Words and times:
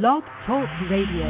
Blog 0.00 0.22
Talk 0.46 0.70
Radio. 0.90 1.28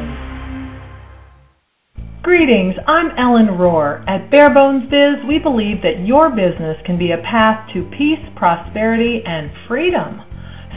Greetings, 2.22 2.76
I'm 2.86 3.10
Ellen 3.18 3.58
Rohr. 3.58 4.06
At 4.06 4.30
Barebones 4.30 4.88
Biz, 4.88 5.26
we 5.26 5.40
believe 5.42 5.82
that 5.82 6.06
your 6.06 6.30
business 6.30 6.78
can 6.86 6.96
be 6.96 7.10
a 7.10 7.18
path 7.26 7.66
to 7.74 7.90
peace, 7.98 8.22
prosperity, 8.36 9.20
and 9.26 9.50
freedom. 9.66 10.22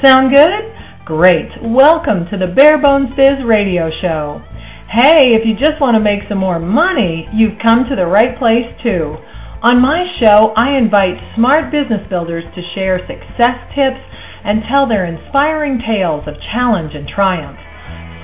Sound 0.02 0.34
good? 0.34 0.66
Great. 1.06 1.46
Welcome 1.62 2.26
to 2.32 2.38
the 2.42 2.50
Barebones 2.58 3.16
Biz 3.16 3.46
radio 3.46 3.92
show. 4.02 4.42
Hey, 4.90 5.38
if 5.38 5.46
you 5.46 5.54
just 5.54 5.80
want 5.80 5.94
to 5.94 6.02
make 6.02 6.26
some 6.28 6.40
more 6.40 6.58
money, 6.58 7.30
you've 7.36 7.62
come 7.62 7.86
to 7.88 7.96
the 7.96 8.10
right 8.10 8.34
place 8.40 8.66
too. 8.82 9.14
On 9.62 9.80
my 9.80 10.10
show, 10.20 10.58
I 10.58 10.76
invite 10.76 11.22
smart 11.36 11.70
business 11.70 12.02
builders 12.10 12.46
to 12.56 12.62
share 12.74 12.98
success 13.06 13.62
tips 13.78 14.02
and 14.44 14.66
tell 14.74 14.90
their 14.90 15.06
inspiring 15.06 15.78
tales 15.86 16.26
of 16.26 16.34
challenge 16.52 16.96
and 16.96 17.08
triumph. 17.08 17.60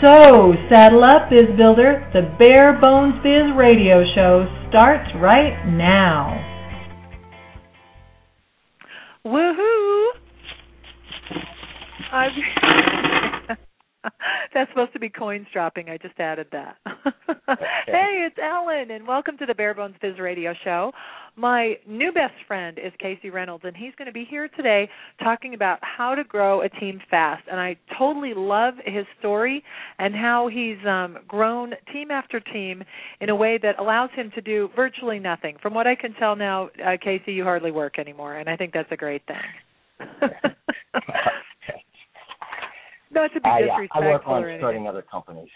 So, 0.01 0.53
saddle 0.67 1.03
up, 1.03 1.29
Biz 1.29 1.55
Builder. 1.55 2.09
The 2.11 2.35
Bare 2.39 2.73
Bones 2.81 3.13
Biz 3.21 3.55
radio 3.55 4.03
show 4.15 4.47
starts 4.67 5.07
right 5.21 5.63
now. 5.67 6.41
Woohoo! 9.23 10.07
I'm 12.11 12.31
That's 14.55 14.71
supposed 14.71 14.93
to 14.93 14.99
be 14.99 15.09
coins 15.09 15.45
dropping. 15.53 15.89
I 15.89 15.97
just 15.97 16.19
added 16.19 16.47
that. 16.51 16.77
hey, 17.85 18.25
it's 18.25 18.37
Ellen, 18.41 18.89
and 18.89 19.07
welcome 19.07 19.37
to 19.37 19.45
the 19.45 19.53
Bare 19.53 19.75
Bones 19.75 19.95
Biz 20.01 20.17
Radio 20.19 20.53
Show. 20.63 20.91
My 21.35 21.75
new 21.87 22.11
best 22.11 22.33
friend 22.47 22.77
is 22.77 22.91
Casey 22.99 23.29
Reynolds, 23.29 23.63
and 23.65 23.75
he's 23.75 23.93
going 23.97 24.07
to 24.07 24.11
be 24.11 24.25
here 24.29 24.49
today 24.49 24.89
talking 25.23 25.53
about 25.53 25.79
how 25.81 26.13
to 26.13 26.23
grow 26.23 26.61
a 26.61 26.69
team 26.69 26.99
fast. 27.09 27.43
And 27.49 27.59
I 27.59 27.77
totally 27.97 28.33
love 28.35 28.73
his 28.85 29.05
story 29.19 29.63
and 29.97 30.13
how 30.13 30.49
he's 30.51 30.77
um, 30.85 31.17
grown 31.27 31.73
team 31.93 32.11
after 32.11 32.39
team 32.39 32.83
in 33.21 33.29
a 33.29 33.35
way 33.35 33.57
that 33.61 33.79
allows 33.79 34.09
him 34.13 34.31
to 34.35 34.41
do 34.41 34.69
virtually 34.75 35.19
nothing. 35.19 35.55
From 35.61 35.73
what 35.73 35.87
I 35.87 35.95
can 35.95 36.13
tell 36.15 36.35
now, 36.35 36.69
uh, 36.85 36.97
Casey, 37.01 37.31
you 37.33 37.43
hardly 37.43 37.71
work 37.71 37.97
anymore, 37.97 38.35
and 38.35 38.49
I 38.49 38.57
think 38.57 38.73
that's 38.73 38.91
a 38.91 38.97
great 38.97 39.23
thing. 39.25 39.37
Not 43.11 43.33
to 43.33 43.41
be 43.41 43.49
I, 43.49 43.61
disrespectful 43.61 44.03
I 44.03 44.07
work 44.07 44.21
on 44.25 44.55
starting 44.59 44.87
other 44.87 45.01
companies. 45.01 45.49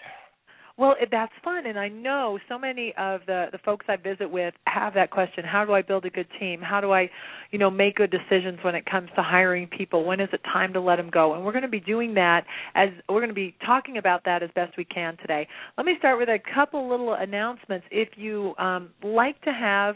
Well, 0.78 0.98
it- 1.00 1.10
that's 1.10 1.32
fun, 1.42 1.66
and 1.68 1.80
I 1.80 1.88
know 1.88 2.38
so 2.50 2.60
many 2.60 2.94
of 2.98 3.26
the 3.28 3.48
the 3.52 3.60
folks 3.60 3.86
I 3.88 3.96
visit 3.96 4.30
with 4.30 4.54
have 4.68 4.94
that 4.96 5.10
question: 5.10 5.46
How 5.46 5.64
do 5.64 5.74
I 5.74 5.82
build 5.82 6.04
a 6.06 6.10
good 6.10 6.28
team? 6.38 6.62
How 6.62 6.82
do 6.82 6.92
I, 6.92 7.10
you 7.52 7.60
know, 7.60 7.70
make 7.72 7.96
good 7.96 8.12
decisions 8.12 8.60
when 8.62 8.76
it 8.76 8.86
comes 8.86 9.10
to 9.16 9.24
hiring 9.24 9.68
people? 9.68 10.04
When 10.04 10.20
is 10.20 10.28
it 10.34 10.44
time 10.44 10.74
to 10.74 10.82
let 10.82 10.98
them 10.98 11.10
go? 11.10 11.34
And 11.34 11.46
we're 11.46 11.54
going 11.54 11.62
to 11.62 11.70
be 11.70 11.80
doing 11.80 12.14
that 12.16 12.46
as 12.76 12.90
we're 13.08 13.22
going 13.22 13.30
to 13.30 13.34
be 13.34 13.56
talking 13.66 13.98
about 13.98 14.26
that 14.26 14.44
as 14.44 14.50
best 14.54 14.76
we 14.78 14.84
can 14.84 15.16
today. 15.18 15.48
Let 15.78 15.86
me 15.86 15.94
start 15.98 16.20
with 16.20 16.28
a 16.28 16.40
couple 16.54 16.90
little 16.90 17.14
announcements. 17.14 17.86
If 17.90 18.10
you 18.18 18.54
um, 18.58 18.90
like 19.02 19.42
to 19.44 19.54
have 19.54 19.96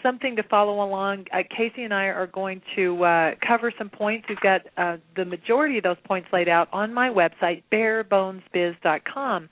something 0.00 0.36
to 0.36 0.44
follow 0.44 0.84
along, 0.84 1.26
uh, 1.32 1.38
Casey 1.56 1.82
and 1.82 1.92
I 1.92 2.04
are 2.04 2.28
going 2.28 2.62
to 2.76 3.02
uh, 3.04 3.30
cover 3.46 3.72
some 3.76 3.90
points. 3.90 4.26
We've 4.28 4.38
got 4.40 4.60
uh, 4.76 4.98
the 5.16 5.24
majority 5.24 5.76
of 5.78 5.82
those 5.82 5.98
points 6.06 6.28
laid 6.32 6.48
out 6.48 6.68
on 6.72 6.94
my 6.94 7.08
website, 7.08 7.64
barebonesbiz.com. 7.72 9.48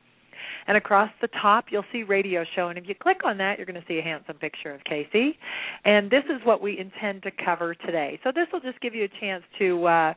And 0.69 0.77
across 0.77 1.11
the 1.23 1.29
top, 1.41 1.67
you'll 1.71 1.85
see 1.91 2.03
radio 2.03 2.45
show. 2.55 2.69
And 2.69 2.79
if 2.79 2.87
you 2.87 2.95
click 2.95 3.23
on 3.25 3.39
that, 3.39 3.57
you're 3.57 3.67
going 3.67 3.81
to 3.81 3.87
see 3.89 3.99
a 3.99 4.03
handsome 4.03 4.37
picture 4.37 4.73
of 4.73 4.85
Casey. 4.85 5.39
And 5.85 6.11
this 6.11 6.25
is 6.27 6.45
what 6.45 6.61
we 6.61 6.79
intend 6.79 7.23
to 7.23 7.31
cover 7.45 7.75
today. 7.75 8.21
So 8.23 8.31
this 8.33 8.47
will 8.53 8.61
just 8.61 8.79
give 8.81 8.95
you 8.95 9.05
a 9.05 9.21
chance 9.21 9.43
to 9.59 9.87
uh, 9.87 10.15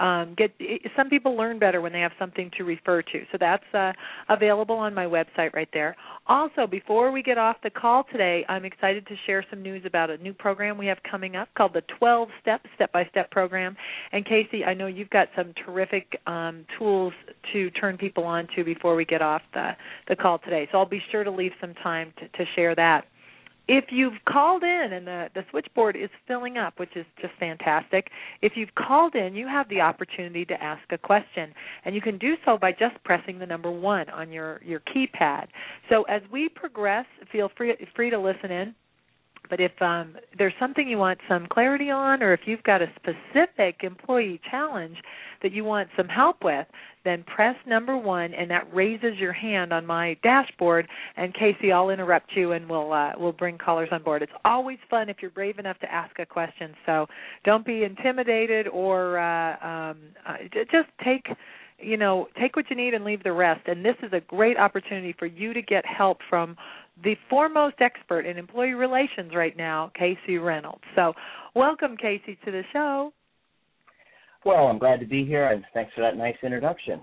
um, 0.00 0.34
get. 0.36 0.50
Some 0.96 1.08
people 1.08 1.36
learn 1.36 1.58
better 1.58 1.80
when 1.80 1.92
they 1.92 2.00
have 2.00 2.12
something 2.18 2.50
to 2.56 2.64
refer 2.64 3.02
to. 3.02 3.22
So 3.30 3.38
that's 3.38 3.62
uh, 3.74 3.92
available 4.28 4.76
on 4.76 4.94
my 4.94 5.04
website 5.04 5.52
right 5.52 5.68
there. 5.72 5.94
Also, 6.26 6.66
before 6.66 7.12
we 7.12 7.22
get 7.22 7.38
off 7.38 7.56
the 7.62 7.70
call 7.70 8.04
today, 8.10 8.44
I'm 8.48 8.64
excited 8.64 9.06
to 9.08 9.14
share 9.26 9.44
some 9.50 9.62
news 9.62 9.82
about 9.84 10.10
a 10.10 10.16
new 10.18 10.32
program 10.32 10.78
we 10.78 10.86
have 10.86 10.98
coming 11.08 11.36
up 11.36 11.48
called 11.56 11.74
the 11.74 11.82
12 11.98 12.28
Step 12.40 12.62
Step 12.74 12.92
by 12.92 13.04
Step 13.10 13.30
program. 13.30 13.76
And 14.12 14.24
Casey, 14.24 14.64
I 14.64 14.74
know 14.74 14.86
you've 14.86 15.10
got 15.10 15.28
some 15.36 15.52
terrific 15.64 16.18
um, 16.26 16.64
tools 16.78 17.12
to 17.52 17.70
turn 17.72 17.98
people 17.98 18.24
on 18.24 18.48
to 18.56 18.64
before 18.64 18.96
we 18.96 19.04
get 19.04 19.22
off 19.22 19.42
the, 19.52 19.72
the 20.08 20.16
call 20.16 20.38
today. 20.38 20.68
So 20.72 20.78
I'll 20.78 20.86
be 20.86 21.02
sure 21.10 21.24
to 21.24 21.30
leave 21.30 21.52
some 21.60 21.74
time 21.82 22.12
to, 22.18 22.28
to 22.28 22.50
share 22.54 22.74
that. 22.74 23.04
If 23.72 23.84
you've 23.90 24.14
called 24.28 24.64
in 24.64 24.88
and 24.94 25.06
the, 25.06 25.28
the 25.32 25.42
switchboard 25.48 25.94
is 25.94 26.10
filling 26.26 26.58
up, 26.58 26.80
which 26.80 26.96
is 26.96 27.06
just 27.22 27.32
fantastic, 27.38 28.08
if 28.42 28.54
you've 28.56 28.74
called 28.74 29.14
in, 29.14 29.32
you 29.36 29.46
have 29.46 29.68
the 29.68 29.80
opportunity 29.80 30.44
to 30.46 30.60
ask 30.60 30.82
a 30.90 30.98
question. 30.98 31.54
And 31.84 31.94
you 31.94 32.00
can 32.00 32.18
do 32.18 32.34
so 32.44 32.58
by 32.58 32.72
just 32.72 32.96
pressing 33.04 33.38
the 33.38 33.46
number 33.46 33.70
one 33.70 34.10
on 34.10 34.32
your, 34.32 34.60
your 34.64 34.80
keypad. 34.80 35.46
So 35.88 36.02
as 36.08 36.20
we 36.32 36.48
progress, 36.48 37.06
feel 37.30 37.48
free, 37.56 37.76
free 37.94 38.10
to 38.10 38.18
listen 38.18 38.50
in. 38.50 38.74
But 39.50 39.60
if 39.60 39.72
um, 39.82 40.16
there's 40.38 40.54
something 40.60 40.88
you 40.88 40.96
want 40.96 41.18
some 41.28 41.48
clarity 41.52 41.90
on, 41.90 42.22
or 42.22 42.32
if 42.32 42.40
you've 42.46 42.62
got 42.62 42.80
a 42.80 42.86
specific 42.96 43.80
employee 43.82 44.40
challenge 44.50 44.96
that 45.42 45.52
you 45.52 45.64
want 45.64 45.88
some 45.96 46.06
help 46.08 46.38
with, 46.44 46.66
then 47.04 47.24
press 47.24 47.56
number 47.66 47.96
one, 47.96 48.32
and 48.34 48.50
that 48.50 48.72
raises 48.74 49.16
your 49.18 49.32
hand 49.32 49.72
on 49.72 49.86
my 49.86 50.16
dashboard. 50.22 50.86
And 51.16 51.34
Casey, 51.34 51.72
I'll 51.72 51.90
interrupt 51.90 52.30
you, 52.36 52.52
and 52.52 52.68
we'll 52.68 52.92
uh, 52.92 53.12
we'll 53.18 53.32
bring 53.32 53.58
callers 53.58 53.88
on 53.90 54.02
board. 54.02 54.22
It's 54.22 54.32
always 54.44 54.78
fun 54.88 55.08
if 55.08 55.16
you're 55.20 55.30
brave 55.30 55.58
enough 55.58 55.78
to 55.80 55.92
ask 55.92 56.18
a 56.18 56.26
question. 56.26 56.74
So 56.86 57.06
don't 57.44 57.64
be 57.64 57.84
intimidated, 57.84 58.68
or 58.68 59.18
uh, 59.18 59.66
um, 59.66 59.98
uh, 60.26 60.34
just 60.70 60.88
take 61.04 61.26
you 61.78 61.96
know 61.96 62.28
take 62.38 62.54
what 62.54 62.66
you 62.68 62.76
need 62.76 62.94
and 62.94 63.04
leave 63.04 63.22
the 63.22 63.32
rest. 63.32 63.62
And 63.66 63.84
this 63.84 63.96
is 64.02 64.12
a 64.12 64.20
great 64.20 64.58
opportunity 64.58 65.14
for 65.18 65.26
you 65.26 65.54
to 65.54 65.62
get 65.62 65.84
help 65.86 66.18
from 66.28 66.56
the 67.02 67.16
foremost 67.28 67.76
expert 67.80 68.26
in 68.26 68.36
employee 68.36 68.74
relations 68.74 69.32
right 69.34 69.56
now, 69.56 69.90
Casey 69.98 70.38
Reynolds. 70.38 70.84
So 70.94 71.12
welcome, 71.54 71.96
Casey, 71.96 72.38
to 72.44 72.50
the 72.50 72.62
show. 72.72 73.12
Well, 74.44 74.66
I'm 74.66 74.78
glad 74.78 75.00
to 75.00 75.06
be 75.06 75.24
here, 75.24 75.48
and 75.48 75.64
thanks 75.74 75.92
for 75.94 76.00
that 76.00 76.16
nice 76.16 76.36
introduction. 76.42 77.02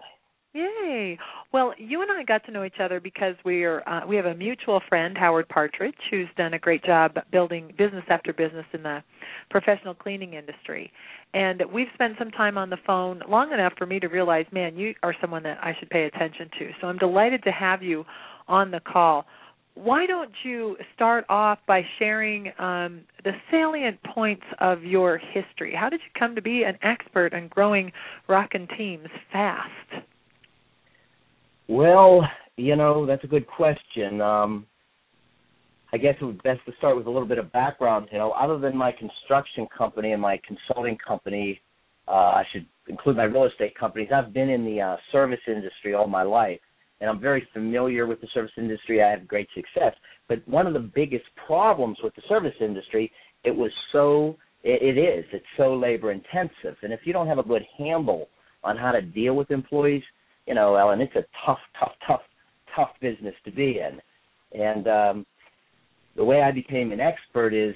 Yay! 0.54 1.20
Well, 1.54 1.74
you 1.78 2.02
and 2.02 2.12
I 2.12 2.24
got 2.24 2.44
to 2.46 2.52
know 2.52 2.64
each 2.64 2.80
other 2.82 3.00
because 3.00 3.36
we're 3.46 3.84
uh, 3.86 4.02
we 4.08 4.16
have 4.16 4.26
a 4.26 4.34
mutual 4.34 4.82
friend, 4.90 5.16
Howard 5.16 5.48
Partridge, 5.50 5.94
who's 6.10 6.28
done 6.36 6.56
a 6.56 6.60
great 6.60 6.84
job 6.84 7.16
building 7.32 7.74
business 7.78 8.04
after 8.10 8.34
business 8.34 8.66
in 8.74 8.82
the 8.82 9.04
professional 9.52 9.94
cleaning 9.94 10.34
industry. 10.34 10.92
And 11.36 11.62
we've 11.72 11.88
spent 11.94 12.16
some 12.18 12.32
time 12.32 12.58
on 12.58 12.72
the 12.72 12.78
phone 12.88 13.22
long 13.30 13.52
enough 13.52 13.74
for 13.78 13.86
me 13.86 14.00
to 14.00 14.08
realize, 14.08 14.46
man, 14.52 14.76
you 14.76 14.96
are 15.04 15.14
someone 15.22 15.44
that 15.44 15.60
I 15.62 15.76
should 15.80 15.92
pay 15.92 16.06
attention 16.06 16.50
to. 16.58 16.72
So 16.82 16.88
I'm 16.88 16.98
delighted 16.98 17.44
to 17.44 17.52
have 17.52 17.84
you 17.84 18.04
on 18.48 18.72
the 18.72 18.80
call. 18.80 19.26
Why 19.78 20.08
don't 20.08 20.32
you 20.44 20.76
start 20.96 21.26
off 21.30 21.60
by 21.68 21.82
sharing 22.00 22.48
um, 22.58 23.02
the 23.24 23.32
salient 23.52 24.00
points 24.16 24.46
of 24.60 24.84
your 24.84 25.20
history? 25.20 25.74
How 25.80 25.88
did 25.90 26.00
you 26.00 26.20
come 26.20 26.34
to 26.36 26.42
be 26.42 26.64
an 26.64 26.78
expert 26.82 27.34
in 27.34 27.48
growing 27.48 27.92
rockin' 28.28 28.68
teams 28.76 29.08
fast? 29.32 30.04
Well, 31.68 32.22
you 32.56 32.76
know, 32.76 33.06
that's 33.06 33.24
a 33.24 33.28
good 33.28 33.46
question. 33.46 34.20
Um, 34.20 34.66
I 35.94 35.98
guess 35.98 36.16
it 36.20 36.26
would 36.26 36.42
be 36.42 36.50
best 36.50 36.66
to 36.66 36.74
start 36.80 36.98
with 36.98 37.06
a 37.06 37.12
little 37.12 37.28
bit 37.28 37.38
of 37.38 37.52
background. 37.52 38.08
You 38.12 38.18
know, 38.18 38.32
other 38.32 38.58
than 38.58 38.76
my 38.76 38.92
construction 38.92 39.68
company 39.78 40.12
and 40.12 40.22
my 40.22 40.40
consulting 40.48 40.98
company, 41.08 41.62
uh, 42.08 42.12
I 42.12 42.44
should 42.52 42.66
include 42.88 43.18
my 43.18 43.26
real 43.26 43.46
estate 43.46 43.78
companies. 43.78 44.10
I've 44.14 44.34
been 44.34 44.50
in 44.50 44.66
the 44.66 44.82
uh, 44.82 44.98
service 45.12 45.40
industry 45.48 45.94
all 45.94 46.08
my 46.08 46.24
life, 46.24 46.60
and 47.00 47.10
I'm 47.10 47.20
very 47.20 47.48
familiar 47.54 48.08
with 48.08 48.22
the 48.22 48.28
service 48.34 48.52
industry. 48.58 49.04
I 49.04 49.12
have 49.12 49.28
great 49.28 49.48
success. 49.54 49.94
But 50.28 50.48
one 50.48 50.68
of 50.68 50.74
the 50.74 50.80
biggest 50.80 51.26
problems 51.46 51.98
with 52.04 52.16
the 52.16 52.24
service 52.28 52.56
industry, 52.60 53.12
it 53.44 53.56
was 53.56 53.72
so, 53.92 54.36
it, 54.64 54.98
is, 54.98 55.26
it's 55.32 55.46
so 55.56 55.76
labor 55.76 56.12
intensive. 56.12 56.76
And 56.82 56.92
if 56.92 57.02
you 57.06 57.14
don't 57.14 57.28
have 57.28 57.38
a 57.38 57.44
good 57.44 57.64
handle 57.78 58.28
on 58.64 58.78
how 58.78 58.92
to 58.92 59.02
deal 59.02 59.36
with 59.36 59.52
employees, 59.52 60.04
you 60.48 60.56
know, 60.56 60.76
Ellen, 60.76 61.02
it's 61.02 61.16
a 61.16 61.26
tough, 61.46 61.60
tough, 61.80 61.94
tough, 62.08 62.22
tough 62.76 62.90
business 63.00 63.36
to 63.46 63.52
be 63.52 63.80
in. 63.80 64.02
And 64.60 64.88
um, 64.88 65.26
the 66.16 66.24
way 66.24 66.42
I 66.42 66.52
became 66.52 66.92
an 66.92 67.00
expert 67.00 67.54
is 67.54 67.76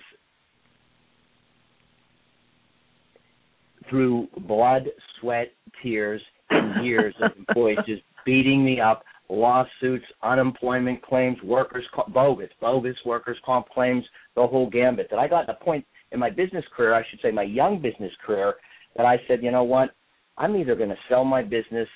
through 3.90 4.28
blood, 4.48 4.88
sweat, 5.20 5.52
tears, 5.84 6.22
and 6.50 6.86
years 6.86 7.14
of 7.22 7.32
employees 7.38 7.78
just 7.86 8.02
beating 8.26 8.64
me 8.64 8.80
up, 8.80 9.04
lawsuits, 9.32 10.06
unemployment 10.22 11.02
claims, 11.04 11.38
workers 11.44 11.86
bogus, 12.14 12.50
bogus 12.60 12.98
workers 13.06 13.38
comp 13.46 13.70
claims, 13.70 14.04
the 14.36 14.46
whole 14.46 14.70
gambit. 14.70 15.08
That 15.10 15.20
I 15.20 15.28
got 15.28 15.44
to 15.44 15.54
a 15.54 15.64
point 15.64 15.86
in 16.12 16.20
my 16.20 16.30
business 16.30 16.66
career, 16.76 16.94
I 16.94 17.04
should 17.10 17.20
say 17.22 17.32
my 17.32 17.44
young 17.44 17.82
business 17.82 18.12
career, 18.26 18.56
that 18.98 19.06
I 19.06 19.18
said, 19.28 19.42
you 19.42 19.52
know 19.52 19.64
what, 19.64 19.92
I'm 20.38 20.56
either 20.56 20.76
going 20.76 20.90
to 20.90 20.98
sell 21.08 21.24
my 21.24 21.42
business 21.42 21.88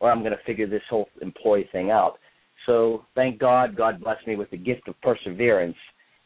or 0.00 0.10
I'm 0.10 0.20
going 0.20 0.32
to 0.32 0.44
figure 0.44 0.66
this 0.66 0.82
whole 0.90 1.08
employee 1.20 1.68
thing 1.70 1.90
out. 1.90 2.18
So 2.66 3.04
thank 3.14 3.38
God, 3.38 3.76
God 3.76 4.02
blessed 4.02 4.26
me 4.26 4.36
with 4.36 4.50
the 4.50 4.56
gift 4.56 4.88
of 4.88 5.00
perseverance, 5.00 5.76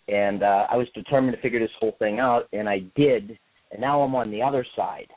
and 0.08 0.42
uh, 0.42 0.66
I 0.70 0.76
was 0.76 0.86
determined 0.94 1.36
to 1.36 1.42
figure 1.42 1.60
this 1.60 1.70
whole 1.78 1.96
thing 1.98 2.18
out, 2.18 2.48
and 2.52 2.68
I 2.68 2.80
did. 2.94 3.38
And 3.72 3.80
now 3.80 4.00
I'm 4.00 4.14
on 4.14 4.30
the 4.30 4.42
other 4.42 4.64
side, 4.76 5.08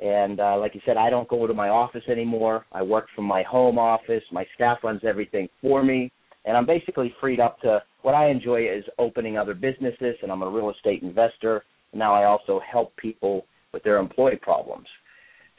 And 0.00 0.38
uh, 0.38 0.56
like 0.58 0.74
you 0.74 0.80
said, 0.86 0.96
I 0.96 1.10
don't 1.10 1.28
go 1.28 1.46
to 1.46 1.54
my 1.54 1.68
office 1.68 2.04
anymore. 2.08 2.64
I 2.72 2.82
work 2.82 3.06
from 3.14 3.24
my 3.24 3.42
home 3.42 3.78
office. 3.78 4.22
My 4.30 4.46
staff 4.54 4.78
runs 4.84 5.00
everything 5.04 5.48
for 5.60 5.82
me, 5.82 6.12
and 6.44 6.56
I'm 6.56 6.66
basically 6.66 7.12
freed 7.20 7.40
up 7.40 7.60
to 7.62 7.82
what 8.02 8.14
I 8.14 8.30
enjoy 8.30 8.68
is 8.68 8.84
opening 8.98 9.36
other 9.36 9.54
businesses. 9.54 10.14
And 10.22 10.30
I'm 10.30 10.42
a 10.42 10.48
real 10.48 10.70
estate 10.70 11.02
investor. 11.02 11.64
Now 11.92 12.14
I 12.14 12.24
also 12.24 12.60
help 12.70 12.94
people 12.96 13.44
with 13.72 13.82
their 13.82 13.98
employee 13.98 14.38
problems. 14.40 14.86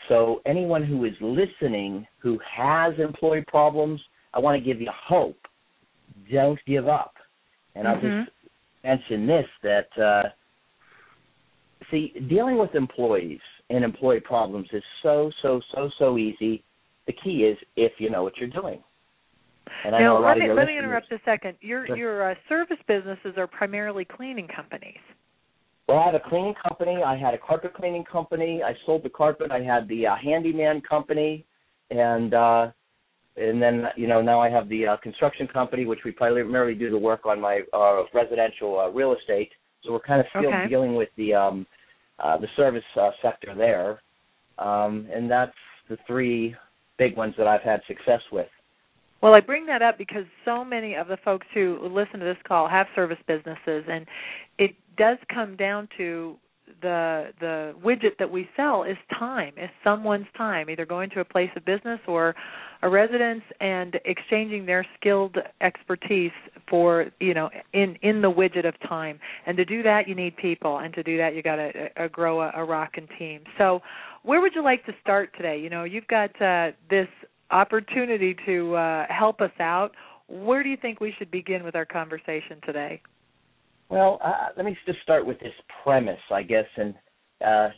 So 0.08 0.42
anyone 0.46 0.84
who 0.84 1.06
is 1.06 1.14
listening 1.20 2.08
who 2.20 2.40
has 2.58 2.94
employee 2.98 3.46
problems, 3.48 4.00
I 4.34 4.40
want 4.40 4.58
to 4.58 4.66
give 4.66 4.82
you 4.82 4.90
hope. 5.08 5.38
Don't 6.32 6.60
give 6.66 6.88
up. 6.88 7.14
And 7.76 7.86
mm-hmm. 7.86 8.06
I'll 8.06 8.24
just 8.24 8.32
mention 8.84 9.28
this 9.28 9.46
that 9.64 10.02
uh, 10.02 10.30
see 11.92 12.14
dealing 12.30 12.58
with 12.58 12.74
employees 12.76 13.40
and 13.70 13.84
employee 13.84 14.20
problems 14.20 14.68
is 14.74 14.84
so 15.04 15.32
so 15.42 15.62
so 15.74 15.90
so 15.98 16.18
easy. 16.18 16.64
The 17.08 17.14
key 17.14 17.44
is 17.44 17.58
if 17.76 17.94
you 18.00 18.10
know 18.10 18.24
what 18.24 18.38
you're 18.38 18.50
doing. 18.50 18.84
And 19.86 19.96
I 19.96 20.00
now, 20.00 20.06
know 20.06 20.20
a 20.20 20.22
lot 20.22 20.38
let 20.38 20.38
me 20.40 20.54
let 20.54 20.68
me 20.68 20.78
interrupt 20.78 21.12
a 21.12 21.20
second. 21.26 21.58
Your 21.62 21.86
Sure. 21.88 21.98
your 21.98 22.32
uh, 22.32 22.36
service 22.48 22.80
businesses 22.88 23.36
are 23.38 23.48
primarily 23.48 24.06
cleaning 24.06 24.48
companies. 24.48 25.00
Well, 25.88 25.98
I 26.00 26.06
had 26.06 26.16
a 26.16 26.20
cleaning 26.20 26.54
company. 26.68 27.02
I 27.04 27.16
had 27.16 27.34
a 27.34 27.38
carpet 27.38 27.74
cleaning 27.74 28.04
company. 28.04 28.62
I 28.64 28.74
sold 28.86 29.04
the 29.04 29.10
carpet. 29.10 29.52
I 29.52 29.62
had 29.62 29.88
the 29.88 30.08
uh, 30.08 30.16
handyman 30.18 30.82
company, 30.82 31.46
and 31.90 32.34
uh, 32.34 32.72
and 33.38 33.62
then 33.62 33.86
you 33.96 34.08
know 34.08 34.22
now 34.22 34.40
I 34.40 34.50
have 34.50 34.70
the 34.70 34.88
uh, 34.88 34.98
construction 34.98 35.48
company, 35.48 35.86
which 35.86 36.00
we 36.04 36.12
primarily 36.12 36.76
do 36.76 36.90
the 36.90 36.98
work 36.98 37.26
on 37.26 37.40
my 37.40 37.62
uh, 37.74 38.04
residential 38.14 38.80
uh, 38.80 38.90
real 38.90 39.16
estate. 39.16 39.52
So 39.84 39.94
we're 39.94 40.02
kind 40.02 40.20
of 40.20 40.28
still 40.38 40.50
Okay. 40.50 40.68
dealing 40.68 40.96
with 40.96 41.10
the 41.16 41.34
um, 41.34 41.66
uh, 42.24 42.38
the 42.38 42.48
service 42.56 42.84
uh, 43.00 43.12
sector 43.22 43.54
there, 43.56 44.02
um, 44.58 45.08
and 45.14 45.30
that's 45.30 45.54
the 45.90 45.98
three 46.08 46.56
big 46.98 47.16
ones 47.16 47.34
that 47.38 47.48
I've 47.48 47.62
had 47.62 47.82
success 47.88 48.22
with. 48.32 48.48
Well, 49.22 49.36
I 49.36 49.42
bring 49.42 49.66
that 49.66 49.82
up 49.82 49.98
because 49.98 50.24
so 50.46 50.64
many 50.64 50.96
of 50.96 51.08
the 51.08 51.18
folks 51.26 51.46
who 51.54 51.80
listen 51.82 52.20
to 52.20 52.26
this 52.26 52.38
call 52.48 52.70
have 52.70 52.88
service 52.96 53.18
businesses, 53.28 53.84
and 53.90 54.06
it 54.58 54.76
does 54.98 55.18
come 55.34 55.56
down 55.56 55.90
to 55.98 56.38
the 56.82 57.32
the 57.40 57.74
widget 57.84 58.18
that 58.20 58.30
we 58.30 58.48
sell 58.56 58.84
is 58.84 58.98
time, 59.18 59.54
is 59.58 59.70
someone's 59.84 60.28
time, 60.38 60.70
either 60.70 60.86
going 60.86 61.10
to 61.10 61.20
a 61.20 61.26
place 61.26 61.50
of 61.56 61.66
business 61.66 62.00
or 62.08 62.36
a 62.82 62.90
residence 62.90 63.44
and 63.60 64.00
exchanging 64.06 64.66
their 64.66 64.86
skilled 64.98 65.38
expertise 65.62 66.32
for 66.70 67.08
you 67.20 67.34
know 67.34 67.50
in 67.74 67.96
in 68.02 68.22
the 68.22 68.32
widget 68.32 68.68
of 68.68 68.74
time. 68.88 69.20
And 69.46 69.58
to 69.58 69.66
do 69.66 69.84
that, 69.84 70.08
you 70.08 70.16
need 70.16 70.38
people, 70.38 70.80
and 70.80 70.94
to 70.94 71.04
do 71.04 71.18
that, 71.18 71.36
you 71.36 71.44
got 71.44 71.58
to 71.58 71.72
uh, 71.98 72.08
grow 72.08 72.42
a, 72.42 72.52
a 72.56 72.64
rockin' 72.64 73.08
team. 73.18 73.42
So, 73.58 73.82
where 74.24 74.42
would 74.42 74.54
you 74.56 74.64
like 74.64 74.86
to 74.86 74.94
start 75.02 75.32
today? 75.36 75.60
You 75.60 75.70
know, 75.70 75.84
you've 75.84 76.08
got 76.08 76.30
uh, 76.42 76.72
this 76.90 77.08
opportunity 77.52 78.36
to 78.46 78.76
uh, 78.76 79.06
help 79.10 79.42
us 79.42 79.52
out. 79.60 79.92
Where 80.28 80.64
do 80.64 80.70
you 80.70 80.78
think 80.78 81.00
we 81.00 81.14
should 81.18 81.32
begin 81.32 81.64
with 81.64 81.76
our 81.76 81.86
conversation 81.86 82.62
today? 82.66 83.02
Well, 83.90 84.20
uh, 84.24 84.50
let 84.56 84.66
me 84.66 84.78
just 84.86 85.02
start 85.02 85.26
with 85.26 85.40
this 85.40 85.54
premise, 85.84 86.20
I 86.32 86.44
guess, 86.44 86.66
and 86.78 86.94
uh, 87.46 87.70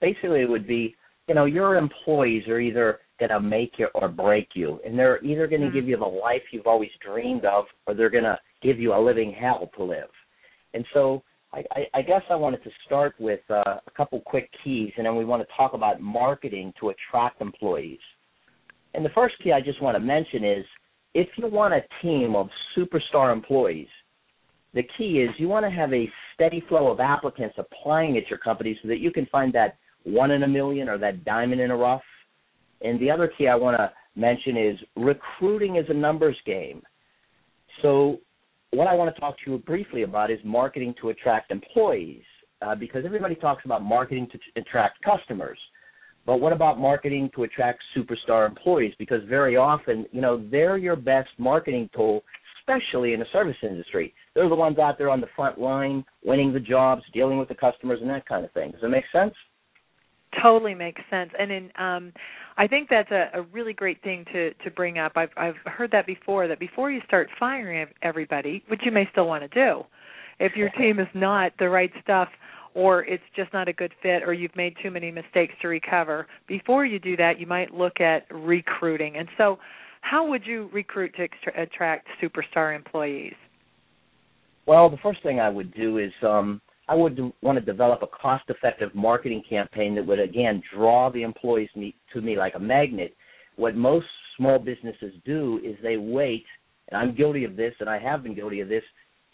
basically 0.00 0.40
it 0.40 0.48
would 0.48 0.66
be, 0.66 0.96
you 1.28 1.34
know, 1.34 1.44
your 1.44 1.76
employees 1.76 2.48
are 2.48 2.58
either 2.58 3.00
going 3.18 3.30
to 3.30 3.40
make 3.40 3.78
you 3.78 3.88
or 3.94 4.08
break 4.08 4.48
you, 4.54 4.80
and 4.84 4.98
they're 4.98 5.22
either 5.24 5.46
going 5.46 5.62
to 5.62 5.68
Mhm. 5.68 5.72
give 5.72 5.88
you 5.88 5.96
the 5.96 6.04
life 6.04 6.42
you've 6.52 6.66
always 6.66 6.90
dreamed 7.00 7.44
of, 7.44 7.66
or 7.86 7.94
they're 7.94 8.10
going 8.10 8.24
to 8.24 8.38
give 8.60 8.78
you 8.78 8.94
a 8.94 9.00
living 9.00 9.32
hell 9.32 9.70
to 9.76 9.82
live. 9.82 10.10
And 10.74 10.84
so, 10.92 11.22
I, 11.52 11.64
I, 11.72 11.86
I 11.94 12.02
guess 12.02 12.22
I 12.28 12.34
wanted 12.34 12.62
to 12.64 12.70
start 12.84 13.14
with 13.18 13.40
uh, 13.50 13.78
a 13.86 13.90
couple 13.96 14.20
quick 14.20 14.50
keys, 14.62 14.92
and 14.96 15.06
then 15.06 15.16
we 15.16 15.24
want 15.24 15.42
to 15.42 15.54
talk 15.56 15.72
about 15.72 16.00
marketing 16.00 16.74
to 16.78 16.90
attract 16.90 17.40
employees. 17.40 18.00
And 18.94 19.04
the 19.04 19.10
first 19.10 19.34
key 19.42 19.52
I 19.52 19.60
just 19.60 19.80
want 19.80 19.96
to 19.96 20.00
mention 20.00 20.44
is 20.44 20.64
if 21.14 21.28
you 21.36 21.46
want 21.46 21.74
a 21.74 21.82
team 22.02 22.36
of 22.36 22.48
superstar 22.76 23.32
employees, 23.32 23.88
the 24.74 24.82
key 24.96 25.20
is 25.20 25.30
you 25.38 25.48
want 25.48 25.64
to 25.64 25.70
have 25.70 25.92
a 25.92 26.10
steady 26.34 26.62
flow 26.68 26.90
of 26.90 27.00
applicants 27.00 27.56
applying 27.58 28.18
at 28.18 28.28
your 28.28 28.38
company 28.38 28.78
so 28.82 28.88
that 28.88 28.98
you 28.98 29.10
can 29.10 29.26
find 29.26 29.52
that 29.54 29.78
one 30.04 30.30
in 30.30 30.42
a 30.42 30.48
million 30.48 30.88
or 30.88 30.98
that 30.98 31.24
diamond 31.24 31.60
in 31.60 31.70
a 31.70 31.76
rough. 31.76 32.02
And 32.80 33.00
the 33.00 33.10
other 33.10 33.30
key 33.36 33.48
I 33.48 33.54
want 33.54 33.76
to 33.76 33.92
mention 34.14 34.56
is 34.56 34.78
recruiting 34.96 35.76
is 35.76 35.86
a 35.88 35.94
numbers 35.94 36.36
game. 36.46 36.82
So, 37.82 38.18
what 38.70 38.86
I 38.86 38.94
want 38.94 39.14
to 39.14 39.20
talk 39.20 39.36
to 39.44 39.50
you 39.50 39.58
briefly 39.58 40.02
about 40.02 40.30
is 40.30 40.38
marketing 40.44 40.94
to 41.00 41.08
attract 41.08 41.50
employees, 41.50 42.22
uh, 42.60 42.74
because 42.74 43.04
everybody 43.06 43.34
talks 43.34 43.64
about 43.64 43.82
marketing 43.82 44.28
to 44.32 44.60
attract 44.60 45.02
customers. 45.02 45.58
But 46.26 46.40
what 46.40 46.52
about 46.52 46.78
marketing 46.78 47.30
to 47.34 47.44
attract 47.44 47.82
superstar 47.96 48.46
employees? 48.46 48.92
Because 48.98 49.22
very 49.26 49.56
often, 49.56 50.04
you 50.12 50.20
know, 50.20 50.44
they're 50.50 50.76
your 50.76 50.96
best 50.96 51.30
marketing 51.38 51.88
tool, 51.94 52.22
especially 52.60 53.14
in 53.14 53.20
the 53.20 53.26
service 53.32 53.56
industry. 53.62 54.12
They're 54.34 54.48
the 54.48 54.54
ones 54.54 54.78
out 54.78 54.98
there 54.98 55.08
on 55.08 55.22
the 55.22 55.28
front 55.34 55.58
line, 55.58 56.04
winning 56.22 56.52
the 56.52 56.60
jobs, 56.60 57.02
dealing 57.14 57.38
with 57.38 57.48
the 57.48 57.54
customers, 57.54 58.00
and 58.02 58.10
that 58.10 58.26
kind 58.28 58.44
of 58.44 58.52
thing. 58.52 58.72
Does 58.72 58.82
that 58.82 58.90
make 58.90 59.04
sense? 59.10 59.32
Totally 60.42 60.74
makes 60.74 61.00
sense, 61.10 61.30
and 61.38 61.50
in 61.50 61.70
um, 61.78 62.12
I 62.58 62.66
think 62.66 62.88
that's 62.90 63.10
a, 63.10 63.30
a 63.34 63.42
really 63.50 63.72
great 63.72 64.02
thing 64.02 64.26
to 64.32 64.52
to 64.52 64.70
bring 64.70 64.98
up. 64.98 65.12
I've 65.16 65.30
I've 65.36 65.56
heard 65.64 65.90
that 65.92 66.06
before. 66.06 66.46
That 66.48 66.60
before 66.60 66.90
you 66.90 67.00
start 67.06 67.28
firing 67.40 67.86
everybody, 68.02 68.62
which 68.68 68.80
you 68.84 68.92
may 68.92 69.08
still 69.10 69.26
want 69.26 69.42
to 69.42 69.48
do, 69.48 69.84
if 70.38 70.54
your 70.54 70.68
team 70.78 70.98
is 70.98 71.08
not 71.14 71.52
the 71.58 71.70
right 71.70 71.90
stuff, 72.02 72.28
or 72.74 73.04
it's 73.06 73.22
just 73.34 73.52
not 73.52 73.68
a 73.68 73.72
good 73.72 73.92
fit, 74.02 74.22
or 74.22 74.32
you've 74.34 74.54
made 74.54 74.74
too 74.82 74.90
many 74.90 75.10
mistakes 75.10 75.54
to 75.62 75.68
recover, 75.68 76.26
before 76.46 76.84
you 76.84 76.98
do 76.98 77.16
that, 77.16 77.40
you 77.40 77.46
might 77.46 77.72
look 77.72 78.00
at 78.00 78.26
recruiting. 78.30 79.16
And 79.16 79.28
so, 79.38 79.58
how 80.02 80.28
would 80.28 80.46
you 80.46 80.68
recruit 80.72 81.14
to 81.16 81.22
extra- 81.22 81.62
attract 81.62 82.06
superstar 82.22 82.76
employees? 82.76 83.34
Well, 84.66 84.90
the 84.90 84.98
first 84.98 85.22
thing 85.22 85.40
I 85.40 85.48
would 85.48 85.72
do 85.74 85.98
is 85.98 86.12
um, 86.22 86.60
I 86.88 86.94
would 86.94 87.16
do, 87.16 87.32
want 87.42 87.58
to 87.58 87.64
develop 87.64 88.02
a 88.02 88.06
cost-effective 88.06 88.94
marketing 88.94 89.42
campaign 89.48 89.94
that 89.94 90.06
would 90.06 90.20
again 90.20 90.62
draw 90.74 91.10
the 91.10 91.22
employees 91.22 91.68
me, 91.76 91.94
to 92.12 92.20
me 92.20 92.36
like 92.36 92.54
a 92.54 92.58
magnet. 92.60 93.14
What 93.56 93.74
most 93.76 94.06
small 94.36 94.58
businesses 94.58 95.12
do 95.24 95.60
is 95.64 95.76
they 95.82 95.96
wait, 95.96 96.44
and 96.88 97.00
I'm 97.00 97.14
guilty 97.14 97.44
of 97.44 97.56
this, 97.56 97.74
and 97.80 97.90
I 97.90 97.98
have 97.98 98.22
been 98.22 98.34
guilty 98.34 98.60
of 98.60 98.68
this. 98.68 98.84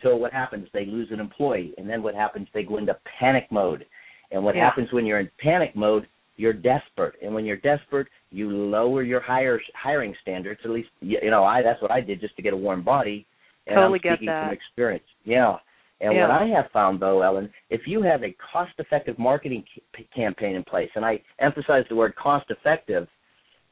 till 0.02 0.18
what 0.18 0.32
happens? 0.32 0.68
They 0.74 0.84
lose 0.84 1.08
an 1.12 1.20
employee, 1.20 1.72
and 1.78 1.88
then 1.88 2.02
what 2.02 2.14
happens? 2.14 2.48
They 2.52 2.64
go 2.64 2.76
into 2.78 2.94
panic 3.18 3.46
mode. 3.50 3.86
And 4.32 4.44
what 4.44 4.54
Yeah. 4.56 4.64
happens 4.64 4.92
when 4.92 5.06
you're 5.06 5.20
in 5.20 5.30
panic 5.38 5.74
mode? 5.76 6.06
You're 6.36 6.52
desperate, 6.52 7.14
and 7.22 7.32
when 7.32 7.46
you're 7.46 7.56
desperate, 7.58 8.08
you 8.32 8.50
lower 8.50 9.02
your 9.02 9.20
hire, 9.20 9.62
hiring 9.74 10.14
standards. 10.20 10.60
At 10.64 10.72
least, 10.72 10.90
you 11.00 11.18
you 11.22 11.30
know, 11.30 11.44
I 11.44 11.62
that's 11.62 11.80
what 11.80 11.92
I 11.92 12.00
did 12.00 12.20
just 12.20 12.34
to 12.36 12.42
get 12.42 12.52
a 12.52 12.56
warm 12.56 12.82
body. 12.82 13.24
And 13.68 13.76
Totally 13.76 14.00
I'm 14.04 14.16
get 14.16 14.26
that. 14.26 14.42
from 14.42 14.52
experience. 14.52 15.04
Yeah. 15.24 15.58
And 16.00 16.14
Yeah. 16.14 16.28
what 16.28 16.42
I 16.42 16.46
have 16.46 16.70
found, 16.70 17.00
though, 17.00 17.22
Ellen, 17.22 17.52
if 17.70 17.86
you 17.86 18.02
have 18.02 18.24
a 18.24 18.32
cost-effective 18.32 19.18
marketing 19.18 19.64
c- 19.74 20.04
campaign 20.14 20.56
in 20.56 20.64
place, 20.64 20.90
and 20.96 21.04
I 21.04 21.20
emphasize 21.38 21.86
the 21.88 21.94
word 21.94 22.14
cost-effective, 22.16 23.08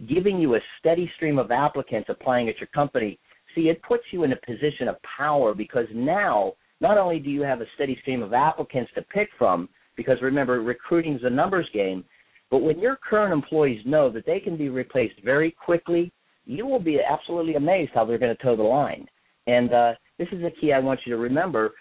giving 0.07 0.39
you 0.39 0.55
a 0.55 0.61
steady 0.79 1.09
stream 1.17 1.39
of 1.39 1.51
applicants 1.51 2.09
applying 2.09 2.49
at 2.49 2.59
your 2.61 2.69
company, 2.69 3.19
see, 3.55 3.69
it 3.69 3.83
puts 3.83 4.05
you 4.13 4.25
in 4.25 4.33
a 4.33 4.37
position 4.37 4.89
of 4.89 5.01
power 5.03 5.55
because 5.55 5.87
now 5.93 6.55
not 6.81 6.99
only 6.99 7.19
do 7.19 7.31
you 7.31 7.43
have 7.43 7.61
a 7.61 7.67
steady 7.75 7.97
stream 8.03 8.23
of 8.23 8.33
applicants 8.33 8.91
to 8.95 9.03
pick 9.03 9.29
from, 9.39 9.69
because 9.97 10.21
remember, 10.23 10.61
recruiting 10.63 11.15
is 11.15 11.25
a 11.25 11.31
numbers 11.31 11.69
game, 11.73 12.05
but 12.51 12.59
when 12.59 12.79
your 12.79 12.97
current 12.97 13.33
employees 13.33 13.85
know 13.87 14.11
that 14.11 14.27
they 14.27 14.41
can 14.41 14.57
be 14.57 14.69
replaced 14.69 15.21
very 15.25 15.51
quickly, 15.51 16.13
you 16.45 16.67
will 16.67 16.81
be 16.81 17.01
absolutely 17.01 17.55
amazed 17.55 17.93
how 17.95 18.05
they're 18.05 18.19
going 18.19 18.35
to 18.35 18.43
toe 18.43 18.57
the 18.57 18.63
line. 18.63 19.07
And 19.47 19.73
uh, 19.73 19.93
this 20.19 20.29
is 20.33 20.43
a 20.45 20.51
key 20.61 20.73
I 20.73 20.79
want 20.79 21.01
you 21.05 21.13
to 21.13 21.19
remember. 21.19 21.73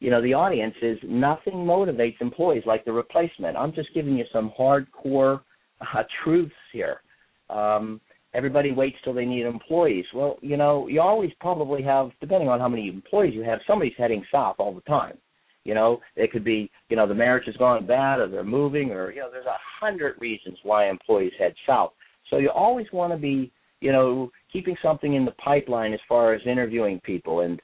You 0.00 0.10
know, 0.10 0.22
the 0.22 0.34
audience 0.34 0.74
is 0.82 0.98
nothing 1.04 1.54
motivates 1.54 2.20
employees 2.20 2.64
like 2.66 2.84
the 2.84 2.92
replacement. 2.92 3.56
I'm 3.56 3.72
just 3.72 3.92
giving 3.94 4.16
you 4.16 4.24
some 4.32 4.52
hardcore 4.58 5.42
uh, 5.80 6.02
truths 6.24 6.52
here. 6.72 7.02
Um, 7.50 8.00
everybody 8.32 8.72
waits 8.72 8.96
till 9.04 9.12
they 9.12 9.26
need 9.26 9.44
employees. 9.44 10.06
Well, 10.14 10.38
you 10.40 10.56
know, 10.56 10.88
you 10.88 11.00
always 11.00 11.30
probably 11.40 11.82
have, 11.82 12.10
depending 12.20 12.48
on 12.48 12.60
how 12.60 12.68
many 12.68 12.88
employees 12.88 13.34
you 13.34 13.42
have, 13.42 13.58
somebody's 13.66 13.92
heading 13.98 14.24
south 14.32 14.56
all 14.58 14.74
the 14.74 14.80
time. 14.82 15.18
You 15.64 15.74
know, 15.74 16.00
it 16.16 16.32
could 16.32 16.44
be, 16.44 16.70
you 16.88 16.96
know, 16.96 17.06
the 17.06 17.14
marriage 17.14 17.44
has 17.46 17.56
gone 17.56 17.86
bad 17.86 18.18
or 18.20 18.28
they're 18.28 18.42
moving 18.42 18.92
or, 18.92 19.12
you 19.12 19.20
know, 19.20 19.30
there's 19.30 19.44
a 19.46 19.58
hundred 19.80 20.16
reasons 20.18 20.56
why 20.62 20.88
employees 20.88 21.32
head 21.38 21.54
south. 21.66 21.92
So 22.30 22.38
you 22.38 22.50
always 22.50 22.86
want 22.92 23.12
to 23.12 23.18
be, 23.18 23.52
you 23.80 23.92
know, 23.92 24.30
keeping 24.52 24.76
something 24.82 25.14
in 25.14 25.26
the 25.26 25.32
pipeline 25.32 25.92
as 25.92 26.00
far 26.08 26.32
as 26.32 26.40
interviewing 26.46 27.00
people. 27.00 27.40
And 27.40 27.60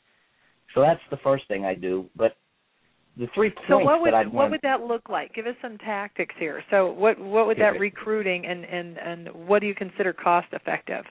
so 0.76 0.82
that's 0.82 1.00
the 1.10 1.16
first 1.24 1.48
thing 1.48 1.64
I 1.64 1.74
do. 1.74 2.04
But 2.14 2.36
the 3.16 3.26
three 3.34 3.48
points 3.48 3.68
So 3.68 3.78
what 3.78 4.02
would 4.02 4.12
that 4.12 4.26
I'd 4.26 4.32
what 4.32 4.50
would 4.50 4.60
that 4.62 4.82
look 4.82 5.08
like? 5.08 5.34
Give 5.34 5.46
us 5.46 5.54
some 5.62 5.78
tactics 5.78 6.34
here. 6.38 6.62
So 6.70 6.92
what 6.92 7.18
what 7.18 7.46
would 7.46 7.56
that 7.56 7.80
recruiting 7.80 8.44
and 8.46 8.64
and 8.64 8.98
and 8.98 9.48
what 9.48 9.60
do 9.60 9.66
you 9.66 9.74
consider 9.74 10.12
cost 10.12 10.48
effective? 10.52 11.04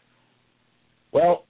Well, 1.12 1.46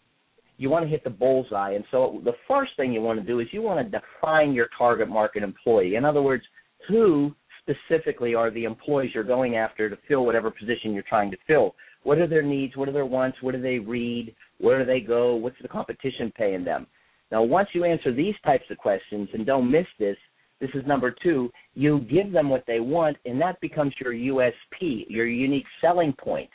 you 0.57 0.69
want 0.69 0.85
to 0.85 0.89
hit 0.89 1.03
the 1.03 1.09
bullseye. 1.09 1.71
And 1.71 1.83
so 1.91 2.21
the 2.23 2.31
first 2.47 2.71
thing 2.77 2.93
you 2.93 3.01
want 3.01 3.19
to 3.19 3.25
do 3.25 3.41
is 3.41 3.47
you 3.51 3.61
want 3.61 3.85
to 3.85 3.99
define 3.99 4.53
your 4.53 4.69
target 4.77 5.09
market 5.09 5.43
employee. 5.43 5.95
In 5.95 6.05
other 6.05 6.21
words, 6.21 6.43
who 6.87 7.35
specifically 7.61 8.33
are 8.33 8.49
the 8.49 8.63
employees 8.63 9.11
you're 9.13 9.25
going 9.25 9.57
after 9.57 9.89
to 9.89 9.97
fill 10.07 10.25
whatever 10.25 10.51
position 10.51 10.93
you're 10.93 11.03
trying 11.09 11.31
to 11.31 11.37
fill? 11.47 11.75
What 12.03 12.19
are 12.19 12.27
their 12.27 12.43
needs? 12.43 12.77
What 12.77 12.87
are 12.87 12.93
their 12.93 13.05
wants? 13.05 13.39
What 13.41 13.55
do 13.55 13.61
they 13.61 13.79
read? 13.79 14.33
Where 14.59 14.79
do 14.79 14.85
they 14.85 15.01
go? 15.01 15.35
What's 15.35 15.57
the 15.61 15.67
competition 15.67 16.31
paying 16.37 16.63
them? 16.63 16.87
Now, 17.31 17.43
once 17.43 17.69
you 17.73 17.83
answer 17.83 18.13
these 18.13 18.35
types 18.45 18.65
of 18.69 18.77
questions, 18.77 19.29
and 19.33 19.45
don't 19.45 19.71
miss 19.71 19.87
this, 19.99 20.17
this 20.61 20.69
is 20.73 20.85
number 20.85 21.13
two, 21.23 21.51
you 21.73 21.99
give 22.01 22.31
them 22.31 22.49
what 22.49 22.63
they 22.65 22.79
want, 22.79 23.17
and 23.25 23.41
that 23.41 23.59
becomes 23.61 23.93
your 23.99 24.13
USP, 24.13 25.05
your 25.09 25.25
unique 25.25 25.65
selling 25.81 26.13
point. 26.13 26.49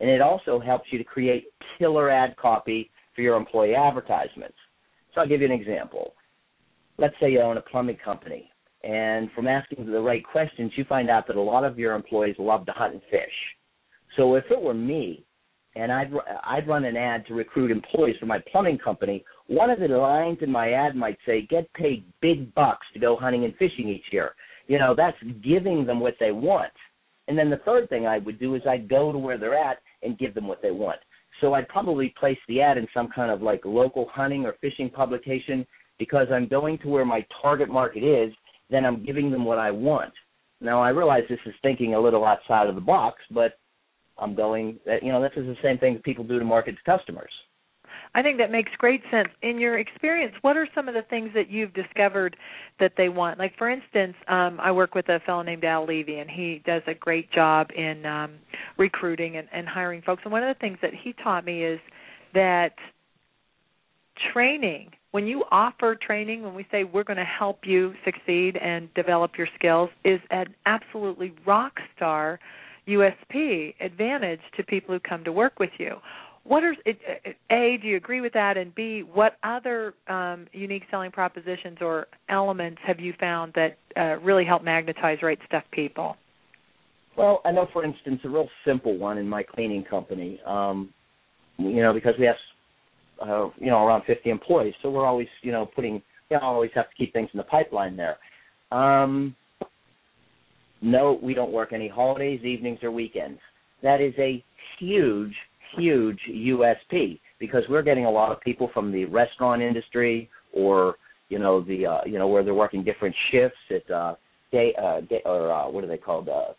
And 0.00 0.10
it 0.10 0.20
also 0.20 0.60
helps 0.60 0.92
you 0.92 0.98
to 0.98 1.04
create 1.04 1.46
killer 1.78 2.10
ad 2.10 2.36
copy 2.36 2.90
for 3.14 3.22
your 3.22 3.36
employee 3.36 3.74
advertisements. 3.74 4.56
So 5.14 5.22
I'll 5.22 5.28
give 5.28 5.40
you 5.40 5.46
an 5.46 5.52
example. 5.52 6.14
Let's 6.98 7.14
say 7.20 7.30
you 7.30 7.40
own 7.40 7.56
a 7.56 7.62
plumbing 7.62 7.98
company, 8.04 8.50
and 8.84 9.30
from 9.32 9.46
asking 9.46 9.86
the 9.86 10.00
right 10.00 10.22
questions, 10.24 10.72
you 10.76 10.84
find 10.84 11.08
out 11.08 11.26
that 11.26 11.36
a 11.36 11.40
lot 11.40 11.64
of 11.64 11.78
your 11.78 11.94
employees 11.94 12.36
love 12.38 12.66
to 12.66 12.72
hunt 12.72 12.94
and 12.94 13.02
fish. 13.10 13.32
So 14.16 14.34
if 14.34 14.44
it 14.50 14.60
were 14.60 14.74
me, 14.74 15.24
and 15.76 15.92
I'd 15.92 16.10
I'd 16.44 16.66
run 16.66 16.84
an 16.84 16.96
ad 16.96 17.26
to 17.26 17.34
recruit 17.34 17.70
employees 17.70 18.16
for 18.18 18.26
my 18.26 18.40
plumbing 18.50 18.78
company, 18.78 19.24
one 19.46 19.70
of 19.70 19.78
the 19.78 19.88
lines 19.88 20.38
in 20.40 20.50
my 20.50 20.72
ad 20.72 20.96
might 20.96 21.18
say, 21.26 21.42
"Get 21.42 21.72
paid 21.74 22.04
big 22.20 22.52
bucks 22.54 22.86
to 22.94 22.98
go 22.98 23.16
hunting 23.16 23.44
and 23.44 23.54
fishing 23.56 23.88
each 23.88 24.06
year." 24.10 24.34
You 24.66 24.78
know, 24.78 24.94
that's 24.96 25.16
giving 25.44 25.84
them 25.86 26.00
what 26.00 26.16
they 26.18 26.32
want. 26.32 26.72
And 27.28 27.38
then 27.38 27.50
the 27.50 27.58
third 27.58 27.88
thing 27.88 28.06
I 28.06 28.18
would 28.18 28.38
do 28.38 28.54
is 28.54 28.62
I'd 28.66 28.88
go 28.88 29.12
to 29.12 29.18
where 29.18 29.38
they're 29.38 29.58
at 29.58 29.78
and 30.02 30.18
give 30.18 30.34
them 30.34 30.48
what 30.48 30.62
they 30.62 30.70
want. 30.70 30.98
So 31.40 31.54
I'd 31.54 31.68
probably 31.68 32.14
place 32.18 32.38
the 32.48 32.62
ad 32.62 32.78
in 32.78 32.88
some 32.94 33.08
kind 33.08 33.30
of 33.30 33.42
like 33.42 33.64
local 33.64 34.08
hunting 34.12 34.46
or 34.46 34.54
fishing 34.60 34.88
publication 34.88 35.66
because 35.98 36.28
I'm 36.32 36.48
going 36.48 36.78
to 36.78 36.88
where 36.88 37.04
my 37.04 37.24
target 37.42 37.68
market 37.68 38.02
is, 38.02 38.32
then 38.70 38.84
I'm 38.84 39.04
giving 39.04 39.30
them 39.30 39.44
what 39.44 39.58
I 39.58 39.70
want. 39.70 40.12
Now 40.60 40.82
I 40.82 40.88
realize 40.90 41.24
this 41.28 41.38
is 41.46 41.54
thinking 41.62 41.94
a 41.94 42.00
little 42.00 42.24
outside 42.24 42.68
of 42.68 42.74
the 42.74 42.80
box, 42.80 43.22
but 43.30 43.58
I'm 44.18 44.34
going 44.34 44.78
that 44.86 45.02
you 45.02 45.12
know, 45.12 45.20
this 45.20 45.32
is 45.36 45.46
the 45.46 45.56
same 45.62 45.78
thing 45.78 45.94
that 45.94 46.04
people 46.04 46.24
do 46.24 46.38
to 46.38 46.44
market 46.44 46.76
to 46.76 46.98
customers. 46.98 47.30
I 48.14 48.22
think 48.22 48.38
that 48.38 48.50
makes 48.50 48.70
great 48.78 49.02
sense. 49.10 49.28
In 49.42 49.58
your 49.58 49.78
experience, 49.78 50.32
what 50.40 50.56
are 50.56 50.66
some 50.74 50.88
of 50.88 50.94
the 50.94 51.02
things 51.02 51.30
that 51.34 51.50
you've 51.50 51.74
discovered 51.74 52.36
that 52.80 52.92
they 52.96 53.10
want? 53.10 53.38
Like, 53.38 53.56
for 53.58 53.68
instance, 53.68 54.14
um, 54.28 54.58
I 54.60 54.72
work 54.72 54.94
with 54.94 55.08
a 55.10 55.20
fellow 55.26 55.42
named 55.42 55.64
Al 55.64 55.86
Levy, 55.86 56.18
and 56.18 56.30
he 56.30 56.62
does 56.64 56.82
a 56.86 56.94
great 56.94 57.30
job 57.30 57.68
in 57.76 58.06
um, 58.06 58.36
recruiting 58.78 59.36
and, 59.36 59.48
and 59.52 59.68
hiring 59.68 60.00
folks. 60.00 60.22
And 60.24 60.32
one 60.32 60.42
of 60.42 60.54
the 60.54 60.58
things 60.58 60.78
that 60.80 60.92
he 60.94 61.12
taught 61.22 61.44
me 61.44 61.62
is 61.62 61.78
that 62.32 62.74
training, 64.32 64.92
when 65.10 65.26
you 65.26 65.44
offer 65.50 65.94
training, 65.94 66.42
when 66.42 66.54
we 66.54 66.66
say 66.70 66.84
we're 66.84 67.04
going 67.04 67.18
to 67.18 67.24
help 67.24 67.60
you 67.64 67.92
succeed 68.04 68.56
and 68.56 68.92
develop 68.94 69.32
your 69.36 69.48
skills, 69.58 69.90
is 70.04 70.20
an 70.30 70.54
absolutely 70.64 71.34
rock 71.46 71.74
star 71.94 72.38
USP 72.88 73.74
advantage 73.80 74.40
to 74.56 74.62
people 74.64 74.94
who 74.94 75.00
come 75.00 75.24
to 75.24 75.32
work 75.32 75.58
with 75.58 75.70
you. 75.78 75.96
What 76.44 76.62
are 76.62 76.76
a 77.50 77.78
do 77.82 77.88
you 77.88 77.96
agree 77.96 78.20
with 78.20 78.32
that? 78.34 78.56
And 78.56 78.72
b 78.74 79.02
what 79.02 79.36
other 79.42 79.94
um, 80.08 80.46
unique 80.52 80.84
selling 80.90 81.10
propositions 81.10 81.78
or 81.80 82.06
elements 82.28 82.80
have 82.86 83.00
you 83.00 83.14
found 83.18 83.52
that 83.54 83.78
uh, 83.96 84.20
really 84.20 84.44
help 84.44 84.62
magnetize 84.62 85.18
right 85.22 85.38
stuff 85.46 85.64
people? 85.72 86.16
Well 87.16 87.40
i 87.44 87.50
know 87.50 87.66
for 87.72 87.84
instance 87.84 88.20
a 88.24 88.28
real 88.28 88.48
simple 88.64 88.96
one 88.96 89.18
in 89.18 89.28
my 89.28 89.42
cleaning 89.42 89.82
company 89.82 90.38
um, 90.46 90.92
you 91.58 91.82
know 91.82 91.92
because 91.92 92.14
we 92.18 92.26
have 92.26 92.36
uh, 93.20 93.48
you 93.58 93.70
know 93.70 93.84
around 93.84 94.04
50 94.06 94.30
employees 94.30 94.74
so 94.82 94.90
we're 94.90 95.06
always 95.06 95.28
you 95.42 95.50
know 95.50 95.66
putting 95.66 95.94
you 96.30 96.36
know 96.36 96.40
always 96.42 96.70
have 96.74 96.88
to 96.90 96.94
keep 96.96 97.12
things 97.12 97.28
in 97.32 97.38
the 97.38 97.44
pipeline 97.44 97.96
there. 97.96 98.18
Um, 98.72 99.34
no 100.82 101.18
we 101.22 101.34
don't 101.34 101.52
work 101.52 101.72
any 101.72 101.88
holidays 101.88 102.40
evenings 102.44 102.78
or 102.82 102.90
weekends 102.90 103.40
that 103.82 104.00
is 104.00 104.14
a 104.18 104.44
huge 104.78 105.34
huge 105.76 106.18
USP 106.30 107.20
because 107.38 107.62
we're 107.68 107.82
getting 107.82 108.06
a 108.06 108.10
lot 108.10 108.32
of 108.32 108.40
people 108.40 108.70
from 108.72 108.92
the 108.92 109.04
restaurant 109.06 109.62
industry 109.62 110.30
or 110.52 110.96
you 111.28 111.38
know 111.38 111.60
the 111.62 111.86
uh, 111.86 112.00
you 112.06 112.18
know 112.18 112.28
where 112.28 112.42
they're 112.42 112.54
working 112.54 112.84
different 112.84 113.14
shifts 113.30 113.58
at 113.70 113.90
uh, 113.90 114.14
day 114.52 114.74
uh, 114.82 115.00
day 115.02 115.22
or 115.24 115.52
uh, 115.52 115.68
what 115.68 115.84
are 115.84 115.88
they 115.88 115.96
called 115.96 116.28
uh, 116.28 116.52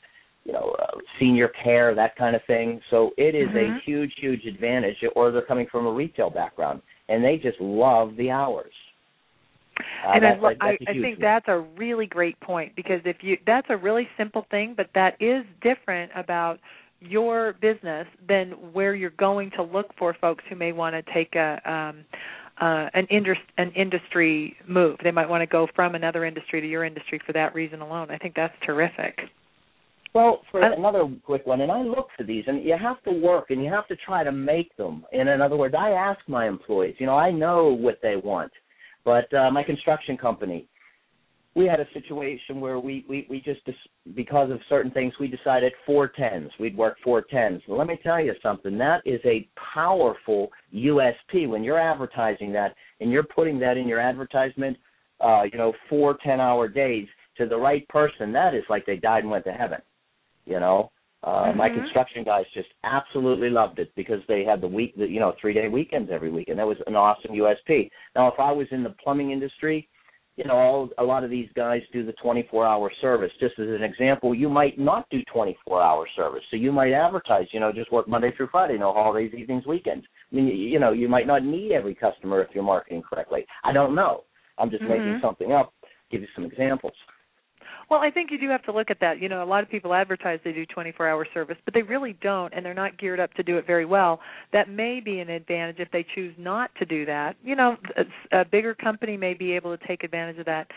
you 0.44 0.54
know 0.54 0.76
uh, 0.80 0.98
senior 1.20 1.50
care 1.64 1.96
that 1.96 2.16
kind 2.16 2.36
of 2.36 2.42
thing. 2.48 2.82
So 2.90 3.12
it 3.18 3.36
is 3.36 3.48
mm-hmm. 3.50 3.78
a 3.78 3.82
huge 3.86 4.14
huge 4.20 4.46
advantage. 4.46 4.98
Or 5.16 5.32
they're 5.32 5.42
coming 5.42 5.68
from 5.72 5.86
a 5.86 5.92
retail 5.92 6.30
background 6.30 6.82
and 7.10 7.24
they 7.24 7.38
just 7.38 7.60
love 7.60 8.16
the 8.18 8.30
hours. 8.30 8.74
Uh, 10.06 10.12
and 10.12 10.26
I, 10.26 10.30
I, 10.62 10.78
I 10.88 10.94
think 10.94 11.20
one. 11.20 11.22
that's 11.22 11.48
a 11.48 11.60
really 11.78 12.06
great 12.06 12.40
point 12.40 12.76
because 12.76 13.02
if 13.06 13.18
you 13.22 13.38
that's 13.46 13.68
a 13.70 13.78
really 13.78 14.08
simple 14.18 14.46
thing, 14.50 14.74
but 14.76 14.90
that 14.96 15.22
is 15.22 15.44
different 15.62 16.12
about 16.16 16.60
your 17.00 17.54
business 17.62 18.08
than 18.28 18.52
where 18.74 18.96
you're 18.96 19.12
going 19.12 19.52
to 19.52 19.64
look 19.64 19.88
for 19.98 20.16
folks 20.20 20.44
who 20.50 20.56
may 20.56 20.72
want 20.72 20.96
to 20.96 21.14
take 21.14 21.36
a 21.36 21.60
um, 21.70 22.06
uh, 22.60 22.90
an, 22.96 23.06
indus- 23.12 23.38
an 23.58 23.72
industry 23.76 24.56
move. 24.68 24.98
They 25.04 25.12
might 25.12 25.30
want 25.30 25.42
to 25.42 25.48
go 25.48 25.68
from 25.76 25.96
another 25.96 26.26
industry 26.26 26.60
to 26.60 26.68
your 26.68 26.84
industry 26.84 27.20
for 27.26 27.34
that 27.34 27.54
reason 27.54 27.82
alone. 27.82 28.10
I 28.10 28.18
think 28.18 28.34
that's 28.36 28.54
terrific. 28.66 29.20
Well, 30.14 30.42
for 30.52 30.64
uh, 30.64 30.76
another 30.76 31.04
quick 31.24 31.46
one, 31.46 31.62
and 31.62 31.72
I 31.72 31.82
look 31.84 32.08
for 32.18 32.24
these, 32.24 32.46
and 32.48 32.64
you 32.64 32.76
have 32.82 33.04
to 33.04 33.12
work 33.12 33.52
and 33.52 33.64
you 33.64 33.72
have 33.72 33.88
to 33.90 33.96
try 33.98 34.24
to 34.24 34.32
make 34.32 34.76
them. 34.78 35.06
And 35.12 35.30
in 35.30 35.42
other 35.42 35.56
words, 35.58 35.76
I 35.78 35.92
ask 35.92 36.20
my 36.28 36.48
employees. 36.48 36.96
You 36.98 37.06
know, 37.06 37.16
I 37.16 37.30
know 37.30 37.68
what 37.68 38.00
they 38.02 38.16
want, 38.16 38.52
but 39.08 39.34
uh, 39.34 39.50
my 39.50 39.64
construction 39.64 40.18
company, 40.18 40.68
we 41.56 41.66
had 41.66 41.80
a 41.80 41.88
situation 41.94 42.60
where 42.60 42.78
we, 42.78 43.06
we, 43.08 43.26
we 43.30 43.40
just, 43.40 43.62
because 44.18 44.52
of 44.52 44.60
certain 44.68 44.92
things, 44.92 45.14
we 45.18 45.30
decided 45.30 45.72
four 45.86 46.10
tens. 46.10 46.52
We'd 46.60 46.76
work 46.76 46.98
four 47.06 47.22
tens. 47.22 47.62
Well, 47.70 47.78
let 47.78 47.88
me 47.88 47.98
tell 48.04 48.20
you 48.22 48.34
something. 48.44 48.78
That 48.78 49.02
is 49.06 49.22
a 49.24 49.48
powerful 49.74 50.50
USP 50.76 51.48
when 51.48 51.64
you're 51.64 51.80
advertising 51.80 52.52
that 52.52 52.76
and 53.00 53.10
you're 53.10 53.24
putting 53.24 53.60
that 53.60 53.78
in 53.78 53.88
your 53.88 54.02
advertisement, 54.02 54.76
uh, 55.22 55.44
you 55.50 55.58
know, 55.58 55.72
four 55.90 56.18
ten 56.22 56.42
hour 56.42 56.68
days 56.68 57.08
to 57.38 57.46
the 57.46 57.56
right 57.56 57.88
person. 57.88 58.34
That 58.34 58.54
is 58.54 58.64
like 58.70 58.86
they 58.86 58.98
died 58.98 59.20
and 59.24 59.32
went 59.32 59.46
to 59.46 59.54
heaven, 59.54 59.80
you 60.46 60.60
know. 60.60 60.92
Uh, 61.28 61.48
mm-hmm. 61.48 61.58
My 61.58 61.68
construction 61.68 62.24
guys 62.24 62.46
just 62.54 62.70
absolutely 62.86 63.50
loved 63.50 63.80
it 63.80 63.92
because 63.98 64.22
they 64.30 64.46
had 64.46 64.62
the 64.62 64.68
week, 64.68 64.96
the, 64.96 65.06
you 65.06 65.20
know, 65.20 65.34
three 65.42 65.54
day 65.54 65.68
weekends 65.68 66.10
every 66.10 66.32
week, 66.32 66.48
and 66.48 66.58
that 66.58 66.66
was 66.66 66.78
an 66.88 66.96
awesome 66.96 67.32
USP. 67.32 67.90
Now, 68.16 68.30
if 68.30 68.40
I 68.40 68.54
was 68.54 68.66
in 68.72 68.82
the 68.82 68.96
plumbing 69.04 69.32
industry, 69.32 69.90
you 70.38 70.46
know, 70.46 70.54
all, 70.54 70.90
a 71.00 71.04
lot 71.04 71.26
of 71.26 71.30
these 71.30 71.50
guys 71.54 71.82
do 71.92 72.06
the 72.06 72.14
24-hour 72.24 72.92
service. 73.02 73.32
Just 73.42 73.60
as 73.60 73.68
an 73.68 73.84
example, 73.84 74.34
you 74.34 74.48
might 74.48 74.80
not 74.80 75.10
do 75.10 75.20
24-hour 75.36 76.08
service, 76.16 76.44
so 76.50 76.56
you 76.56 76.72
might 76.72 76.94
advertise, 76.94 77.48
you 77.52 77.60
know, 77.60 77.74
just 77.74 77.92
work 77.92 78.08
Monday 78.08 78.32
through 78.38 78.48
Friday, 78.50 78.78
no 78.78 78.94
holidays, 78.94 79.34
evenings, 79.38 79.66
weekends. 79.66 80.06
I 80.32 80.36
mean, 80.36 80.48
you, 80.48 80.54
you 80.54 80.80
know, 80.80 80.94
you 80.94 81.10
might 81.10 81.28
not 81.28 81.44
need 81.44 81.74
every 81.74 81.96
customer 81.96 82.42
if 82.42 82.50
you're 82.54 82.64
marketing 82.64 83.02
correctly. 83.02 83.46
I 83.66 83.74
don't 83.74 83.96
know. 83.96 84.24
I'm 84.58 84.70
just 84.70 84.84
mm-hmm. 84.84 84.92
making 84.92 85.20
something 85.22 85.52
up. 85.52 85.74
Give 86.10 86.22
you 86.22 86.28
some 86.36 86.46
examples. 86.46 86.94
Well, 87.90 88.02
I 88.02 88.12
think 88.12 88.32
you 88.32 88.38
do 88.38 88.50
have 88.50 88.64
to 88.64 88.74
look 88.74 88.92
at 88.92 89.00
that. 89.00 89.22
You 89.22 89.30
know, 89.30 89.42
a 89.44 89.46
lot 89.46 89.64
of 89.64 89.70
people 89.70 89.94
advertise 89.94 90.40
they 90.44 90.52
do 90.52 90.66
24-hour 90.66 91.26
service, 91.34 91.56
but 91.64 91.74
they 91.74 91.84
really 91.84 92.18
don't, 92.22 92.54
and 92.54 92.66
they're 92.66 92.74
not 92.74 92.98
geared 92.98 93.20
up 93.20 93.34
to 93.36 93.44
do 93.44 93.58
it 93.58 93.66
very 93.66 93.86
well. 93.86 94.20
That 94.52 94.70
may 94.70 95.00
be 95.00 95.20
an 95.20 95.30
advantage 95.30 95.78
if 95.80 95.90
they 95.92 96.06
choose 96.14 96.34
not 96.38 96.70
to 96.80 96.86
do 96.86 97.06
that. 97.06 97.38
You 97.44 97.56
know, 97.56 97.78
a, 98.32 98.42
a 98.42 98.46
bigger 98.46 98.76
company 98.76 99.16
may 99.16 99.34
be 99.34 99.54
able 99.54 99.76
to 99.78 99.88
take 99.88 100.04
advantage 100.04 100.38
of 100.38 100.46
that 100.48 100.68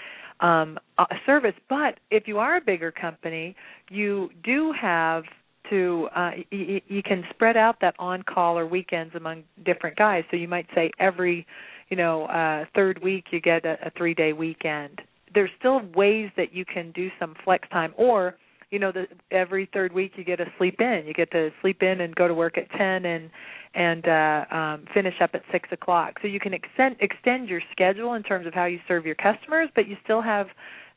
um, 0.40 0.78
uh, 0.98 1.06
service, 1.26 1.54
but 1.68 1.98
if 2.12 2.28
you 2.28 2.38
are 2.38 2.56
a 2.58 2.60
bigger 2.60 2.92
company, 2.92 3.56
you 3.90 4.30
do 4.44 4.72
have 4.80 5.24
to 5.68 6.08
uh 6.16 6.30
y- 6.50 6.80
you 6.88 7.02
can 7.02 7.22
spread 7.30 7.56
out 7.56 7.76
that 7.82 7.94
on 7.98 8.22
call 8.22 8.58
or 8.58 8.66
weekends 8.66 9.14
among 9.14 9.42
different 9.66 9.94
guys 9.96 10.24
so 10.30 10.36
you 10.36 10.48
might 10.48 10.66
say 10.74 10.90
every 10.98 11.46
you 11.90 11.96
know 11.98 12.24
uh 12.24 12.64
third 12.74 13.00
week 13.02 13.26
you 13.30 13.40
get 13.42 13.64
a, 13.66 13.76
a 13.86 13.90
three 13.96 14.14
day 14.14 14.32
weekend 14.32 15.00
there's 15.34 15.50
still 15.58 15.80
ways 15.94 16.30
that 16.36 16.52
you 16.52 16.64
can 16.64 16.92
do 16.92 17.08
some 17.18 17.34
flex 17.44 17.68
time 17.70 17.94
or 17.96 18.36
you 18.70 18.78
know 18.78 18.92
the 18.92 19.06
every 19.30 19.68
third 19.72 19.92
week 19.92 20.12
you 20.16 20.24
get 20.24 20.36
to 20.36 20.46
sleep 20.56 20.80
in. 20.80 21.02
You 21.06 21.12
get 21.12 21.30
to 21.32 21.50
sleep 21.60 21.82
in 21.82 22.00
and 22.00 22.14
go 22.14 22.28
to 22.28 22.34
work 22.34 22.56
at 22.56 22.70
ten 22.70 23.04
and 23.04 23.30
and 23.74 24.06
uh 24.06 24.54
um 24.54 24.84
finish 24.94 25.14
up 25.20 25.30
at 25.34 25.42
six 25.50 25.68
o'clock. 25.72 26.14
So 26.22 26.28
you 26.28 26.40
can 26.40 26.54
extend 26.54 26.96
extend 27.00 27.48
your 27.48 27.60
schedule 27.72 28.14
in 28.14 28.22
terms 28.22 28.46
of 28.46 28.54
how 28.54 28.66
you 28.66 28.78
serve 28.86 29.04
your 29.06 29.16
customers 29.16 29.68
but 29.74 29.88
you 29.88 29.96
still 30.04 30.22
have 30.22 30.46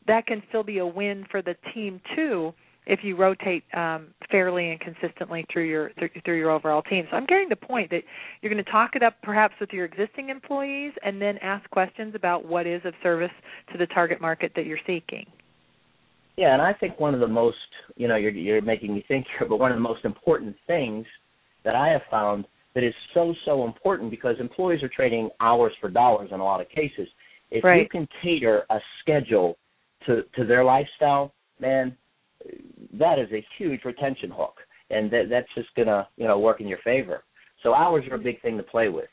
that 0.08 0.28
can 0.28 0.44
still 0.50 0.64
be 0.64 0.80
a 0.80 0.86
win 0.86 1.26
for 1.32 1.42
the 1.42 1.56
team 1.74 2.00
too 2.16 2.54
if 2.86 3.00
you 3.04 3.16
rotate 3.16 3.64
um, 3.74 4.08
fairly 4.30 4.72
and 4.72 4.80
consistently 4.80 5.46
through 5.52 5.68
your 5.68 5.92
through, 5.98 6.10
through 6.26 6.38
your 6.38 6.52
overall 6.52 6.82
team. 6.82 7.06
So 7.10 7.18
I'm 7.18 7.26
getting 7.26 7.50
the 7.50 7.56
point 7.56 7.90
that 7.92 8.04
you're 8.42 8.52
going 8.52 8.64
to 8.64 8.72
talk 8.72 8.92
it 8.96 9.04
up 9.04 9.16
perhaps 9.24 9.54
with 9.60 9.70
your 9.72 9.86
existing 9.86 10.30
employees 10.30 10.94
and 11.04 11.22
then 11.22 11.38
ask 11.42 11.70
questions 11.70 12.16
about 12.16 12.46
what 12.46 12.68
is 12.68 12.82
of 12.86 12.94
service 13.02 13.32
to 13.72 13.78
the 13.78 13.88
target 13.88 14.20
market 14.20 14.52
that 14.56 14.66
you're 14.66 14.80
seeking. 14.86 15.26
Yeah, 16.36 16.54
and 16.54 16.62
I 16.62 16.74
think 16.74 17.00
one 17.00 17.14
of 17.14 17.20
the 17.20 17.28
most, 17.28 17.58
you 17.96 18.08
know, 18.08 18.16
you're 18.16 18.32
you're 18.32 18.62
making 18.62 18.94
me 18.94 19.06
think 19.08 19.26
here, 19.38 19.48
but 19.48 19.58
one 19.58 19.72
of 19.72 19.78
the 19.78 19.82
most 19.82 20.04
important 20.04 20.56
things 20.68 21.06
that 21.64 21.76
I 21.76 21.90
have 21.90 22.02
found 22.10 22.46
that 22.76 22.84
is 22.84 22.94
so 23.14 23.34
so 23.46 23.66
important 23.66 24.10
because 24.10 24.36
employees 24.40 24.84
are 24.84 24.90
trading 24.90 25.30
hours 25.40 25.74
for 25.80 25.90
dollars 25.90 26.30
in 26.32 26.40
a 26.40 26.44
lot 26.44 26.60
of 26.60 26.68
cases. 26.70 27.08
If 27.52 27.64
right. 27.64 27.82
you 27.82 27.90
can 27.90 28.08
cater 28.22 28.64
a 28.70 28.80
schedule 29.02 29.58
to 30.08 30.24
to 30.36 30.46
their 30.46 30.64
lifestyle, 30.64 31.34
man, 31.60 31.96
that 32.98 33.20
is 33.20 33.28
a 33.32 33.46
huge 33.58 33.82
retention 33.86 34.32
hook, 34.32 34.56
and 34.90 35.10
that 35.12 35.24
that's 35.30 35.48
just 35.56 35.70
gonna 35.76 36.08
you 36.18 36.28
know 36.28 36.40
work 36.40 36.62
in 36.62 36.68
your 36.68 36.80
favor. 36.84 37.24
So 37.62 37.74
hours 37.74 38.06
are 38.12 38.16
a 38.16 38.20
big 38.20 38.42
thing 38.42 38.58
to 38.58 38.64
play 38.64 38.90
with. 38.90 39.10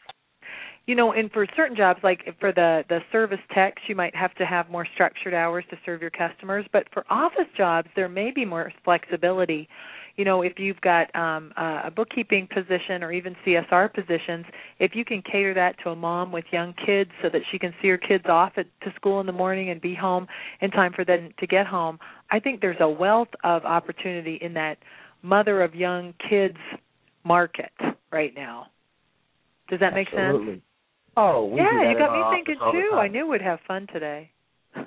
You 0.86 0.96
know, 0.96 1.12
and 1.12 1.30
for 1.30 1.46
certain 1.54 1.76
jobs, 1.76 2.00
like 2.02 2.20
for 2.40 2.52
the 2.52 2.82
the 2.88 3.00
service 3.12 3.38
techs, 3.54 3.82
you 3.88 3.94
might 3.94 4.14
have 4.16 4.34
to 4.36 4.46
have 4.46 4.70
more 4.70 4.86
structured 4.94 5.34
hours 5.34 5.64
to 5.70 5.76
serve 5.86 6.00
your 6.00 6.10
customers. 6.10 6.66
But 6.72 6.86
for 6.92 7.04
office 7.10 7.46
jobs, 7.56 7.88
there 7.94 8.08
may 8.08 8.32
be 8.32 8.44
more 8.44 8.72
flexibility. 8.84 9.68
You 10.20 10.26
know, 10.26 10.42
if 10.42 10.58
you've 10.58 10.80
got 10.82 11.06
um, 11.16 11.50
a 11.56 11.90
bookkeeping 11.90 12.46
position 12.52 13.02
or 13.02 13.10
even 13.10 13.34
CSR 13.46 13.90
positions, 13.94 14.44
if 14.78 14.90
you 14.94 15.02
can 15.02 15.22
cater 15.22 15.54
that 15.54 15.76
to 15.82 15.92
a 15.92 15.96
mom 15.96 16.30
with 16.30 16.44
young 16.52 16.74
kids 16.84 17.10
so 17.22 17.30
that 17.32 17.40
she 17.50 17.58
can 17.58 17.72
see 17.80 17.88
her 17.88 17.96
kids 17.96 18.24
off 18.28 18.52
at, 18.58 18.66
to 18.82 18.92
school 18.96 19.20
in 19.20 19.26
the 19.26 19.32
morning 19.32 19.70
and 19.70 19.80
be 19.80 19.94
home 19.94 20.26
in 20.60 20.70
time 20.72 20.92
for 20.94 21.06
them 21.06 21.30
to 21.38 21.46
get 21.46 21.66
home, 21.66 21.98
I 22.30 22.38
think 22.38 22.60
there's 22.60 22.76
a 22.80 22.88
wealth 22.90 23.30
of 23.44 23.64
opportunity 23.64 24.38
in 24.42 24.52
that 24.52 24.76
mother 25.22 25.62
of 25.62 25.74
young 25.74 26.12
kids 26.28 26.58
market 27.24 27.72
right 28.12 28.34
now. 28.36 28.66
Does 29.70 29.80
that 29.80 29.94
make 29.94 30.08
sense? 30.08 30.18
Absolutely. 30.18 30.52
sense? 30.52 30.62
Oh, 31.16 31.56
yeah, 31.56 31.90
you 31.90 31.96
got 31.96 32.12
me 32.12 32.36
thinking 32.36 32.60
too. 32.72 32.94
I 32.94 33.08
knew 33.08 33.26
we'd 33.26 33.40
have 33.40 33.60
fun 33.66 33.86
today. 33.90 34.30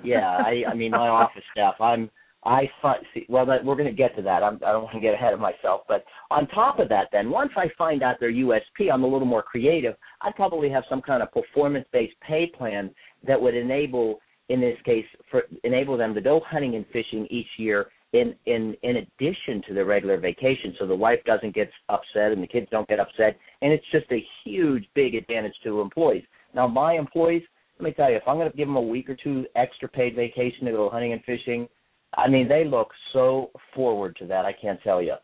yeah, 0.04 0.28
I, 0.28 0.62
I 0.70 0.74
mean, 0.74 0.92
my 0.92 1.08
office 1.08 1.42
staff. 1.50 1.74
I'm, 1.80 2.08
I 2.44 2.70
find. 2.82 3.04
See, 3.14 3.24
well, 3.28 3.46
we're 3.46 3.76
going 3.76 3.88
to 3.88 3.92
get 3.92 4.14
to 4.16 4.22
that. 4.22 4.42
I'm, 4.42 4.56
I 4.56 4.72
don't 4.72 4.84
want 4.84 4.94
to 4.94 5.00
get 5.00 5.14
ahead 5.14 5.32
of 5.32 5.40
myself. 5.40 5.82
But 5.88 6.04
on 6.30 6.46
top 6.48 6.78
of 6.78 6.88
that, 6.90 7.08
then 7.12 7.30
once 7.30 7.52
I 7.56 7.66
find 7.78 8.02
out 8.02 8.16
their 8.20 8.32
USP, 8.32 8.92
I'm 8.92 9.04
a 9.04 9.08
little 9.08 9.26
more 9.26 9.42
creative. 9.42 9.94
I'd 10.20 10.34
probably 10.34 10.68
have 10.70 10.84
some 10.88 11.00
kind 11.00 11.22
of 11.22 11.32
performance-based 11.32 12.14
pay 12.26 12.46
plan 12.46 12.90
that 13.26 13.40
would 13.40 13.54
enable, 13.54 14.18
in 14.50 14.60
this 14.60 14.76
case, 14.84 15.06
for 15.30 15.44
enable 15.64 15.96
them 15.96 16.14
to 16.14 16.20
go 16.20 16.40
hunting 16.46 16.74
and 16.74 16.84
fishing 16.92 17.26
each 17.30 17.48
year 17.56 17.88
in 18.14 18.34
in 18.46 18.76
in 18.82 18.96
addition 18.96 19.60
to 19.66 19.74
the 19.74 19.84
regular 19.84 20.18
vacation 20.18 20.74
so 20.78 20.86
the 20.86 20.94
wife 20.94 21.18
doesn't 21.26 21.54
get 21.54 21.68
upset 21.88 22.30
and 22.30 22.42
the 22.42 22.46
kids 22.46 22.68
don't 22.70 22.88
get 22.88 23.00
upset 23.00 23.36
and 23.60 23.72
it's 23.72 23.84
just 23.90 24.06
a 24.12 24.24
huge 24.44 24.84
big 24.94 25.16
advantage 25.16 25.54
to 25.64 25.80
employees 25.80 26.22
now 26.54 26.68
my 26.68 26.94
employees 26.94 27.42
let 27.80 27.86
me 27.86 27.92
tell 27.92 28.08
you 28.08 28.16
if 28.16 28.22
i'm 28.28 28.36
going 28.36 28.48
to 28.48 28.56
give 28.56 28.68
them 28.68 28.76
a 28.76 28.80
week 28.80 29.10
or 29.10 29.16
two 29.16 29.44
extra 29.56 29.88
paid 29.88 30.14
vacation 30.14 30.64
to 30.64 30.70
go 30.70 30.88
hunting 30.88 31.12
and 31.12 31.24
fishing 31.24 31.68
i 32.16 32.28
mean 32.28 32.48
they 32.48 32.64
look 32.64 32.90
so 33.12 33.50
forward 33.74 34.16
to 34.16 34.26
that 34.26 34.44
i 34.44 34.52
can't 34.52 34.80
tell 34.82 35.02
you. 35.02 35.14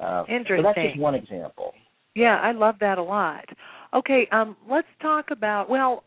Uh, 0.00 0.24
interesting 0.28 0.58
so 0.58 0.62
that's 0.62 0.88
just 0.88 0.98
one 0.98 1.14
example. 1.14 1.72
Yeah 2.14 2.38
i 2.42 2.52
love 2.52 2.76
that 2.80 2.98
a 2.98 3.02
lot. 3.02 3.44
Okay 3.94 4.26
um 4.32 4.56
let's 4.68 4.88
talk 5.00 5.26
about 5.30 5.68
well 5.68 6.04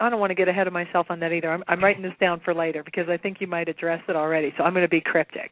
I 0.00 0.08
don't 0.10 0.20
want 0.20 0.30
to 0.30 0.36
get 0.36 0.48
ahead 0.48 0.68
of 0.68 0.72
myself 0.72 1.06
on 1.10 1.18
that 1.20 1.32
either. 1.32 1.50
I'm, 1.50 1.64
I'm 1.66 1.82
writing 1.82 2.02
this 2.02 2.12
down 2.20 2.40
for 2.44 2.54
later 2.54 2.84
because 2.84 3.08
I 3.08 3.16
think 3.16 3.38
you 3.40 3.48
might 3.48 3.68
address 3.68 4.00
it 4.08 4.14
already. 4.14 4.52
So 4.56 4.62
I'm 4.62 4.72
going 4.72 4.84
to 4.84 4.88
be 4.88 5.00
cryptic. 5.00 5.50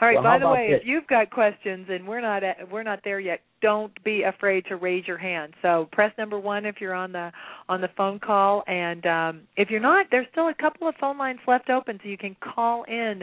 All 0.00 0.08
right. 0.08 0.14
Well, 0.14 0.22
by 0.22 0.38
the 0.38 0.48
way, 0.48 0.68
this? 0.70 0.80
if 0.80 0.86
you've 0.86 1.06
got 1.06 1.30
questions 1.30 1.86
and 1.90 2.08
we're 2.08 2.22
not 2.22 2.42
at, 2.42 2.70
we're 2.70 2.82
not 2.82 3.00
there 3.04 3.20
yet, 3.20 3.40
don't 3.60 3.92
be 4.02 4.22
afraid 4.22 4.64
to 4.66 4.76
raise 4.76 5.06
your 5.06 5.18
hand. 5.18 5.52
So 5.60 5.88
press 5.92 6.10
number 6.16 6.38
one 6.38 6.64
if 6.64 6.76
you're 6.80 6.94
on 6.94 7.12
the 7.12 7.30
on 7.68 7.80
the 7.80 7.88
phone 7.96 8.18
call, 8.18 8.64
and 8.66 9.06
um, 9.06 9.42
if 9.56 9.70
you're 9.70 9.80
not, 9.80 10.06
there's 10.10 10.26
still 10.32 10.48
a 10.48 10.54
couple 10.54 10.88
of 10.88 10.94
phone 10.98 11.18
lines 11.18 11.40
left 11.46 11.68
open, 11.68 12.00
so 12.02 12.08
you 12.08 12.18
can 12.18 12.34
call 12.42 12.84
in 12.84 13.20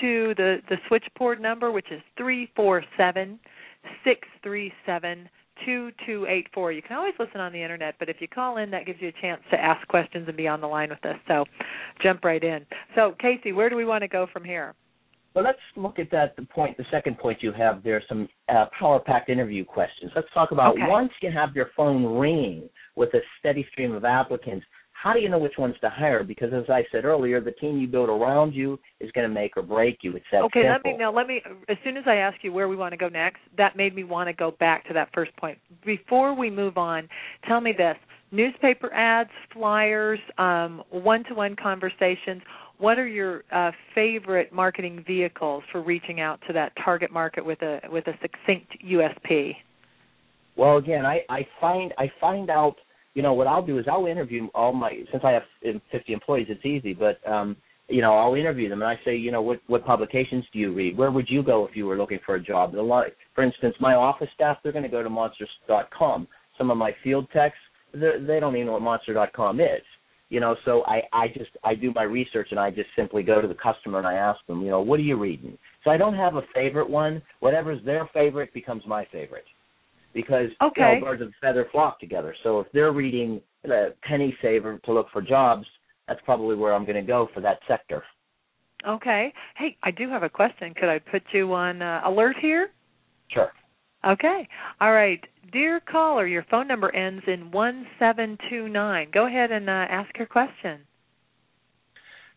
to 0.00 0.34
the 0.36 0.56
the 0.68 0.76
switchboard 0.88 1.40
number, 1.40 1.70
which 1.70 1.90
is 1.90 2.00
three 2.16 2.50
four 2.56 2.84
seven 2.96 3.38
six 4.04 4.28
three 4.42 4.72
seven 4.84 5.28
2284. 5.66 6.72
You 6.72 6.82
can 6.82 6.96
always 6.96 7.14
listen 7.18 7.40
on 7.40 7.52
the 7.52 7.62
internet, 7.62 7.94
but 7.98 8.08
if 8.08 8.16
you 8.20 8.28
call 8.28 8.58
in, 8.58 8.70
that 8.70 8.86
gives 8.86 9.00
you 9.00 9.08
a 9.08 9.20
chance 9.20 9.40
to 9.50 9.60
ask 9.60 9.86
questions 9.88 10.26
and 10.28 10.36
be 10.36 10.48
on 10.48 10.60
the 10.60 10.66
line 10.66 10.90
with 10.90 11.04
us. 11.04 11.16
So 11.26 11.44
jump 12.02 12.24
right 12.24 12.42
in. 12.42 12.66
So, 12.94 13.14
Casey, 13.20 13.52
where 13.52 13.68
do 13.68 13.76
we 13.76 13.84
want 13.84 14.02
to 14.02 14.08
go 14.08 14.26
from 14.32 14.44
here? 14.44 14.74
Well, 15.34 15.44
let's 15.44 15.58
look 15.76 15.98
at 15.98 16.10
that. 16.10 16.34
The 16.36 16.42
point, 16.42 16.76
the 16.76 16.84
second 16.90 17.18
point 17.18 17.42
you 17.42 17.52
have 17.52 17.82
there, 17.82 18.02
some 18.08 18.28
uh, 18.48 18.66
power-packed 18.78 19.28
interview 19.28 19.64
questions. 19.64 20.10
Let's 20.16 20.28
talk 20.34 20.50
about 20.50 20.74
Okay. 20.74 20.86
once 20.88 21.12
you 21.22 21.30
have 21.30 21.54
your 21.54 21.70
phone 21.76 22.18
ringing 22.18 22.68
with 22.96 23.10
a 23.14 23.20
steady 23.38 23.66
stream 23.70 23.92
of 23.92 24.04
applicants. 24.04 24.66
How 25.00 25.12
do 25.12 25.20
you 25.20 25.28
know 25.28 25.38
which 25.38 25.56
ones 25.58 25.76
to 25.80 25.90
hire? 25.90 26.24
Because 26.24 26.52
as 26.52 26.68
I 26.68 26.82
said 26.90 27.04
earlier, 27.04 27.40
the 27.40 27.52
team 27.52 27.78
you 27.78 27.86
build 27.86 28.08
around 28.08 28.52
you 28.52 28.78
is 28.98 29.10
going 29.12 29.28
to 29.28 29.32
make 29.32 29.56
or 29.56 29.62
break 29.62 29.98
you. 30.02 30.16
It's 30.16 30.26
that 30.32 30.42
okay, 30.44 30.62
simple. 30.62 30.72
let 30.72 30.84
me 30.84 30.96
now. 30.98 31.12
Let 31.12 31.28
me. 31.28 31.40
As 31.68 31.76
soon 31.84 31.96
as 31.96 32.04
I 32.06 32.16
ask 32.16 32.38
you 32.42 32.52
where 32.52 32.68
we 32.68 32.74
want 32.74 32.92
to 32.92 32.96
go 32.96 33.08
next, 33.08 33.38
that 33.56 33.76
made 33.76 33.94
me 33.94 34.02
want 34.02 34.28
to 34.28 34.32
go 34.32 34.52
back 34.58 34.86
to 34.88 34.94
that 34.94 35.10
first 35.14 35.34
point. 35.36 35.58
Before 35.84 36.34
we 36.34 36.50
move 36.50 36.76
on, 36.76 37.08
tell 37.46 37.60
me 37.60 37.72
this: 37.76 37.96
newspaper 38.32 38.92
ads, 38.92 39.30
flyers, 39.52 40.18
um, 40.36 40.82
one-to-one 40.90 41.54
conversations. 41.62 42.42
What 42.78 42.98
are 42.98 43.06
your 43.06 43.44
uh, 43.52 43.70
favorite 43.94 44.52
marketing 44.52 45.04
vehicles 45.06 45.62
for 45.70 45.80
reaching 45.82 46.20
out 46.20 46.40
to 46.48 46.52
that 46.54 46.72
target 46.84 47.12
market 47.12 47.44
with 47.44 47.62
a 47.62 47.80
with 47.90 48.06
a 48.08 48.14
succinct 48.20 48.72
USP? 48.84 49.52
Well, 50.56 50.78
again, 50.78 51.06
I, 51.06 51.20
I 51.28 51.46
find 51.60 51.94
I 51.98 52.10
find 52.20 52.50
out. 52.50 52.74
You 53.18 53.22
know 53.22 53.32
what 53.34 53.48
I'll 53.48 53.66
do 53.66 53.80
is 53.80 53.86
I'll 53.90 54.06
interview 54.06 54.46
all 54.54 54.72
my 54.72 54.92
since 55.10 55.24
I 55.24 55.32
have 55.32 55.42
um, 55.66 55.82
50 55.90 56.12
employees. 56.12 56.46
It's 56.48 56.64
easy, 56.64 56.94
but 56.94 57.18
um, 57.28 57.56
you 57.88 58.00
know 58.00 58.14
I'll 58.16 58.36
interview 58.36 58.68
them 58.68 58.80
and 58.80 58.88
I 58.88 58.94
say, 59.04 59.16
you 59.16 59.32
know, 59.32 59.42
what 59.42 59.60
what 59.66 59.84
publications 59.84 60.44
do 60.52 60.60
you 60.60 60.72
read? 60.72 60.96
Where 60.96 61.10
would 61.10 61.28
you 61.28 61.42
go 61.42 61.66
if 61.66 61.74
you 61.74 61.86
were 61.86 61.96
looking 61.96 62.20
for 62.24 62.36
a 62.36 62.40
job? 62.40 62.76
A 62.76 62.80
lot, 62.80 63.06
for 63.34 63.42
instance, 63.42 63.74
my 63.80 63.94
office 63.94 64.28
staff 64.36 64.58
they're 64.62 64.70
going 64.70 64.84
to 64.84 64.88
go 64.88 65.02
to 65.02 65.10
monsters.com. 65.10 66.28
Some 66.56 66.70
of 66.70 66.76
my 66.76 66.92
field 67.02 67.26
techs, 67.32 67.56
they 67.92 68.38
don't 68.38 68.54
even 68.54 68.66
know 68.66 68.74
what 68.74 68.82
monster.com 68.82 69.58
is. 69.58 69.82
You 70.28 70.38
know, 70.38 70.54
so 70.64 70.84
I 70.86 71.02
I 71.12 71.26
just 71.26 71.50
I 71.64 71.74
do 71.74 71.92
my 71.96 72.04
research 72.04 72.52
and 72.52 72.60
I 72.60 72.70
just 72.70 72.90
simply 72.94 73.24
go 73.24 73.40
to 73.40 73.48
the 73.48 73.56
customer 73.60 73.98
and 73.98 74.06
I 74.06 74.14
ask 74.14 74.38
them, 74.46 74.62
you 74.62 74.70
know, 74.70 74.80
what 74.80 75.00
are 75.00 75.10
you 75.10 75.16
reading? 75.16 75.58
So 75.82 75.90
I 75.90 75.96
don't 75.96 76.14
have 76.14 76.36
a 76.36 76.42
favorite 76.54 76.88
one. 76.88 77.20
Whatever's 77.40 77.84
their 77.84 78.08
favorite 78.14 78.54
becomes 78.54 78.84
my 78.86 79.08
favorite 79.10 79.46
because 80.14 80.50
Okay. 80.62 80.94
you 80.94 81.00
know, 81.00 81.06
birds 81.06 81.22
of 81.22 81.28
a 81.28 81.32
feather 81.40 81.66
flock 81.70 82.00
together. 82.00 82.34
So 82.42 82.60
if 82.60 82.66
they're 82.72 82.92
reading 82.92 83.40
the 83.62 83.94
Penny 84.02 84.36
Saver 84.42 84.78
to 84.84 84.92
look 84.92 85.08
for 85.12 85.22
jobs, 85.22 85.66
that's 86.06 86.20
probably 86.24 86.56
where 86.56 86.74
I'm 86.74 86.84
going 86.84 86.96
to 86.96 87.02
go 87.02 87.28
for 87.34 87.40
that 87.40 87.58
sector. 87.68 88.02
Okay. 88.86 89.32
Hey, 89.56 89.76
I 89.82 89.90
do 89.90 90.08
have 90.08 90.22
a 90.22 90.28
question. 90.28 90.72
Could 90.74 90.88
I 90.88 90.98
put 90.98 91.22
you 91.32 91.52
on 91.52 91.82
uh, 91.82 92.02
alert 92.04 92.36
here? 92.40 92.70
Sure. 93.28 93.52
Okay. 94.06 94.48
All 94.80 94.92
right. 94.92 95.20
Dear 95.52 95.80
caller, 95.80 96.26
your 96.26 96.44
phone 96.50 96.68
number 96.68 96.94
ends 96.94 97.24
in 97.26 97.50
1729. 97.50 99.08
Go 99.12 99.26
ahead 99.26 99.50
and 99.50 99.68
uh, 99.68 99.86
ask 99.88 100.16
your 100.16 100.26
question. 100.26 100.80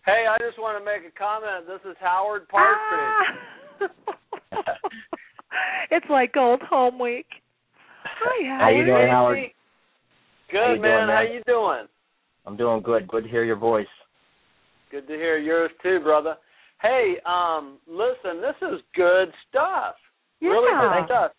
Hey, 0.05 0.25
I 0.27 0.37
just 0.39 0.57
want 0.57 0.79
to 0.79 0.85
make 0.85 1.07
a 1.07 1.15
comment. 1.17 1.67
This 1.67 1.91
is 1.91 1.95
Howard 1.99 2.47
Partridge. 2.47 3.37
Ah! 3.79 3.87
it's 5.91 6.07
like 6.09 6.35
old 6.35 6.61
home 6.61 6.97
week. 6.97 7.27
Hi, 8.21 8.47
Howard. 8.47 8.61
How 8.61 8.69
you 8.69 8.85
doing, 8.85 9.07
Howard? 9.09 9.39
Good 10.51 10.57
How 10.59 10.73
you 10.73 10.81
man. 10.81 10.91
doing, 10.91 11.15
How 11.15 11.23
man? 11.23 11.33
you 11.33 11.41
doing? 11.47 11.87
I'm 12.45 12.57
doing 12.57 12.81
good. 12.81 13.07
Good 13.07 13.23
to 13.23 13.29
hear 13.29 13.43
your 13.43 13.55
voice. 13.55 13.87
Good 14.91 15.07
to 15.07 15.13
hear 15.13 15.37
yours 15.37 15.71
too, 15.81 15.99
brother. 16.03 16.35
Hey, 16.81 17.15
um, 17.25 17.77
listen, 17.87 18.41
this 18.41 18.55
is 18.61 18.81
good 18.95 19.29
stuff. 19.49 19.95
Really 20.41 20.71
good 20.79 21.05
stuff. 21.05 21.31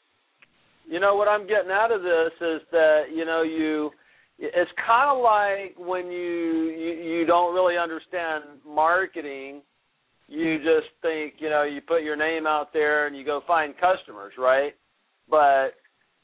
You 0.89 1.01
know 1.01 1.17
what 1.17 1.29
I'm 1.29 1.47
getting 1.47 1.71
out 1.71 1.93
of 1.93 2.03
this 2.03 2.33
is 2.41 2.61
that 2.71 3.05
you 3.15 3.25
know 3.25 3.43
you 3.43 3.91
it's 4.39 4.71
kind 4.85 5.11
of 5.11 5.23
like 5.23 5.77
when 5.79 6.07
you, 6.11 6.71
you 6.71 7.19
you 7.19 7.27
don't 7.27 7.55
really 7.55 7.77
understand 7.77 8.45
marketing 8.67 9.63
you 10.29 10.59
just 10.59 10.89
think 11.03 11.35
you 11.39 11.51
know 11.51 11.63
you 11.63 11.81
put 11.81 12.03
your 12.03 12.17
name 12.17 12.47
out 12.47 12.73
there 12.73 13.07
and 13.07 13.17
you 13.17 13.25
go 13.25 13.43
find 13.47 13.75
customers 13.79 14.33
right 14.39 14.75
but 15.29 15.75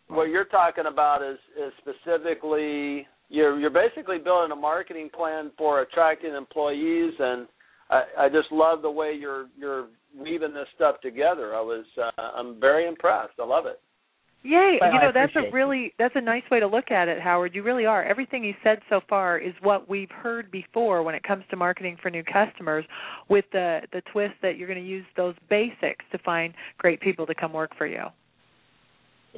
what 0.09 0.25
you're 0.25 0.45
talking 0.45 0.87
about 0.87 1.23
is 1.23 1.39
is 1.57 1.73
specifically 1.79 3.07
you're 3.29 3.59
you're 3.59 3.71
basically 3.71 4.19
building 4.19 4.53
a 4.53 4.57
marketing 4.57 5.11
plan 5.15 5.51
for 5.57 5.83
attracting 5.83 6.35
employees 6.35 7.15
and 7.19 7.47
I, 7.91 8.03
I 8.19 8.29
just 8.29 8.51
love 8.51 8.83
the 8.83 8.91
way 8.91 9.17
you're 9.19 9.47
you're 9.59 9.87
weaving 10.19 10.55
this 10.55 10.69
stuff 10.75 11.01
together. 11.01 11.55
I 11.55 11.61
was 11.61 11.85
uh, 11.97 12.11
I'm 12.37 12.61
very 12.61 12.87
impressed. 12.87 13.35
I 13.39 13.45
love 13.45 13.67
it. 13.67 13.81
Yay! 14.45 14.79
Well, 14.81 14.93
you 14.93 15.01
know 15.01 15.11
that's 15.13 15.33
a 15.35 15.51
really 15.53 15.93
that's 15.99 16.15
a 16.15 16.21
nice 16.21 16.45
way 16.51 16.61
to 16.61 16.67
look 16.67 16.91
at 16.93 17.09
it, 17.09 17.21
Howard. 17.21 17.55
You 17.55 17.63
really 17.65 17.87
are. 17.87 18.05
Everything 18.05 18.45
you 18.45 18.55
said 18.63 18.79
so 18.89 19.01
far 19.09 19.37
is 19.37 19.53
what 19.63 19.89
we've 19.89 20.11
heard 20.11 20.51
before 20.51 21.03
when 21.03 21.15
it 21.17 21.25
comes 21.25 21.43
to 21.51 21.57
marketing 21.57 21.97
for 22.01 22.09
new 22.09 22.23
customers, 22.23 22.85
with 23.29 23.47
the 23.53 23.81
the 23.93 24.01
twist 24.13 24.35
that 24.43 24.57
you're 24.57 24.69
going 24.69 24.81
to 24.81 24.89
use 24.89 25.05
those 25.17 25.35
basics 25.51 26.05
to 26.13 26.19
find 26.19 26.55
great 26.79 27.01
people 27.01 27.27
to 27.27 27.35
come 27.35 27.53
work 27.53 27.73
for 27.77 27.87
you. 27.87 28.05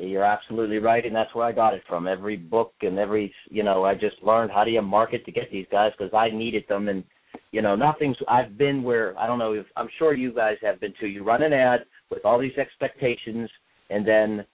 You're 0.00 0.24
absolutely 0.24 0.78
right, 0.78 1.04
and 1.04 1.14
that's 1.14 1.34
where 1.34 1.44
I 1.44 1.52
got 1.52 1.74
it 1.74 1.82
from. 1.86 2.08
Every 2.08 2.36
book 2.36 2.72
and 2.80 2.98
every, 2.98 3.32
you 3.50 3.62
know, 3.62 3.84
I 3.84 3.94
just 3.94 4.16
learned 4.22 4.50
how 4.50 4.64
do 4.64 4.70
you 4.70 4.80
market 4.80 5.26
to 5.26 5.32
get 5.32 5.50
these 5.52 5.66
guys 5.70 5.92
because 5.96 6.14
I 6.14 6.30
needed 6.30 6.64
them, 6.68 6.88
and 6.88 7.04
you 7.52 7.60
know, 7.60 7.76
nothing's. 7.76 8.16
I've 8.26 8.56
been 8.56 8.82
where 8.82 9.18
I 9.18 9.26
don't 9.26 9.38
know 9.38 9.52
if 9.52 9.66
I'm 9.76 9.88
sure 9.98 10.14
you 10.14 10.32
guys 10.32 10.56
have 10.62 10.80
been 10.80 10.94
too. 10.98 11.06
You 11.06 11.22
run 11.22 11.42
an 11.42 11.52
ad 11.52 11.80
with 12.10 12.24
all 12.24 12.38
these 12.38 12.56
expectations, 12.56 13.50
and 13.90 14.06
then 14.06 14.46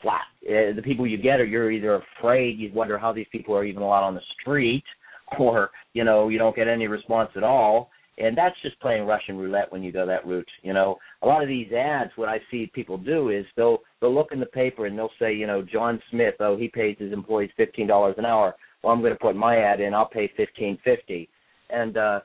flat. 0.00 0.22
Uh, 0.46 0.74
the 0.76 0.82
people 0.82 1.06
you 1.06 1.18
get 1.18 1.40
are 1.40 1.44
you're 1.44 1.72
either 1.72 2.00
afraid, 2.20 2.56
you 2.56 2.70
wonder 2.72 2.98
how 2.98 3.12
these 3.12 3.26
people 3.32 3.56
are 3.56 3.64
even 3.64 3.82
allowed 3.82 4.06
on 4.06 4.14
the 4.14 4.20
street, 4.40 4.84
or 5.40 5.70
you 5.92 6.04
know, 6.04 6.28
you 6.28 6.38
don't 6.38 6.54
get 6.54 6.68
any 6.68 6.86
response 6.86 7.30
at 7.36 7.42
all. 7.42 7.90
And 8.20 8.36
that's 8.36 8.56
just 8.62 8.80
playing 8.80 9.06
Russian 9.06 9.36
roulette 9.36 9.70
when 9.70 9.82
you 9.82 9.92
go 9.92 10.06
that 10.06 10.26
route. 10.26 10.48
You 10.62 10.72
know, 10.72 10.98
a 11.22 11.26
lot 11.26 11.42
of 11.42 11.48
these 11.48 11.72
ads, 11.72 12.10
what 12.16 12.28
I 12.28 12.40
see 12.50 12.70
people 12.74 12.98
do 12.98 13.30
is 13.30 13.44
they'll 13.56 13.78
they'll 14.00 14.14
look 14.14 14.32
in 14.32 14.40
the 14.40 14.46
paper 14.46 14.86
and 14.86 14.98
they'll 14.98 15.10
say, 15.18 15.34
you 15.34 15.46
know, 15.46 15.62
John 15.62 16.00
Smith, 16.10 16.34
oh, 16.40 16.56
he 16.56 16.68
pays 16.68 16.96
his 16.98 17.12
employees 17.12 17.50
fifteen 17.56 17.86
dollars 17.86 18.16
an 18.18 18.24
hour. 18.24 18.54
Well, 18.82 18.92
I'm 18.92 19.00
going 19.00 19.12
to 19.12 19.18
put 19.18 19.36
my 19.36 19.56
ad 19.56 19.80
in. 19.80 19.94
I'll 19.94 20.08
pay 20.08 20.30
fifteen 20.36 20.78
fifty, 20.84 21.28
and 21.70 21.96
uh, 21.96 22.20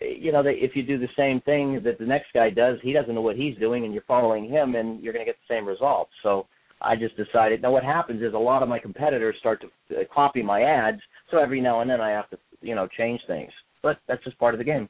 you 0.00 0.32
know, 0.32 0.42
they, 0.42 0.52
if 0.52 0.76
you 0.76 0.82
do 0.82 0.98
the 0.98 1.08
same 1.16 1.40
thing 1.42 1.80
that 1.84 1.98
the 1.98 2.06
next 2.06 2.28
guy 2.32 2.50
does, 2.50 2.78
he 2.82 2.92
doesn't 2.92 3.14
know 3.14 3.20
what 3.20 3.36
he's 3.36 3.56
doing, 3.58 3.84
and 3.84 3.92
you're 3.92 4.04
following 4.06 4.48
him, 4.48 4.74
and 4.74 5.02
you're 5.02 5.12
going 5.12 5.24
to 5.24 5.30
get 5.30 5.38
the 5.48 5.54
same 5.54 5.66
results. 5.66 6.12
So 6.22 6.46
I 6.80 6.96
just 6.96 7.16
decided. 7.16 7.62
Now, 7.62 7.72
what 7.72 7.84
happens 7.84 8.22
is 8.22 8.34
a 8.34 8.38
lot 8.38 8.62
of 8.62 8.68
my 8.68 8.78
competitors 8.78 9.36
start 9.40 9.62
to 9.62 9.96
uh, 9.96 10.04
copy 10.12 10.42
my 10.42 10.62
ads, 10.62 11.00
so 11.30 11.38
every 11.38 11.60
now 11.60 11.80
and 11.80 11.90
then 11.90 12.00
I 12.00 12.10
have 12.10 12.30
to, 12.30 12.38
you 12.60 12.74
know, 12.74 12.88
change 12.96 13.20
things. 13.26 13.50
But 13.82 13.98
that's 14.08 14.22
just 14.24 14.38
part 14.38 14.54
of 14.54 14.58
the 14.58 14.64
game. 14.64 14.88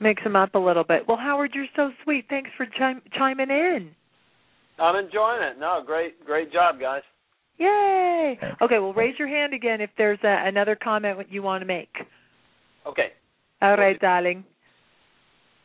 Makes 0.00 0.24
them 0.24 0.36
up 0.36 0.54
a 0.54 0.58
little 0.58 0.84
bit. 0.84 1.02
Well, 1.06 1.16
Howard, 1.16 1.52
you're 1.54 1.66
so 1.76 1.90
sweet. 2.02 2.26
Thanks 2.28 2.50
for 2.56 2.66
chim- 2.66 3.02
chiming 3.16 3.50
in. 3.50 3.90
I'm 4.78 4.96
enjoying 4.96 5.42
it. 5.42 5.58
No, 5.58 5.82
great, 5.86 6.24
great 6.24 6.52
job, 6.52 6.80
guys. 6.80 7.02
Yay! 7.58 8.38
Okay, 8.60 8.80
well, 8.80 8.92
raise 8.92 9.14
your 9.18 9.28
hand 9.28 9.54
again 9.54 9.80
if 9.80 9.90
there's 9.96 10.18
a, 10.24 10.48
another 10.48 10.76
comment 10.76 11.18
you 11.30 11.42
want 11.42 11.62
to 11.62 11.66
make. 11.66 11.94
Okay. 12.86 13.12
All 13.62 13.76
right, 13.76 13.98
darling. 14.00 14.44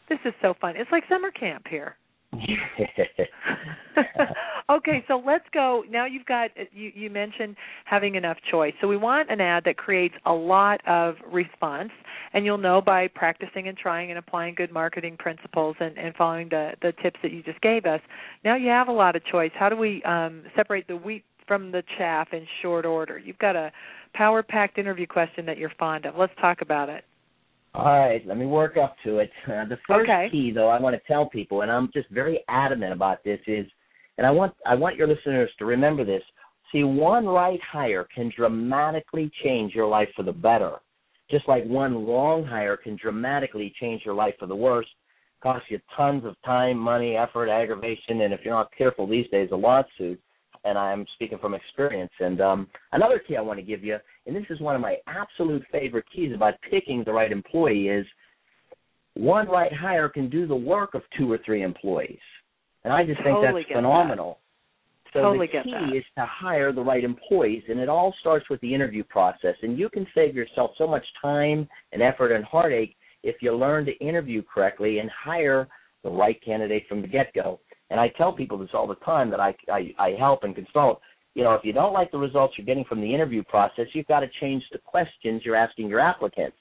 This 0.07 0.19
is 0.25 0.33
so 0.41 0.53
fun. 0.61 0.75
It's 0.77 0.91
like 0.91 1.03
summer 1.09 1.31
camp 1.31 1.65
here. 1.69 1.95
okay, 4.69 5.03
so 5.07 5.21
let's 5.25 5.45
go. 5.53 5.83
Now 5.89 6.05
you've 6.05 6.25
got 6.25 6.51
you 6.71 6.91
you 6.93 7.09
mentioned 7.09 7.55
having 7.85 8.15
enough 8.15 8.37
choice. 8.51 8.73
So 8.81 8.87
we 8.87 8.97
want 8.97 9.31
an 9.31 9.41
ad 9.41 9.63
that 9.65 9.77
creates 9.77 10.15
a 10.25 10.31
lot 10.31 10.81
of 10.87 11.15
response 11.31 11.91
and 12.33 12.45
you'll 12.45 12.57
know 12.57 12.81
by 12.81 13.07
practicing 13.07 13.67
and 13.67 13.77
trying 13.77 14.11
and 14.11 14.19
applying 14.19 14.55
good 14.55 14.71
marketing 14.71 15.17
principles 15.17 15.75
and, 15.79 15.97
and 15.97 16.15
following 16.15 16.49
the 16.49 16.71
the 16.81 16.93
tips 17.01 17.19
that 17.23 17.31
you 17.31 17.41
just 17.43 17.59
gave 17.61 17.85
us. 17.85 18.01
Now 18.43 18.55
you 18.55 18.69
have 18.69 18.87
a 18.87 18.93
lot 18.93 19.15
of 19.15 19.25
choice. 19.25 19.51
How 19.57 19.69
do 19.69 19.75
we 19.75 20.03
um, 20.03 20.43
separate 20.55 20.87
the 20.87 20.97
wheat 20.97 21.23
from 21.47 21.71
the 21.71 21.83
chaff 21.97 22.29
in 22.31 22.45
short 22.61 22.85
order? 22.85 23.17
You've 23.17 23.39
got 23.39 23.55
a 23.55 23.71
power 24.13 24.43
packed 24.43 24.77
interview 24.77 25.07
question 25.07 25.45
that 25.47 25.57
you're 25.57 25.71
fond 25.79 26.05
of. 26.05 26.15
Let's 26.15 26.33
talk 26.39 26.61
about 26.61 26.89
it. 26.89 27.03
All 27.75 27.99
right, 27.99 28.25
let 28.25 28.37
me 28.37 28.45
work 28.45 28.77
up 28.77 28.95
to 29.03 29.19
it. 29.19 29.31
Uh, 29.45 29.65
the 29.69 29.77
first 29.87 30.09
okay. 30.09 30.27
key, 30.31 30.51
though, 30.51 30.69
I 30.69 30.79
want 30.79 30.95
to 30.95 31.07
tell 31.07 31.27
people, 31.27 31.61
and 31.61 31.71
I'm 31.71 31.89
just 31.93 32.09
very 32.09 32.43
adamant 32.47 32.93
about 32.93 33.23
this, 33.23 33.39
is, 33.47 33.65
and 34.17 34.25
I 34.25 34.31
want 34.31 34.53
I 34.65 34.75
want 34.75 34.97
your 34.97 35.07
listeners 35.07 35.49
to 35.59 35.65
remember 35.65 36.03
this. 36.03 36.23
See, 36.71 36.83
one 36.83 37.25
right 37.25 37.59
hire 37.71 38.07
can 38.13 38.31
dramatically 38.35 39.31
change 39.43 39.73
your 39.73 39.87
life 39.87 40.09
for 40.15 40.23
the 40.23 40.31
better, 40.31 40.77
just 41.31 41.47
like 41.47 41.63
one 41.65 42.05
wrong 42.05 42.43
hire 42.43 42.77
can 42.77 42.97
dramatically 43.01 43.73
change 43.79 44.01
your 44.05 44.13
life 44.13 44.35
for 44.39 44.45
the 44.45 44.55
worse. 44.55 44.87
Cost 45.41 45.63
you 45.69 45.79
tons 45.95 46.25
of 46.25 46.35
time, 46.43 46.77
money, 46.77 47.15
effort, 47.15 47.49
aggravation, 47.49 48.21
and 48.21 48.33
if 48.33 48.41
you're 48.43 48.53
not 48.53 48.69
careful 48.77 49.07
these 49.07 49.29
days, 49.29 49.49
a 49.53 49.55
lawsuit 49.55 50.19
and 50.63 50.77
I'm 50.77 51.05
speaking 51.15 51.37
from 51.39 51.53
experience. 51.53 52.11
And 52.19 52.41
um, 52.41 52.67
another 52.91 53.19
key 53.19 53.37
I 53.37 53.41
want 53.41 53.59
to 53.59 53.65
give 53.65 53.83
you, 53.83 53.97
and 54.29 54.37
this 54.37 54.49
is 54.51 54.61
one 54.61 54.75
of 54.75 54.81
my 54.81 54.97
absolute 55.07 55.63
favorite 55.71 56.05
keys 56.15 56.33
about 56.35 56.53
picking 56.69 57.03
the 57.03 57.11
right 57.11 57.31
employee, 57.31 57.87
is 57.87 58.05
one 59.15 59.47
right 59.47 59.73
hire 59.73 60.07
can 60.07 60.29
do 60.29 60.45
the 60.45 60.55
work 60.55 60.93
of 60.93 61.01
two 61.17 61.31
or 61.31 61.39
three 61.43 61.63
employees. 61.63 62.19
And 62.83 62.93
I 62.93 63.03
just 63.03 63.17
think 63.23 63.35
totally 63.35 63.63
that's 63.67 63.75
phenomenal. 63.75 64.37
That. 65.05 65.13
So 65.13 65.21
totally 65.23 65.47
the 65.51 65.63
key 65.63 65.97
is 65.97 66.03
to 66.15 66.25
hire 66.27 66.71
the 66.71 66.83
right 66.83 67.03
employees, 67.03 67.63
and 67.67 67.79
it 67.79 67.89
all 67.89 68.13
starts 68.19 68.47
with 68.51 68.61
the 68.61 68.71
interview 68.71 69.03
process. 69.03 69.55
And 69.63 69.79
you 69.79 69.89
can 69.89 70.05
save 70.13 70.35
yourself 70.35 70.71
so 70.77 70.85
much 70.85 71.05
time 71.19 71.67
and 71.91 72.03
effort 72.03 72.31
and 72.31 72.45
heartache 72.45 72.95
if 73.23 73.37
you 73.41 73.55
learn 73.55 73.85
to 73.85 73.97
interview 73.97 74.43
correctly 74.43 74.99
and 74.99 75.09
hire 75.09 75.67
the 76.03 76.11
right 76.11 76.39
candidate 76.45 76.83
from 76.87 77.01
the 77.01 77.07
get-go. 77.07 77.59
And 77.89 77.99
I 77.99 78.09
tell 78.09 78.31
people 78.31 78.59
this 78.59 78.69
all 78.75 78.85
the 78.85 78.95
time 78.95 79.31
that 79.31 79.39
I, 79.39 79.55
I, 79.71 79.93
I 79.97 80.11
help 80.11 80.43
and 80.43 80.53
consult. 80.53 81.01
You 81.35 81.43
know, 81.43 81.53
if 81.53 81.63
you 81.63 81.73
don't 81.73 81.93
like 81.93 82.11
the 82.11 82.17
results 82.17 82.55
you're 82.57 82.65
getting 82.65 82.85
from 82.85 83.01
the 83.01 83.13
interview 83.13 83.43
process, 83.43 83.85
you've 83.93 84.07
got 84.07 84.21
to 84.21 84.27
change 84.41 84.63
the 84.71 84.79
questions 84.79 85.41
you're 85.45 85.55
asking 85.55 85.87
your 85.87 85.99
applicants. 85.99 86.57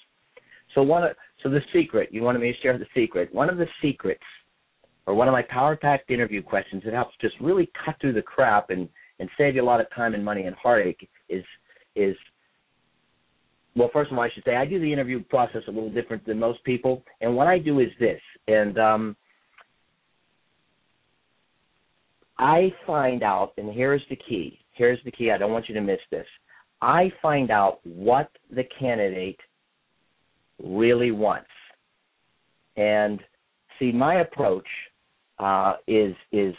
So 0.74 0.82
one, 0.82 1.04
of, 1.04 1.10
so 1.42 1.48
the 1.48 1.60
secret, 1.72 2.10
you 2.12 2.22
wanted 2.22 2.40
me 2.40 2.52
to 2.52 2.58
share 2.60 2.78
the 2.78 2.86
secret. 2.94 3.34
One 3.34 3.48
of 3.48 3.56
the 3.56 3.66
secrets, 3.82 4.22
or 5.06 5.14
one 5.14 5.26
of 5.26 5.32
my 5.32 5.42
power 5.42 5.74
packed 5.74 6.10
interview 6.10 6.42
questions 6.42 6.82
that 6.84 6.92
helps 6.92 7.14
just 7.20 7.34
really 7.40 7.70
cut 7.84 7.96
through 8.00 8.12
the 8.12 8.22
crap 8.22 8.70
and 8.70 8.88
and 9.20 9.28
save 9.36 9.56
you 9.56 9.62
a 9.62 9.64
lot 9.64 9.80
of 9.80 9.86
time 9.94 10.14
and 10.14 10.24
money 10.24 10.42
and 10.42 10.54
heartache 10.54 11.08
is 11.28 11.44
is 11.96 12.14
well, 13.74 13.90
first 13.92 14.10
of 14.10 14.18
all, 14.18 14.24
I 14.24 14.30
should 14.34 14.44
say 14.44 14.56
I 14.56 14.64
do 14.64 14.80
the 14.80 14.92
interview 14.92 15.22
process 15.22 15.62
a 15.68 15.70
little 15.70 15.90
different 15.90 16.26
than 16.26 16.38
most 16.38 16.62
people, 16.64 17.04
and 17.20 17.36
what 17.36 17.46
I 17.46 17.58
do 17.58 17.78
is 17.78 17.88
this, 18.00 18.20
and 18.48 18.76
um, 18.76 19.16
I 22.38 22.72
find 22.86 23.22
out, 23.22 23.52
and 23.56 23.72
here's 23.72 24.02
the 24.10 24.16
key. 24.16 24.58
Here's 24.72 25.02
the 25.04 25.10
key. 25.10 25.30
I 25.30 25.38
don't 25.38 25.52
want 25.52 25.68
you 25.68 25.74
to 25.74 25.80
miss 25.80 25.98
this. 26.10 26.26
I 26.80 27.12
find 27.20 27.50
out 27.50 27.80
what 27.84 28.30
the 28.54 28.64
candidate 28.78 29.38
really 30.62 31.10
wants. 31.10 31.48
And 32.76 33.20
see, 33.78 33.90
my 33.90 34.20
approach 34.20 34.66
uh, 35.38 35.74
is 35.88 36.14
is 36.30 36.54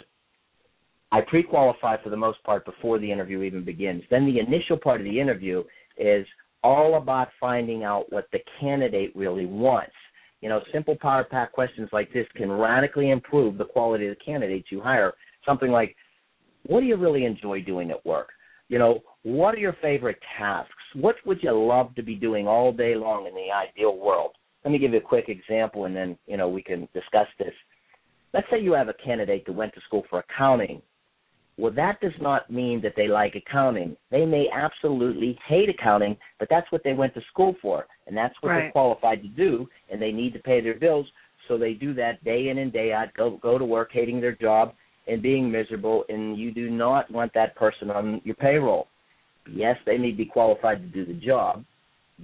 I 1.11 1.21
pre-qualify 1.21 2.03
for 2.03 2.09
the 2.09 2.17
most 2.17 2.43
part 2.43 2.65
before 2.65 2.99
the 2.99 3.11
interview 3.11 3.41
even 3.41 3.63
begins. 3.63 4.03
Then 4.11 4.25
the 4.25 4.39
initial 4.39 4.77
part 4.77 5.01
of 5.01 5.05
the 5.05 5.19
interview 5.19 5.63
is 5.97 6.25
all 6.63 6.97
about 6.97 7.29
finding 7.39 7.83
out 7.83 8.11
what 8.11 8.27
the 8.31 8.39
candidate 8.59 9.15
really 9.15 9.45
wants. 9.45 9.93
You 10.41 10.49
know, 10.49 10.61
simple 10.71 10.95
power 11.01 11.23
pack 11.23 11.51
questions 11.51 11.89
like 11.91 12.13
this 12.13 12.27
can 12.35 12.51
radically 12.51 13.09
improve 13.09 13.57
the 13.57 13.65
quality 13.65 14.07
of 14.07 14.17
the 14.17 14.23
candidates 14.23 14.67
you 14.71 14.81
hire 14.81 15.13
something 15.49 15.71
like, 15.71 15.95
what 16.67 16.81
do 16.81 16.85
you 16.85 16.95
really 16.95 17.25
enjoy 17.25 17.61
doing 17.61 17.89
at 17.89 18.05
work? 18.05 18.29
You 18.67 18.77
know, 18.77 18.99
what 19.23 19.55
are 19.55 19.59
your 19.59 19.75
favorite 19.81 20.19
tasks? 20.37 20.73
What 20.93 21.15
would 21.25 21.41
you 21.41 21.51
love 21.51 21.95
to 21.95 22.03
be 22.03 22.15
doing 22.15 22.47
all 22.47 22.71
day 22.71 22.95
long 22.95 23.25
in 23.25 23.33
the 23.33 23.51
ideal 23.51 23.97
world? 23.97 24.31
Let 24.63 24.71
me 24.71 24.77
give 24.77 24.91
you 24.91 24.99
a 24.99 25.01
quick 25.01 25.27
example 25.27 25.85
and 25.85 25.95
then, 25.95 26.17
you 26.27 26.37
know, 26.37 26.47
we 26.47 26.61
can 26.61 26.87
discuss 26.93 27.27
this. 27.39 27.53
Let's 28.33 28.45
say 28.51 28.59
you 28.61 28.73
have 28.73 28.89
a 28.89 28.93
candidate 28.93 29.45
that 29.47 29.53
went 29.53 29.73
to 29.73 29.81
school 29.87 30.03
for 30.09 30.19
accounting. 30.19 30.83
Well, 31.57 31.73
that 31.73 31.99
does 31.99 32.13
not 32.21 32.49
mean 32.51 32.79
that 32.83 32.93
they 32.95 33.07
like 33.07 33.35
accounting. 33.35 33.97
They 34.11 34.25
may 34.25 34.47
absolutely 34.53 35.37
hate 35.47 35.69
accounting, 35.69 36.15
but 36.37 36.47
that's 36.49 36.71
what 36.71 36.83
they 36.83 36.93
went 36.93 37.13
to 37.15 37.21
school 37.31 37.55
for, 37.61 37.85
and 38.07 38.15
that's 38.15 38.35
what 38.39 38.51
right. 38.51 38.61
they're 38.61 38.71
qualified 38.71 39.21
to 39.23 39.27
do, 39.27 39.67
and 39.91 40.01
they 40.01 40.13
need 40.13 40.31
to 40.33 40.39
pay 40.39 40.61
their 40.61 40.79
bills, 40.79 41.05
so 41.49 41.57
they 41.57 41.73
do 41.73 41.93
that 41.95 42.23
day 42.23 42.47
in 42.47 42.59
and 42.59 42.71
day 42.71 42.93
out, 42.93 43.13
go 43.13 43.39
go 43.41 43.57
to 43.57 43.65
work 43.65 43.89
hating 43.91 44.21
their 44.21 44.35
job, 44.35 44.73
and 45.07 45.21
being 45.21 45.51
miserable, 45.51 46.03
and 46.09 46.37
you 46.37 46.51
do 46.51 46.69
not 46.69 47.09
want 47.11 47.33
that 47.33 47.55
person 47.55 47.89
on 47.89 48.21
your 48.23 48.35
payroll. 48.35 48.87
Yes, 49.51 49.77
they 49.85 49.97
may 49.97 50.11
be 50.11 50.25
qualified 50.25 50.79
to 50.81 50.87
do 50.87 51.05
the 51.05 51.19
job, 51.19 51.65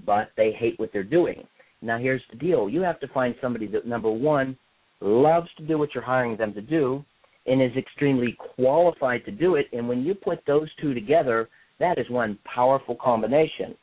but 0.06 0.30
they 0.38 0.52
hate 0.52 0.80
what 0.80 0.92
they're 0.94 1.04
doing. 1.04 1.48
Now, 1.82 1.98
here's 1.98 2.22
the 2.32 2.38
deal 2.38 2.70
you 2.70 2.82
have 2.82 3.00
to 3.00 3.08
find 3.10 3.36
somebody 3.42 3.68
that, 3.68 3.88
number 3.88 4.12
one, 4.12 4.58
loves 5.02 5.50
to 5.58 5.64
do 5.66 5.78
what 5.78 5.94
you're 5.94 6.04
hiring 6.04 6.38
them 6.38 6.54
to 6.54 6.62
do 6.62 7.04
and 7.48 7.62
is 7.62 7.76
extremely 7.78 8.36
qualified 8.56 9.24
to 9.26 9.32
do 9.32 9.56
it. 9.56 9.68
And 9.72 9.88
when 9.88 10.04
you 10.04 10.16
put 10.16 10.40
those 10.48 10.70
two 10.82 10.94
together, 10.94 11.50
that 11.80 11.98
is 11.98 12.10
one 12.10 12.40
powerful 12.44 12.96
combination. 12.96 13.76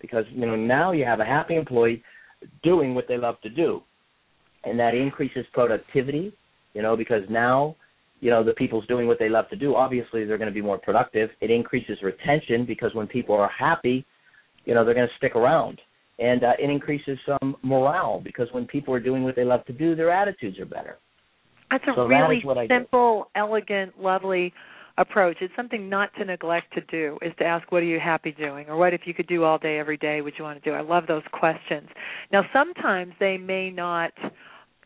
Because 0.00 0.24
you 0.30 0.46
know 0.46 0.56
now 0.56 0.92
you 0.92 1.04
have 1.04 1.20
a 1.20 1.24
happy 1.24 1.56
employee 1.56 2.02
doing 2.62 2.94
what 2.94 3.08
they 3.08 3.16
love 3.16 3.40
to 3.42 3.48
do, 3.48 3.80
and 4.64 4.78
that 4.78 4.94
increases 4.94 5.46
productivity. 5.52 6.32
You 6.74 6.82
know 6.82 6.96
because 6.96 7.22
now 7.30 7.76
you 8.20 8.30
know 8.30 8.42
the 8.42 8.52
people's 8.52 8.86
doing 8.86 9.06
what 9.06 9.18
they 9.18 9.28
love 9.28 9.48
to 9.50 9.56
do 9.56 9.74
obviously 9.74 10.24
they're 10.24 10.38
going 10.38 10.48
to 10.48 10.54
be 10.54 10.62
more 10.62 10.78
productive. 10.78 11.30
It 11.40 11.50
increases 11.50 11.98
retention 12.02 12.64
because 12.66 12.94
when 12.94 13.06
people 13.06 13.34
are 13.34 13.50
happy 13.50 14.04
you 14.64 14.74
know 14.74 14.84
they're 14.84 14.94
going 14.94 15.08
to 15.08 15.16
stick 15.16 15.36
around. 15.36 15.80
And 16.18 16.44
uh, 16.44 16.52
it 16.58 16.70
increases 16.70 17.18
some 17.26 17.56
morale 17.62 18.22
because 18.24 18.48
when 18.52 18.66
people 18.66 18.94
are 18.94 19.00
doing 19.00 19.22
what 19.22 19.36
they 19.36 19.44
love 19.44 19.64
to 19.66 19.72
do 19.72 19.94
their 19.94 20.10
attitudes 20.10 20.58
are 20.58 20.66
better. 20.66 20.98
That's 21.70 21.84
a 21.84 21.92
so 21.94 22.06
really 22.06 22.42
that 22.44 22.68
simple 22.68 23.28
elegant 23.34 24.00
lovely 24.00 24.52
approach. 24.98 25.38
It's 25.40 25.54
something 25.56 25.88
not 25.88 26.10
to 26.18 26.24
neglect 26.24 26.72
to 26.74 26.80
do 26.82 27.18
is 27.22 27.32
to 27.38 27.44
ask 27.44 27.70
what 27.70 27.82
are 27.82 27.86
you 27.86 28.00
happy 28.00 28.32
doing? 28.32 28.68
Or 28.68 28.76
what 28.76 28.94
if 28.94 29.02
you 29.04 29.14
could 29.14 29.26
do 29.26 29.44
all 29.44 29.58
day 29.58 29.78
every 29.78 29.96
day? 29.96 30.20
Would 30.20 30.34
you 30.38 30.44
want 30.44 30.62
to 30.62 30.70
do 30.70 30.74
i 30.74 30.80
love 30.80 31.06
those 31.06 31.22
questions. 31.32 31.88
Now 32.32 32.42
sometimes 32.52 33.12
they 33.20 33.36
may 33.36 33.70
not 33.70 34.12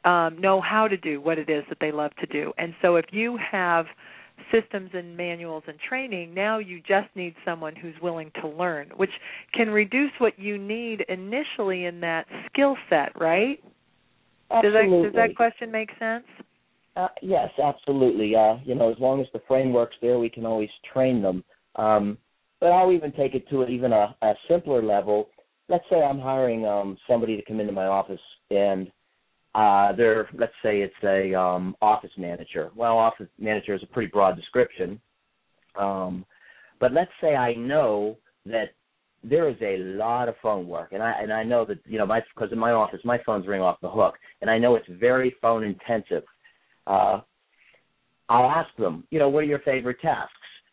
um, 0.04 0.40
know 0.40 0.60
how 0.60 0.88
to 0.88 0.96
do 0.96 1.20
what 1.20 1.38
it 1.38 1.50
is 1.50 1.64
that 1.68 1.78
they 1.80 1.92
love 1.92 2.12
to 2.20 2.26
do. 2.26 2.52
And 2.58 2.74
so 2.80 2.96
if 2.96 3.06
you 3.10 3.38
have 3.50 3.86
systems 4.50 4.90
and 4.94 5.16
manuals 5.16 5.62
and 5.66 5.78
training, 5.78 6.32
now 6.34 6.58
you 6.58 6.80
just 6.80 7.08
need 7.14 7.34
someone 7.44 7.76
who's 7.76 7.94
willing 8.02 8.30
to 8.40 8.48
learn, 8.48 8.88
which 8.96 9.10
can 9.54 9.68
reduce 9.68 10.12
what 10.18 10.38
you 10.38 10.56
need 10.58 11.04
initially 11.08 11.84
in 11.84 12.00
that 12.00 12.26
skill 12.46 12.76
set, 12.88 13.18
right? 13.20 13.62
Absolutely. 14.50 14.90
Does 14.90 15.12
that, 15.12 15.18
does 15.18 15.28
that 15.28 15.36
question 15.36 15.70
make 15.70 15.90
sense? 15.98 16.24
Uh, 16.96 17.08
yes, 17.22 17.50
absolutely. 17.62 18.34
Uh, 18.34 18.56
you 18.64 18.74
know, 18.74 18.90
as 18.90 18.98
long 18.98 19.20
as 19.20 19.26
the 19.32 19.40
framework's 19.46 19.96
there, 20.02 20.18
we 20.18 20.28
can 20.28 20.44
always 20.44 20.70
train 20.92 21.22
them. 21.22 21.44
Um, 21.76 22.18
but 22.60 22.68
I'll 22.72 22.92
even 22.92 23.12
take 23.12 23.34
it 23.34 23.48
to 23.50 23.64
even 23.66 23.92
a, 23.92 24.14
a 24.22 24.34
simpler 24.48 24.82
level. 24.82 25.28
Let's 25.68 25.84
say 25.88 26.02
I'm 26.02 26.18
hiring 26.18 26.66
um, 26.66 26.96
somebody 27.08 27.36
to 27.36 27.42
come 27.42 27.60
into 27.60 27.72
my 27.72 27.86
office 27.86 28.20
and 28.50 28.90
uh, 29.54 29.92
they're 29.92 30.28
let's 30.38 30.52
say 30.62 30.80
it's 30.80 30.94
a 31.02 31.34
um, 31.38 31.76
office 31.82 32.12
manager. 32.16 32.70
Well, 32.74 32.96
office 32.96 33.28
manager 33.38 33.74
is 33.74 33.82
a 33.82 33.86
pretty 33.86 34.10
broad 34.10 34.36
description, 34.36 35.00
um, 35.78 36.24
but 36.78 36.92
let's 36.92 37.10
say 37.20 37.34
I 37.34 37.54
know 37.54 38.16
that 38.46 38.70
there 39.22 39.48
is 39.48 39.56
a 39.60 39.78
lot 39.96 40.28
of 40.28 40.34
phone 40.42 40.66
work, 40.66 40.92
and 40.92 41.02
I 41.02 41.12
and 41.20 41.32
I 41.32 41.42
know 41.42 41.64
that 41.66 41.78
you 41.84 41.98
know 41.98 42.06
my 42.06 42.20
because 42.34 42.52
in 42.52 42.58
my 42.58 42.70
office 42.70 43.00
my 43.04 43.18
phones 43.26 43.46
ring 43.46 43.60
off 43.60 43.80
the 43.82 43.90
hook, 43.90 44.14
and 44.40 44.48
I 44.48 44.58
know 44.58 44.76
it's 44.76 44.88
very 44.88 45.34
phone 45.42 45.64
intensive. 45.64 46.22
Uh, 46.86 47.20
I'll 48.28 48.50
ask 48.50 48.74
them, 48.76 49.04
you 49.10 49.18
know, 49.18 49.28
what 49.28 49.40
are 49.40 49.46
your 49.48 49.58
favorite 49.60 50.00
tasks? 50.00 50.32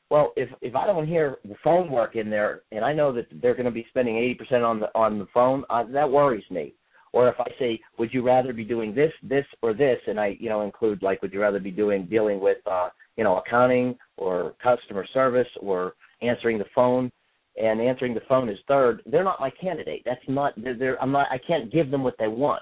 Well, 0.09 0.31
if 0.37 0.49
if 0.61 0.75
I 0.75 0.85
don't 0.85 1.07
hear 1.07 1.37
phone 1.63 1.91
work 1.91 2.15
in 2.15 2.29
there, 2.29 2.61
and 2.71 2.85
I 2.85 2.93
know 2.93 3.11
that 3.13 3.25
they're 3.41 3.55
going 3.55 3.65
to 3.65 3.71
be 3.71 3.85
spending 3.89 4.17
eighty 4.17 4.35
percent 4.35 4.63
on 4.63 4.79
the 4.79 4.87
on 4.95 5.19
the 5.19 5.27
phone, 5.33 5.65
uh, 5.69 5.83
that 5.91 6.09
worries 6.09 6.45
me. 6.51 6.73
Or 7.13 7.29
if 7.29 7.35
I 7.39 7.49
say, 7.57 7.79
would 7.97 8.13
you 8.13 8.21
rather 8.21 8.53
be 8.53 8.63
doing 8.63 8.93
this, 8.93 9.11
this, 9.23 9.45
or 9.61 9.73
this, 9.73 9.99
and 10.07 10.19
I, 10.19 10.37
you 10.39 10.49
know, 10.49 10.61
include 10.61 11.01
like, 11.01 11.21
would 11.21 11.33
you 11.33 11.41
rather 11.41 11.59
be 11.59 11.71
doing 11.71 12.05
dealing 12.05 12.39
with, 12.39 12.57
uh, 12.69 12.89
you 13.15 13.23
know, 13.23 13.37
accounting 13.37 13.97
or 14.17 14.53
customer 14.61 15.05
service 15.13 15.47
or 15.61 15.93
answering 16.21 16.57
the 16.57 16.65
phone? 16.75 17.11
And 17.59 17.81
answering 17.81 18.13
the 18.13 18.21
phone 18.29 18.49
is 18.49 18.59
third. 18.67 19.01
They're 19.07 19.23
not 19.23 19.39
my 19.39 19.49
candidate. 19.49 20.03
That's 20.05 20.21
not. 20.27 20.53
They're, 20.57 20.77
they're 20.77 21.01
I'm 21.01 21.11
not. 21.11 21.27
I 21.31 21.39
can't 21.39 21.71
give 21.71 21.89
them 21.89 22.03
what 22.03 22.13
they 22.19 22.27
want. 22.27 22.61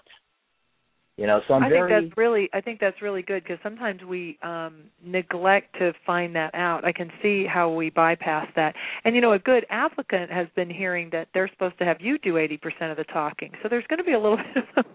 You 1.18 1.28
know, 1.28 1.40
so 1.48 1.54
I'm 1.54 1.64
I 1.64 1.70
very. 1.70 1.90
think 1.90 2.10
that's 2.10 2.18
really. 2.18 2.50
I 2.54 2.60
think 2.60 2.82
that's 2.82 3.02
really 3.02 3.22
good 3.22 3.44
because 3.44 3.58
sometimes 3.64 4.04
we 4.04 4.38
um 4.44 4.84
neglect 5.02 5.74
to 5.80 5.94
find 6.06 6.36
that 6.36 6.54
out. 6.54 6.84
I 6.84 6.92
can 6.92 7.10
see 7.22 7.46
how 7.46 7.72
we 7.72 7.90
bypass 7.90 8.48
that. 8.58 8.76
And 9.06 9.16
you 9.16 9.22
know, 9.22 9.32
a 9.32 9.40
good 9.40 9.66
applicant 9.70 10.30
has 10.30 10.48
been 10.58 10.70
hearing 10.70 11.10
that 11.14 11.30
they're 11.34 11.48
supposed 11.48 11.78
to 11.80 11.86
have 11.86 12.02
you 12.02 12.18
do 12.18 12.34
80% 12.34 12.92
of 12.92 12.98
the 12.98 13.06
talking. 13.06 13.52
So 13.64 13.70
there's 13.70 13.86
going 13.88 14.00
to 14.00 14.04
be 14.04 14.12
a 14.12 14.20
little 14.20 14.38
bit 14.54 14.64
of 14.76 14.86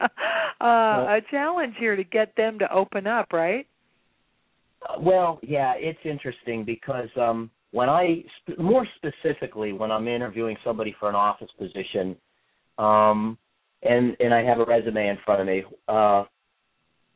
a, 0.00 0.64
uh, 0.64 1.16
a 1.16 1.20
challenge 1.28 1.74
here 1.76 1.96
to 1.96 2.04
get 2.04 2.36
them 2.36 2.60
to 2.60 2.72
open 2.72 3.08
up, 3.08 3.32
right? 3.32 3.66
Well, 5.00 5.40
yeah, 5.42 5.74
it's 5.76 5.98
interesting 6.04 6.64
because 6.64 7.08
um 7.20 7.50
when 7.72 7.88
I 7.88 8.22
more 8.58 8.86
specifically 8.96 9.72
when 9.72 9.90
I'm 9.90 10.06
interviewing 10.06 10.56
somebody 10.62 10.94
for 11.00 11.08
an 11.08 11.16
office 11.16 11.50
position, 11.58 12.16
um 12.78 13.38
and 13.82 14.16
and 14.20 14.32
I 14.32 14.42
have 14.42 14.60
a 14.60 14.64
resume 14.64 15.08
in 15.08 15.18
front 15.24 15.40
of 15.40 15.46
me. 15.46 15.64
Uh, 15.88 16.24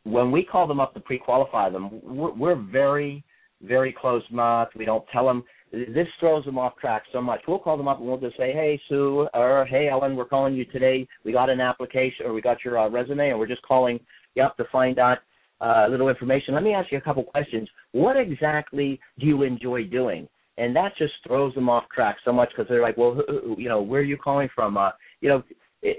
when 0.05 0.31
we 0.31 0.45
call 0.45 0.67
them 0.67 0.79
up 0.79 0.95
to 0.95 1.01
pre-qualify 1.01 1.69
them, 1.71 2.01
we're, 2.03 2.33
we're 2.33 2.55
very 2.55 3.25
very 3.63 3.93
closed 3.93 4.31
mouth. 4.31 4.69
We 4.77 4.85
don't 4.85 5.05
tell 5.13 5.27
them. 5.27 5.45
This 5.73 6.07
throws 6.21 6.45
them 6.45 6.59
off 6.59 6.77
track 6.81 7.03
so 7.13 7.21
much. 7.21 7.41
We'll 7.49 7.59
call 7.59 7.77
them 7.77 7.89
up 7.89 7.99
and 7.99 8.07
we'll 8.07 8.19
just 8.19 8.37
say, 8.37 8.53
"Hey 8.53 8.81
Sue," 8.89 9.29
or 9.35 9.67
"Hey 9.67 9.89
Ellen, 9.89 10.17
we're 10.17 10.25
calling 10.25 10.55
you 10.55 10.65
today. 10.67 11.07
We 11.25 11.33
got 11.33 11.51
an 11.51 11.61
application 11.61 12.27
or 12.27 12.33
we 12.33 12.41
got 12.41 12.65
your 12.65 12.79
uh, 12.79 12.89
resume, 12.89 13.31
and 13.31 13.39
we're 13.39 13.47
just 13.47 13.63
calling 13.63 13.99
you 14.35 14.43
up 14.43 14.57
to 14.59 14.65
find 14.71 14.99
out 14.99 15.19
uh, 15.61 15.87
little 15.91 16.09
information. 16.09 16.55
Let 16.55 16.63
me 16.63 16.73
ask 16.73 16.93
you 16.93 16.99
a 16.99 17.03
couple 17.03 17.25
questions. 17.25 17.69
What 17.93 18.17
exactly 18.17 19.01
do 19.19 19.27
you 19.27 19.43
enjoy 19.43 19.85
doing?" 19.85 20.29
And 20.59 20.75
that 20.75 20.97
just 20.97 21.13
throws 21.27 21.55
them 21.55 21.69
off 21.69 21.85
track 21.95 22.17
so 22.25 22.33
much 22.33 22.51
because 22.51 22.69
they're 22.69 22.83
like, 22.83 22.97
"Well, 22.97 23.15
who, 23.15 23.57
you 23.59 23.69
know, 23.69 23.83
where 23.83 24.01
are 24.01 24.05
you 24.05 24.17
calling 24.17 24.49
from?" 24.55 24.77
Uh, 24.77 24.91
you 25.21 25.29
know, 25.29 25.43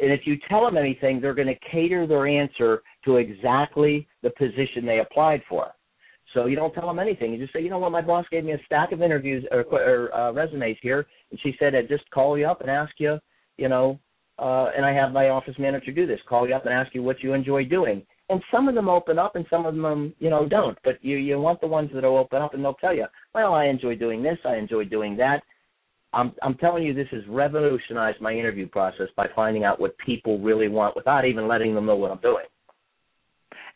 and 0.01 0.11
if 0.11 0.21
you 0.25 0.37
tell 0.49 0.65
them 0.65 0.77
anything, 0.77 1.19
they're 1.19 1.33
going 1.33 1.47
to 1.47 1.69
cater 1.71 2.07
their 2.07 2.27
answer 2.27 2.81
to 3.05 3.17
exactly 3.17 4.07
the 4.23 4.29
position 4.31 4.85
they 4.85 4.99
applied 4.99 5.41
for. 5.47 5.73
So 6.33 6.45
you 6.45 6.55
don't 6.55 6.73
tell 6.73 6.87
them 6.87 6.99
anything. 6.99 7.31
You 7.31 7.39
just 7.39 7.53
say, 7.53 7.61
you 7.61 7.69
know 7.69 7.79
what, 7.79 7.91
my 7.91 8.01
boss 8.01 8.25
gave 8.29 8.43
me 8.43 8.51
a 8.51 8.59
stack 8.65 8.91
of 8.91 9.01
interviews 9.01 9.45
or, 9.51 9.61
or 9.61 10.13
uh, 10.13 10.31
resumes 10.33 10.77
here, 10.81 11.07
and 11.31 11.39
she 11.41 11.55
said 11.57 11.73
I'd 11.73 11.87
just 11.87 12.09
call 12.11 12.37
you 12.37 12.47
up 12.47 12.61
and 12.61 12.69
ask 12.69 12.93
you, 12.97 13.17
you 13.57 13.69
know, 13.69 13.99
uh, 14.39 14.69
and 14.75 14.85
I 14.85 14.93
have 14.93 15.13
my 15.13 15.29
office 15.29 15.55
manager 15.57 15.91
do 15.91 16.05
this, 16.05 16.19
call 16.27 16.47
you 16.47 16.53
up 16.53 16.65
and 16.65 16.73
ask 16.73 16.93
you 16.93 17.01
what 17.01 17.23
you 17.23 17.33
enjoy 17.33 17.65
doing. 17.65 18.03
And 18.29 18.41
some 18.51 18.67
of 18.67 18.75
them 18.75 18.89
open 18.89 19.17
up, 19.17 19.35
and 19.35 19.45
some 19.49 19.65
of 19.65 19.73
them, 19.73 20.13
you 20.19 20.29
know, 20.29 20.47
don't. 20.47 20.77
But 20.83 21.03
you 21.03 21.15
you 21.15 21.39
want 21.39 21.61
the 21.61 21.67
ones 21.67 21.89
that 21.93 22.03
will 22.03 22.17
open 22.17 22.41
up, 22.41 22.53
and 22.53 22.63
they'll 22.63 22.73
tell 22.73 22.93
you, 22.93 23.05
well, 23.33 23.53
I 23.53 23.65
enjoy 23.65 23.95
doing 23.95 24.21
this, 24.21 24.37
I 24.45 24.57
enjoy 24.57 24.83
doing 24.83 25.15
that, 25.17 25.41
I'm 26.17 26.33
I'm 26.41 26.55
telling 26.55 26.83
you, 26.83 26.93
this 26.93 27.07
has 27.11 27.21
revolutionized 27.29 28.19
my 28.19 28.33
interview 28.33 28.67
process 28.67 29.07
by 29.15 29.27
finding 29.35 29.63
out 29.63 29.79
what 29.79 29.95
people 29.99 30.39
really 30.39 30.67
want 30.67 30.95
without 30.95 31.25
even 31.25 31.47
letting 31.47 31.75
them 31.75 31.85
know 31.85 31.95
what 31.95 32.11
I'm 32.11 32.19
doing. 32.21 32.45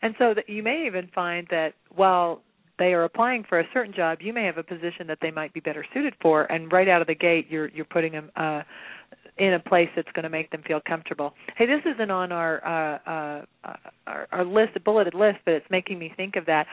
And 0.01 0.15
so 0.17 0.33
that 0.33 0.49
you 0.49 0.63
may 0.63 0.85
even 0.87 1.07
find 1.13 1.45
that 1.51 1.73
while 1.95 2.41
they 2.79 2.93
are 2.93 3.03
applying 3.03 3.43
for 3.47 3.59
a 3.59 3.63
certain 3.71 3.93
job, 3.93 4.17
you 4.21 4.33
may 4.33 4.43
have 4.45 4.57
a 4.57 4.63
position 4.63 5.05
that 5.07 5.19
they 5.21 5.29
might 5.29 5.53
be 5.53 5.59
better 5.59 5.85
suited 5.93 6.15
for, 6.19 6.51
and 6.51 6.71
right 6.71 6.89
out 6.89 6.99
of 6.99 7.07
the 7.07 7.15
gate, 7.15 7.45
you're 7.47 7.69
you're 7.69 7.85
putting 7.85 8.13
them 8.13 8.31
uh, 8.35 8.63
in 9.37 9.53
a 9.53 9.59
place 9.59 9.89
that's 9.95 10.11
going 10.13 10.23
to 10.23 10.29
make 10.29 10.49
them 10.49 10.63
feel 10.67 10.81
comfortable. 10.85 11.33
Hey, 11.55 11.67
this 11.67 11.81
isn't 11.93 12.09
on 12.09 12.31
our 12.31 12.65
uh, 12.65 13.43
uh, 13.67 13.75
our, 14.07 14.27
our 14.31 14.45
list, 14.45 14.71
a 14.75 14.79
bulleted 14.79 15.13
list, 15.13 15.37
but 15.45 15.53
it's 15.53 15.69
making 15.69 15.99
me 15.99 16.11
think 16.17 16.35
of 16.35 16.47
that. 16.47 16.65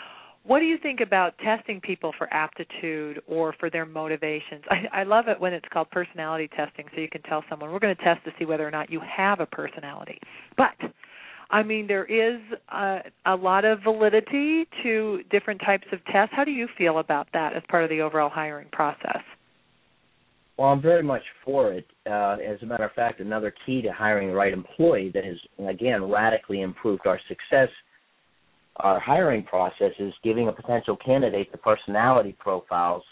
What 0.49 0.61
do 0.61 0.65
you 0.65 0.79
think 0.79 1.01
about 1.01 1.37
testing 1.45 1.79
people 1.79 2.15
for 2.17 2.33
aptitude 2.33 3.21
or 3.27 3.55
for 3.61 3.69
their 3.69 3.85
motivations? 3.85 4.65
I, 4.71 5.01
I 5.01 5.03
love 5.03 5.29
it 5.29 5.39
when 5.39 5.53
it's 5.53 5.67
called 5.71 5.91
personality 5.91 6.49
testing, 6.57 6.87
so 6.95 7.03
you 7.03 7.09
can 7.11 7.21
tell 7.21 7.45
someone, 7.51 7.71
we're 7.71 7.79
going 7.79 7.95
to 7.95 8.03
test 8.03 8.25
to 8.25 8.31
see 8.39 8.47
whether 8.47 8.67
or 8.67 8.71
not 8.71 8.89
you 8.89 8.99
have 9.15 9.41
a 9.41 9.47
personality. 9.47 10.19
But 10.57 10.73
I 11.51 11.63
mean, 11.63 11.87
there 11.87 12.07
is 12.07 12.41
a, 12.73 13.01
a 13.27 13.37
lot 13.37 13.67
of 13.67 13.81
validity 13.83 14.67
to 14.83 15.21
different 15.31 15.61
types 15.67 15.87
of 15.93 15.99
tests. 16.07 16.33
How 16.35 16.45
do 16.45 16.51
you 16.51 16.67
feel 16.79 16.99
about 16.99 17.29
that 17.35 17.55
as 17.55 17.63
part 17.69 17.85
of 17.85 17.91
the 17.91 18.01
overall 18.01 18.31
hiring 18.31 18.69
process? 18.73 19.21
Well, 20.57 20.69
I'm 20.69 20.81
very 20.81 21.03
much 21.03 21.23
for 21.45 21.75
it. 21.75 21.87
Uh, 22.07 22.39
as 22.43 22.63
a 22.63 22.67
matter 22.67 22.85
of 22.85 22.93
fact, 22.93 23.21
another 23.21 23.53
key 23.67 23.83
to 23.83 23.93
hiring 23.93 24.29
the 24.29 24.35
right 24.35 24.55
employee 24.55 25.11
that 25.13 25.27
has, 25.27 25.37
again, 25.69 26.05
radically 26.05 26.63
improved 26.63 27.07
our 27.07 27.21
success 27.29 27.69
our 28.79 29.01
hiring 29.01 29.43
process 29.43 29.93
is 29.99 30.13
giving 30.23 30.49
a 30.49 30.53
potential 30.53 30.97
candidate 30.97 31.51
the 31.53 31.59
personality 31.59 32.37
profiles 32.39 33.03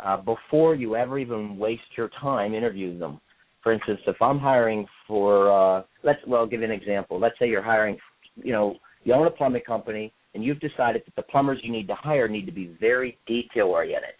uh, 0.00 0.16
before 0.16 0.74
you 0.74 0.96
ever 0.96 1.18
even 1.18 1.56
waste 1.58 1.82
your 1.96 2.10
time 2.20 2.54
interviewing 2.54 2.98
them. 2.98 3.20
For 3.62 3.72
instance, 3.72 4.00
if 4.06 4.20
I'm 4.22 4.38
hiring 4.38 4.86
for, 5.06 5.52
uh, 5.52 5.82
let's 6.04 6.20
well 6.26 6.46
give 6.46 6.60
you 6.60 6.66
an 6.66 6.72
example. 6.72 7.18
Let's 7.18 7.38
say 7.38 7.48
you're 7.48 7.62
hiring, 7.62 7.98
you 8.36 8.52
know, 8.52 8.76
you 9.04 9.12
own 9.12 9.26
a 9.26 9.30
plumbing 9.30 9.62
company 9.66 10.12
and 10.34 10.44
you've 10.44 10.60
decided 10.60 11.02
that 11.06 11.16
the 11.16 11.22
plumbers 11.22 11.58
you 11.62 11.72
need 11.72 11.88
to 11.88 11.94
hire 11.94 12.28
need 12.28 12.46
to 12.46 12.52
be 12.52 12.76
very 12.80 13.18
detail 13.26 13.66
oriented. 13.66 14.14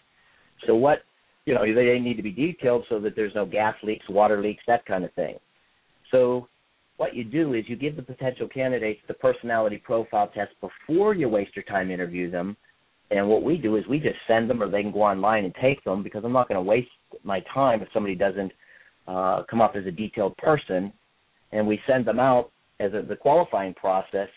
So 0.67 0.75
what, 0.75 0.99
you 1.45 1.53
know, 1.53 1.61
they 1.61 1.99
need 1.99 2.17
to 2.17 2.23
be 2.23 2.31
detailed 2.31 2.85
so 2.89 2.99
that 2.99 3.15
there's 3.15 3.33
no 3.35 3.45
gas 3.45 3.75
leaks, 3.83 4.07
water 4.09 4.41
leaks, 4.41 4.63
that 4.67 4.85
kind 4.85 5.05
of 5.05 5.13
thing. 5.13 5.35
So 6.11 6.47
what 6.99 7.15
you 7.15 7.23
do 7.23 7.53
is 7.53 7.63
you 7.67 7.77
give 7.77 7.95
the 7.95 8.01
potential 8.01 8.45
candidates 8.49 8.99
the 9.07 9.13
personality 9.13 9.77
profile 9.77 10.29
test 10.35 10.51
before 10.59 11.13
you 11.13 11.29
waste 11.29 11.55
your 11.55 11.63
time 11.63 11.91
interview 11.91 12.29
them. 12.29 12.57
And 13.09 13.29
what 13.29 13.41
we 13.41 13.55
do 13.55 13.77
is 13.77 13.87
we 13.87 13.99
just 13.99 14.17
send 14.27 14.49
them, 14.49 14.61
or 14.61 14.69
they 14.69 14.81
can 14.81 14.91
go 14.91 15.03
online 15.03 15.45
and 15.45 15.55
take 15.61 15.81
them 15.85 16.03
because 16.03 16.23
I'm 16.25 16.33
not 16.33 16.49
going 16.49 16.57
to 16.57 16.61
waste 16.61 16.89
my 17.23 17.39
time 17.53 17.81
if 17.81 17.87
somebody 17.93 18.15
doesn't 18.15 18.51
uh, 19.07 19.43
come 19.49 19.61
up 19.61 19.77
as 19.77 19.85
a 19.85 19.91
detailed 19.91 20.35
person. 20.37 20.91
And 21.53 21.65
we 21.65 21.79
send 21.87 22.05
them 22.05 22.19
out 22.19 22.51
as 22.81 22.91
a, 22.93 23.01
the 23.01 23.15
qualifying 23.15 23.73
process, 23.75 24.29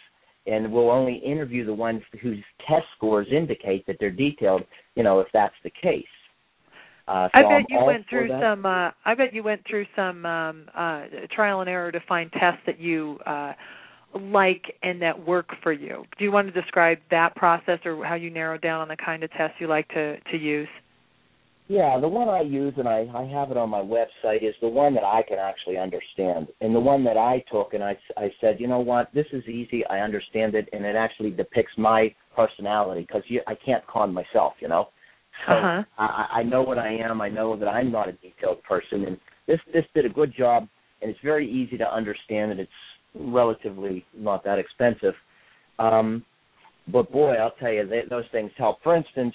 and 0.46 0.72
we'll 0.72 0.90
only 0.90 1.16
interview 1.16 1.66
the 1.66 1.74
ones 1.74 2.00
whose 2.22 2.38
test 2.68 2.86
scores 2.96 3.26
indicate 3.32 3.84
that 3.88 3.96
they're 3.98 4.10
detailed. 4.10 4.62
You 4.94 5.02
know, 5.02 5.18
if 5.18 5.26
that's 5.34 5.54
the 5.64 5.72
case. 5.82 6.04
Uh, 7.08 7.28
so 7.34 7.40
I 7.40 7.42
bet 7.42 7.52
I'm 7.52 7.64
you 7.68 7.84
went 7.84 8.08
through 8.08 8.28
some. 8.28 8.64
Uh, 8.64 8.90
I 9.04 9.14
bet 9.16 9.34
you 9.34 9.42
went 9.42 9.62
through 9.68 9.86
some 9.96 10.24
um, 10.24 10.64
uh, 10.76 11.02
trial 11.34 11.60
and 11.60 11.68
error 11.68 11.90
to 11.90 12.00
find 12.08 12.30
tests 12.32 12.60
that 12.66 12.80
you 12.80 13.18
uh, 13.26 13.52
like 14.14 14.62
and 14.82 15.02
that 15.02 15.26
work 15.26 15.48
for 15.62 15.72
you. 15.72 16.04
Do 16.18 16.24
you 16.24 16.30
want 16.30 16.52
to 16.52 16.60
describe 16.60 16.98
that 17.10 17.34
process 17.34 17.80
or 17.84 18.04
how 18.04 18.14
you 18.14 18.30
narrowed 18.30 18.62
down 18.62 18.80
on 18.80 18.88
the 18.88 18.96
kind 18.96 19.24
of 19.24 19.30
tests 19.32 19.56
you 19.58 19.66
like 19.66 19.88
to 19.88 20.18
to 20.30 20.36
use? 20.36 20.68
Yeah, 21.68 21.98
the 22.00 22.08
one 22.08 22.28
I 22.28 22.42
use 22.42 22.74
and 22.76 22.88
I, 22.88 23.06
I 23.14 23.24
have 23.32 23.50
it 23.50 23.56
on 23.56 23.70
my 23.70 23.80
website 23.80 24.42
is 24.42 24.54
the 24.60 24.68
one 24.68 24.94
that 24.94 25.04
I 25.04 25.22
can 25.26 25.38
actually 25.38 25.78
understand. 25.78 26.48
And 26.60 26.74
the 26.74 26.80
one 26.80 27.02
that 27.04 27.16
I 27.16 27.42
took 27.50 27.72
and 27.72 27.82
I, 27.82 27.96
I 28.16 28.30
said, 28.40 28.56
you 28.58 28.66
know 28.66 28.80
what, 28.80 29.08
this 29.14 29.26
is 29.32 29.42
easy. 29.46 29.86
I 29.86 30.00
understand 30.00 30.54
it, 30.54 30.68
and 30.72 30.84
it 30.84 30.96
actually 30.96 31.30
depicts 31.30 31.72
my 31.78 32.14
personality 32.36 33.02
because 33.02 33.22
I 33.46 33.54
can't 33.54 33.86
con 33.86 34.12
myself, 34.12 34.54
you 34.60 34.68
know. 34.68 34.88
So 35.46 35.52
Uh-huh. 35.52 35.82
I, 35.98 36.40
I 36.40 36.42
know 36.42 36.62
what 36.62 36.78
I 36.78 36.92
am. 36.92 37.20
I 37.20 37.28
know 37.28 37.56
that 37.56 37.66
I'm 37.68 37.90
not 37.90 38.08
a 38.08 38.12
detailed 38.12 38.62
person, 38.62 39.04
and 39.06 39.18
this 39.46 39.60
this 39.72 39.84
did 39.94 40.04
a 40.06 40.08
good 40.08 40.32
job. 40.36 40.68
And 41.00 41.10
it's 41.10 41.20
very 41.24 41.50
easy 41.50 41.76
to 41.78 41.94
understand, 41.94 42.52
and 42.52 42.60
it's 42.60 42.70
relatively 43.14 44.04
not 44.16 44.44
that 44.44 44.58
expensive. 44.60 45.14
Um, 45.80 46.24
but 46.86 47.10
boy, 47.10 47.32
I'll 47.34 47.56
tell 47.58 47.72
you, 47.72 47.86
they, 47.88 48.02
those 48.08 48.24
things 48.30 48.52
help. 48.56 48.80
For 48.84 48.94
instance, 48.94 49.34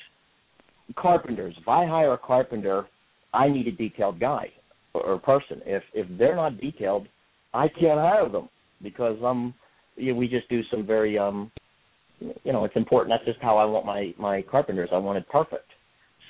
carpenters. 0.96 1.56
If 1.60 1.68
I 1.68 1.86
hire 1.86 2.14
a 2.14 2.18
carpenter, 2.18 2.86
I 3.34 3.50
need 3.50 3.68
a 3.68 3.72
detailed 3.72 4.20
guy 4.20 4.52
or, 4.94 5.02
or 5.04 5.20
person. 5.20 5.62
If 5.66 5.84
if 5.94 6.08
they're 6.18 6.36
not 6.36 6.60
detailed, 6.60 7.08
I 7.54 7.68
can't 7.68 8.00
hire 8.00 8.30
them 8.30 8.48
because 8.82 9.18
um, 9.24 9.54
you 9.98 10.14
know, 10.14 10.20
we 10.20 10.28
just 10.28 10.48
do 10.50 10.62
some 10.72 10.86
very 10.86 11.18
um, 11.18 11.52
you 12.20 12.54
know, 12.54 12.64
it's 12.66 12.76
important. 12.76 13.14
That's 13.14 13.26
just 13.26 13.44
how 13.44 13.58
I 13.58 13.66
want 13.66 13.86
my 13.86 14.14
my 14.18 14.42
carpenters. 14.42 14.90
I 14.94 14.98
want 14.98 15.18
it 15.18 15.28
perfect. 15.30 15.70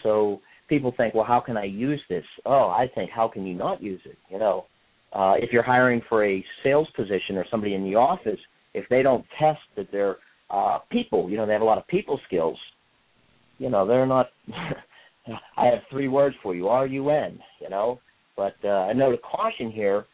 So 0.08 0.39
people 0.70 0.93
think, 0.96 1.13
well, 1.13 1.26
how 1.26 1.41
can 1.41 1.58
I 1.58 1.65
use 1.65 2.00
this? 2.10 2.24
Oh, 2.46 2.70
I 2.70 2.89
think, 2.96 3.12
how 3.12 3.28
can 3.28 3.46
you 3.46 3.54
not 3.54 3.84
use 3.84 4.00
it? 4.06 4.17
You 4.32 4.39
know, 4.39 4.65
uh, 5.12 5.34
if 5.38 5.52
you're 5.52 5.63
hiring 5.63 6.02
for 6.08 6.26
a 6.26 6.43
sales 6.63 6.88
position 6.96 7.36
or 7.36 7.46
somebody 7.52 7.74
in 7.74 7.84
the 7.84 7.96
office, 7.96 8.39
if 8.74 8.88
they 8.89 9.02
don't 9.02 9.26
test 9.38 9.60
that 9.76 9.88
they're 9.91 10.15
uh, 10.50 10.80
people, 10.89 11.30
you 11.30 11.36
know, 11.36 11.46
they 11.46 11.52
have 11.52 11.62
a 11.62 11.65
lot 11.65 11.78
of 11.78 11.86
people 11.88 12.17
skills. 12.26 12.58
You 13.58 13.70
know, 13.70 13.86
they're 13.86 14.06
not. 14.06 14.28
I 15.58 15.65
have 15.65 15.80
three 15.91 16.08
words 16.08 16.38
for 16.41 16.56
you: 16.56 16.70
R 16.70 16.88
U 16.88 17.10
N. 17.10 17.39
You 17.60 17.70
know, 17.70 18.00
but 18.38 18.56
uh, 18.63 18.88
I 18.89 18.93
know 18.93 19.12
the 19.12 19.17
caution 19.17 19.72
here 19.72 20.06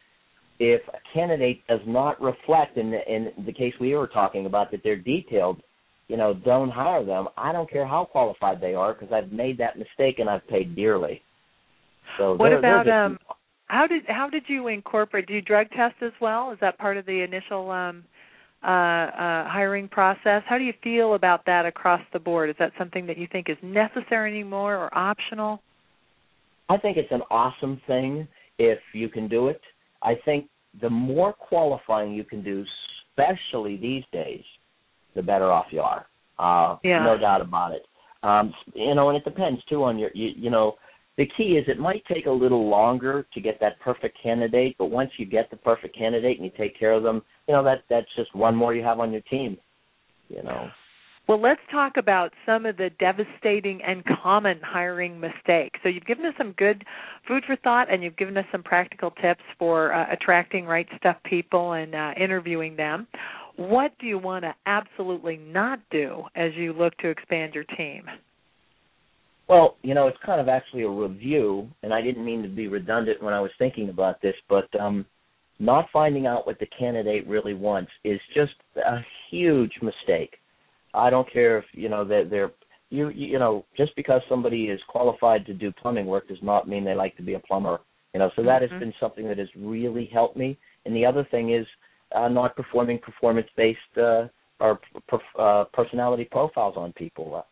if 0.58 0.80
a 0.88 0.98
candidate 1.12 1.60
does 1.68 1.80
not 1.86 2.20
reflect 2.20 2.76
in 2.76 2.90
the, 2.90 2.98
in 3.12 3.32
the 3.46 3.52
case 3.52 3.74
we 3.80 3.94
were 3.94 4.06
talking 4.06 4.46
about 4.46 4.70
that 4.70 4.80
they're 4.82 4.96
detailed, 4.96 5.60
you 6.08 6.16
know, 6.16 6.34
don't 6.34 6.70
hire 6.70 7.04
them. 7.04 7.28
I 7.36 7.52
don't 7.52 7.70
care 7.70 7.86
how 7.86 8.04
qualified 8.04 8.60
they 8.60 8.74
are 8.74 8.94
because 8.94 9.12
I've 9.12 9.32
made 9.32 9.58
that 9.58 9.78
mistake 9.78 10.18
and 10.18 10.28
I've 10.28 10.46
paid 10.48 10.76
dearly. 10.76 11.22
So 12.18 12.34
what 12.34 12.50
they're, 12.50 12.58
about 12.58 12.84
they're 12.84 13.04
um 13.04 13.18
how 13.66 13.86
did 13.86 14.02
how 14.06 14.28
did 14.28 14.44
you 14.46 14.68
incorporate 14.68 15.26
do 15.26 15.34
you 15.34 15.40
drug 15.40 15.68
test 15.70 15.96
as 16.02 16.12
well? 16.20 16.52
Is 16.52 16.58
that 16.60 16.78
part 16.78 16.96
of 16.96 17.06
the 17.06 17.22
initial 17.22 17.70
um 17.70 18.04
uh, 18.64 18.66
uh, 18.66 19.48
hiring 19.48 19.88
process. 19.88 20.42
How 20.48 20.56
do 20.56 20.64
you 20.64 20.72
feel 20.82 21.14
about 21.14 21.44
that 21.44 21.66
across 21.66 22.00
the 22.14 22.18
board? 22.18 22.48
Is 22.48 22.56
that 22.58 22.72
something 22.78 23.06
that 23.06 23.18
you 23.18 23.28
think 23.30 23.50
is 23.50 23.58
necessary 23.62 24.30
anymore 24.30 24.74
or 24.74 24.96
optional? 24.96 25.60
I 26.70 26.78
think 26.78 26.96
it's 26.96 27.12
an 27.12 27.20
awesome 27.30 27.78
thing 27.86 28.26
if 28.58 28.78
you 28.94 29.10
can 29.10 29.28
do 29.28 29.48
it. 29.48 29.60
I 30.02 30.14
think 30.24 30.48
the 30.80 30.88
more 30.88 31.34
qualifying 31.34 32.12
you 32.12 32.24
can 32.24 32.42
do, 32.42 32.64
especially 33.10 33.76
these 33.76 34.04
days, 34.12 34.42
the 35.14 35.22
better 35.22 35.50
off 35.50 35.66
you 35.70 35.80
are. 35.80 36.06
Uh, 36.38 36.76
yeah. 36.82 37.04
No 37.04 37.18
doubt 37.18 37.40
about 37.40 37.72
it. 37.72 37.82
Um, 38.22 38.52
you 38.74 38.94
know, 38.94 39.10
and 39.10 39.18
it 39.18 39.24
depends 39.24 39.62
too 39.68 39.84
on 39.84 39.98
your, 39.98 40.10
you, 40.14 40.30
you 40.36 40.50
know, 40.50 40.76
the 41.16 41.28
key 41.36 41.56
is 41.56 41.64
it 41.68 41.78
might 41.78 42.02
take 42.12 42.26
a 42.26 42.30
little 42.30 42.68
longer 42.68 43.26
to 43.34 43.40
get 43.40 43.60
that 43.60 43.78
perfect 43.80 44.18
candidate, 44.20 44.74
but 44.78 44.86
once 44.86 45.10
you 45.16 45.26
get 45.26 45.50
the 45.50 45.56
perfect 45.56 45.96
candidate 45.96 46.38
and 46.38 46.44
you 46.44 46.52
take 46.58 46.78
care 46.78 46.92
of 46.92 47.02
them, 47.02 47.22
you 47.46 47.54
know 47.54 47.62
that 47.62 47.84
that's 47.88 48.06
just 48.16 48.34
one 48.34 48.56
more 48.56 48.74
you 48.74 48.82
have 48.82 48.98
on 48.98 49.12
your 49.12 49.20
team. 49.22 49.56
You 50.28 50.42
know. 50.42 50.68
Well, 51.28 51.40
let's 51.40 51.60
talk 51.70 51.92
about 51.96 52.32
some 52.44 52.66
of 52.66 52.76
the 52.76 52.90
devastating 52.98 53.80
and 53.82 54.02
common 54.22 54.60
hiring 54.62 55.18
mistakes. 55.18 55.80
So, 55.82 55.88
you've 55.88 56.04
given 56.04 56.26
us 56.26 56.34
some 56.36 56.52
good 56.52 56.84
food 57.26 57.44
for 57.46 57.56
thought, 57.56 57.90
and 57.90 58.02
you've 58.02 58.16
given 58.16 58.36
us 58.36 58.44
some 58.52 58.62
practical 58.62 59.10
tips 59.22 59.42
for 59.58 59.94
uh, 59.94 60.12
attracting 60.12 60.66
right 60.66 60.86
stuff 60.98 61.16
people 61.24 61.72
and 61.72 61.94
uh, 61.94 62.10
interviewing 62.20 62.76
them. 62.76 63.06
What 63.56 63.92
do 63.98 64.06
you 64.06 64.18
want 64.18 64.44
to 64.44 64.54
absolutely 64.66 65.36
not 65.36 65.78
do 65.90 66.24
as 66.34 66.52
you 66.56 66.72
look 66.72 66.96
to 66.98 67.08
expand 67.08 67.54
your 67.54 67.64
team? 67.76 68.04
Well, 69.48 69.76
you 69.82 69.94
know, 69.94 70.08
it's 70.08 70.18
kind 70.24 70.40
of 70.40 70.48
actually 70.48 70.82
a 70.82 70.88
review, 70.88 71.68
and 71.82 71.92
I 71.92 72.00
didn't 72.00 72.24
mean 72.24 72.42
to 72.42 72.48
be 72.48 72.66
redundant 72.66 73.22
when 73.22 73.34
I 73.34 73.40
was 73.40 73.50
thinking 73.58 73.90
about 73.90 74.22
this, 74.22 74.34
but 74.48 74.68
um, 74.80 75.04
not 75.58 75.86
finding 75.92 76.26
out 76.26 76.46
what 76.46 76.58
the 76.58 76.66
candidate 76.78 77.26
really 77.28 77.54
wants 77.54 77.90
is 78.04 78.18
just 78.34 78.54
a 78.76 78.98
huge 79.30 79.72
mistake 79.82 80.38
I 80.94 81.10
don't 81.10 81.30
care 81.30 81.58
if 81.58 81.64
you 81.72 81.88
know 81.88 82.04
that 82.04 82.28
they're, 82.30 82.52
you 82.90 83.08
you 83.10 83.38
know 83.38 83.64
just 83.76 83.94
because 83.96 84.22
somebody 84.28 84.64
is 84.64 84.80
qualified 84.88 85.44
to 85.46 85.54
do 85.54 85.72
plumbing 85.72 86.06
work 86.06 86.28
does 86.28 86.38
not 86.42 86.68
mean 86.68 86.84
they 86.84 86.94
like 86.94 87.16
to 87.16 87.22
be 87.22 87.34
a 87.34 87.40
plumber. 87.40 87.80
You 88.14 88.20
know, 88.20 88.30
so 88.36 88.44
that 88.44 88.62
mm-hmm. 88.62 88.72
has 88.74 88.80
been 88.80 88.94
something 89.00 89.26
that 89.26 89.38
has 89.38 89.48
really 89.56 90.08
helped 90.12 90.36
me. 90.36 90.56
And 90.86 90.94
the 90.94 91.04
other 91.04 91.26
thing 91.32 91.52
is 91.52 91.66
uh, 92.14 92.28
not 92.28 92.56
performing 92.56 92.98
performance-based 92.98 93.98
uh, 93.98 94.26
or 94.60 94.80
uh, 95.38 95.64
personality 95.72 96.28
profiles 96.30 96.76
on 96.76 96.92
people. 96.92 97.34
Uh, 97.36 97.42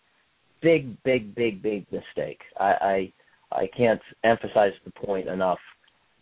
big, 0.61 1.01
big, 1.03 1.35
big, 1.35 1.63
big 1.63 1.87
mistake. 1.93 2.41
I, 2.59 2.73
I 2.73 3.13
I 3.55 3.69
can't 3.77 4.01
emphasize 4.25 4.73
the 4.87 4.93
point 4.93 5.29
enough. 5.29 5.59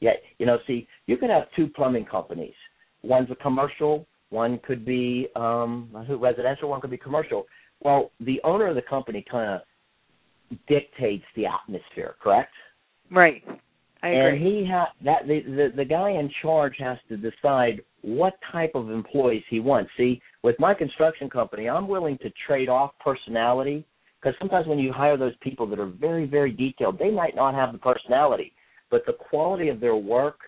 Yet, 0.00 0.22
you 0.38 0.46
know, 0.46 0.58
see, 0.66 0.88
you 1.06 1.16
can 1.16 1.30
have 1.30 1.44
two 1.54 1.68
plumbing 1.68 2.06
companies. 2.06 2.54
One's 3.02 3.30
a 3.30 3.36
commercial 3.36 4.06
one 4.30 4.60
could 4.64 4.84
be 4.84 5.28
um, 5.36 5.90
residential, 6.08 6.70
one 6.70 6.80
could 6.80 6.90
be 6.90 6.96
commercial. 6.96 7.46
Well, 7.82 8.12
the 8.20 8.40
owner 8.44 8.68
of 8.68 8.76
the 8.76 8.82
company 8.82 9.24
kind 9.28 9.60
of 9.60 10.58
dictates 10.68 11.24
the 11.36 11.46
atmosphere, 11.46 12.14
correct? 12.22 12.52
Right. 13.10 13.42
I 14.02 14.08
agree. 14.08 14.36
And 14.36 14.46
he 14.46 14.66
ha- 14.70 14.92
that 15.04 15.26
the, 15.26 15.40
the 15.42 15.72
the 15.76 15.84
guy 15.84 16.10
in 16.10 16.30
charge 16.42 16.74
has 16.78 16.98
to 17.08 17.16
decide 17.16 17.82
what 18.02 18.34
type 18.50 18.72
of 18.74 18.90
employees 18.90 19.42
he 19.50 19.60
wants. 19.60 19.90
See, 19.96 20.20
with 20.42 20.56
my 20.58 20.74
construction 20.74 21.28
company, 21.28 21.68
I'm 21.68 21.86
willing 21.86 22.16
to 22.18 22.30
trade 22.46 22.68
off 22.68 22.92
personality 23.04 23.84
because 24.20 24.34
sometimes 24.38 24.66
when 24.66 24.78
you 24.78 24.92
hire 24.92 25.16
those 25.16 25.34
people 25.42 25.66
that 25.68 25.78
are 25.78 25.86
very 25.90 26.26
very 26.26 26.52
detailed, 26.52 26.98
they 26.98 27.10
might 27.10 27.36
not 27.36 27.54
have 27.54 27.72
the 27.72 27.78
personality, 27.78 28.52
but 28.90 29.02
the 29.06 29.12
quality 29.12 29.68
of 29.68 29.80
their 29.80 29.96
work 29.96 30.38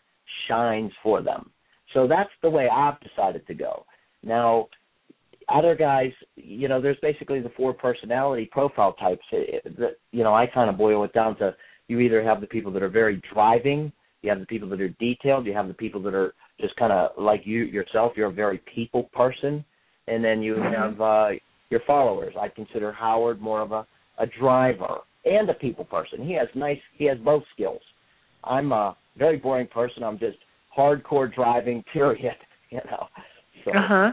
shines 0.49 0.93
for 1.03 1.23
them. 1.23 1.51
So 1.93 2.07
that's 2.09 2.31
the 2.43 2.51
way 2.51 2.69
I've 2.69 2.99
decided 3.01 3.47
to 3.47 3.55
go. 3.55 3.85
Now, 4.23 4.69
other 5.49 5.75
guys, 5.75 6.13
you 6.37 6.69
know, 6.69 6.81
there's 6.81 6.97
basically 7.03 7.41
the 7.41 7.53
four 7.57 7.75
personality 7.75 8.49
profile 8.51 8.95
types. 8.95 9.25
That 9.31 9.97
you 10.11 10.25
know, 10.25 10.35
I 10.35 10.47
kind 10.47 10.71
of 10.71 10.79
boil 10.79 11.05
it 11.05 11.13
down 11.13 11.37
to 11.39 11.55
you 11.89 12.01
either 12.01 12.23
have 12.23 12.41
the 12.41 12.47
people 12.47 12.73
that 12.73 12.83
are 12.83 12.89
very 12.89 13.21
driving, 13.33 13.93
you 14.23 14.31
have 14.31 14.41
the 14.41 14.47
people 14.47 14.69
that 14.71 14.81
are 14.81 14.89
detailed, 15.01 15.47
you 15.47 15.53
have 15.53 15.69
the 15.69 15.75
people 15.75 16.03
that 16.03 16.15
are 16.15 16.35
just 16.61 16.77
kind 16.77 16.93
of 16.93 17.11
like 17.19 17.43
you 17.45 17.65
yourself. 17.65 18.13
You're 18.17 18.29
a 18.29 18.33
very 18.33 18.61
people 18.75 19.05
person, 19.13 19.65
and 20.07 20.25
then 20.25 20.43
you 20.43 20.55
mm-hmm. 20.55 20.73
have 20.73 21.01
uh, 21.01 21.29
your 21.71 21.81
followers. 21.87 22.35
I 22.41 22.49
consider 22.49 22.93
Howard 22.93 23.41
more 23.41 23.61
of 23.61 23.73
a 23.73 23.87
a 24.19 24.27
driver 24.39 24.99
and 25.25 25.49
a 25.49 25.55
people 25.55 25.85
person. 25.85 26.25
He 26.25 26.35
has 26.35 26.49
nice, 26.55 26.79
he 26.97 27.05
has 27.07 27.19
both 27.19 27.43
skills. 27.55 27.81
I'm 28.45 28.73
a 28.73 28.97
very 29.17 29.37
boring 29.37 29.67
person. 29.69 30.03
I'm 30.03 30.19
just 30.19 30.39
hardcore 30.77 31.33
driving. 31.33 31.85
Period. 31.93 32.35
You 32.71 32.81
know. 32.91 33.07
So 33.65 33.71
uh 33.73 33.87
huh. 33.87 34.13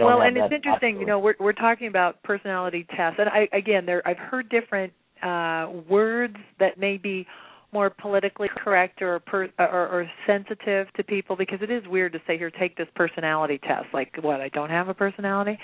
Well, 0.00 0.22
and 0.22 0.36
it's 0.36 0.52
interesting. 0.52 0.98
You 0.98 1.06
know, 1.06 1.18
we're 1.18 1.34
we're 1.38 1.52
talking 1.52 1.88
about 1.88 2.22
personality 2.22 2.86
tests, 2.96 3.18
and 3.18 3.28
I 3.28 3.48
again, 3.56 3.84
there 3.84 4.06
I've 4.06 4.18
heard 4.18 4.48
different 4.48 4.92
uh 5.22 5.70
words 5.88 6.36
that 6.58 6.78
may 6.78 6.96
be 6.96 7.26
more 7.72 7.88
politically 7.88 8.48
correct 8.56 9.00
or, 9.00 9.18
per, 9.20 9.48
or 9.58 9.88
or 9.88 10.10
sensitive 10.26 10.86
to 10.94 11.02
people 11.02 11.36
because 11.36 11.58
it 11.62 11.70
is 11.70 11.82
weird 11.88 12.12
to 12.12 12.18
say 12.26 12.36
here 12.36 12.50
take 12.50 12.76
this 12.76 12.88
personality 12.94 13.58
test 13.66 13.86
like 13.94 14.12
what 14.20 14.40
I 14.40 14.48
don't 14.50 14.70
have 14.70 14.88
a 14.88 14.94
personality. 14.94 15.58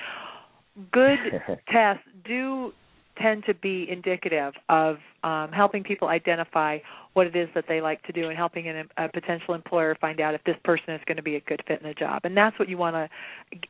Good 0.92 1.18
tests 1.72 2.04
do 2.26 2.72
tend 3.20 3.44
to 3.46 3.54
be 3.54 3.86
indicative 3.90 4.54
of 4.68 4.96
um, 5.24 5.50
helping 5.52 5.82
people 5.82 6.08
identify 6.08 6.78
what 7.14 7.26
it 7.26 7.34
is 7.34 7.48
that 7.54 7.64
they 7.68 7.80
like 7.80 8.02
to 8.04 8.12
do 8.12 8.28
and 8.28 8.36
helping 8.36 8.68
an, 8.68 8.88
a 8.96 9.08
potential 9.08 9.54
employer 9.54 9.96
find 10.00 10.20
out 10.20 10.34
if 10.34 10.44
this 10.44 10.56
person 10.64 10.94
is 10.94 11.00
going 11.06 11.16
to 11.16 11.22
be 11.22 11.36
a 11.36 11.40
good 11.40 11.60
fit 11.66 11.80
in 11.82 11.88
the 11.88 11.94
job. 11.94 12.20
And 12.24 12.36
that's 12.36 12.56
what 12.58 12.68
you 12.68 12.78
want 12.78 12.94
to 12.94 13.08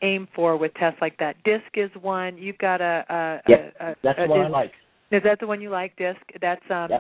aim 0.03 0.29
for 0.35 0.57
with 0.57 0.74
tests 0.74 0.98
like 1.01 1.16
that. 1.18 1.42
DISC 1.44 1.62
is 1.74 1.90
one. 2.03 2.37
You've 2.37 2.59
got 2.59 2.81
a, 2.81 3.05
a, 3.09 3.51
yep, 3.51 3.74
a, 3.81 3.85
a 3.87 3.96
that's 4.03 4.18
a, 4.18 4.27
one 4.29 4.40
I 4.40 4.48
like. 4.48 4.72
Is 5.11 5.23
that 5.25 5.40
the 5.40 5.47
one 5.47 5.61
you 5.61 5.71
like, 5.71 5.97
DISC? 5.97 6.21
That's 6.40 6.62
um, 6.71 6.90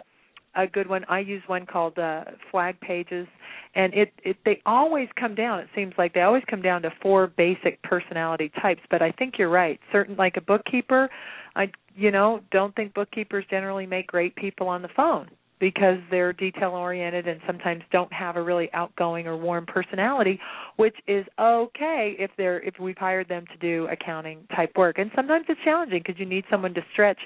a 0.56 0.66
good 0.66 0.88
one. 0.88 1.04
I 1.08 1.20
use 1.20 1.42
one 1.46 1.66
called 1.66 1.98
uh, 1.98 2.24
Flag 2.50 2.80
Pages, 2.80 3.26
and 3.74 3.92
it, 3.94 4.12
it 4.24 4.36
they 4.44 4.60
always 4.66 5.08
come 5.18 5.34
down. 5.34 5.60
It 5.60 5.68
seems 5.74 5.92
like 5.98 6.14
they 6.14 6.22
always 6.22 6.42
come 6.48 6.62
down 6.62 6.82
to 6.82 6.90
four 7.02 7.26
basic 7.26 7.82
personality 7.82 8.50
types. 8.60 8.80
But 8.90 9.02
I 9.02 9.12
think 9.12 9.34
you're 9.38 9.50
right. 9.50 9.78
Certain 9.92 10.16
like 10.16 10.36
a 10.36 10.40
bookkeeper, 10.40 11.08
I 11.54 11.70
you 11.94 12.10
know 12.10 12.40
don't 12.50 12.74
think 12.74 12.94
bookkeepers 12.94 13.44
generally 13.50 13.86
make 13.86 14.06
great 14.06 14.34
people 14.36 14.68
on 14.68 14.82
the 14.82 14.88
phone 14.96 15.28
because 15.60 15.98
they're 16.08 16.32
detail 16.32 16.70
oriented 16.70 17.26
and 17.26 17.40
sometimes 17.44 17.82
don't 17.90 18.12
have 18.12 18.36
a 18.36 18.42
really 18.42 18.70
outgoing 18.72 19.26
or 19.26 19.36
warm 19.36 19.66
personality 19.66 20.38
which 20.76 20.94
is 21.08 21.26
okay 21.40 22.14
if 22.18 22.30
they're 22.36 22.60
if 22.60 22.74
we've 22.78 22.96
hired 22.96 23.28
them 23.28 23.44
to 23.52 23.58
do 23.58 23.88
accounting 23.90 24.38
type 24.54 24.70
work 24.76 24.98
and 24.98 25.10
sometimes 25.16 25.44
it's 25.48 25.60
challenging 25.64 25.98
because 25.98 26.18
you 26.18 26.26
need 26.26 26.44
someone 26.48 26.72
to 26.72 26.80
stretch 26.92 27.18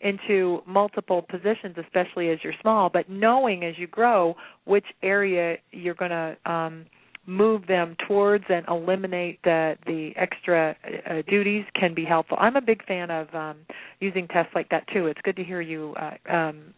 into 0.00 0.62
multiple 0.66 1.22
positions, 1.22 1.76
especially 1.76 2.30
as 2.30 2.38
you're 2.42 2.54
small, 2.60 2.88
but 2.88 3.08
knowing 3.08 3.64
as 3.64 3.74
you 3.78 3.86
grow 3.86 4.34
which 4.64 4.84
area 5.02 5.56
you're 5.72 5.94
going 5.94 6.10
to 6.10 6.36
um, 6.50 6.86
move 7.26 7.66
them 7.66 7.94
towards 8.06 8.44
and 8.48 8.64
eliminate 8.68 9.38
the 9.44 9.76
the 9.86 10.12
extra 10.16 10.74
uh, 11.08 11.22
duties 11.28 11.64
can 11.78 11.94
be 11.94 12.04
helpful. 12.04 12.38
I'm 12.40 12.56
a 12.56 12.60
big 12.60 12.84
fan 12.86 13.10
of 13.10 13.32
um, 13.34 13.58
using 14.00 14.26
tests 14.28 14.52
like 14.54 14.70
that 14.70 14.88
too. 14.92 15.06
It's 15.06 15.20
good 15.22 15.36
to 15.36 15.44
hear 15.44 15.60
you 15.60 15.94
uh, 16.00 16.32
um, 16.34 16.74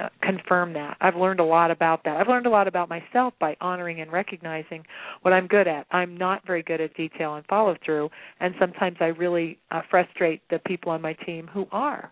uh, 0.00 0.08
confirm 0.20 0.72
that. 0.72 0.96
I've 1.00 1.14
learned 1.16 1.38
a 1.38 1.44
lot 1.44 1.70
about 1.70 2.02
that. 2.04 2.16
I've 2.16 2.26
learned 2.26 2.46
a 2.46 2.50
lot 2.50 2.66
about 2.66 2.88
myself 2.88 3.34
by 3.38 3.56
honoring 3.60 4.00
and 4.00 4.10
recognizing 4.10 4.84
what 5.20 5.32
I'm 5.32 5.46
good 5.46 5.68
at. 5.68 5.86
I'm 5.90 6.16
not 6.16 6.44
very 6.46 6.62
good 6.62 6.80
at 6.80 6.94
detail 6.94 7.34
and 7.34 7.46
follow 7.46 7.76
through, 7.84 8.10
and 8.40 8.54
sometimes 8.58 8.96
I 9.00 9.06
really 9.06 9.58
uh, 9.70 9.82
frustrate 9.88 10.40
the 10.50 10.58
people 10.58 10.90
on 10.90 11.00
my 11.00 11.12
team 11.12 11.48
who 11.52 11.66
are. 11.70 12.10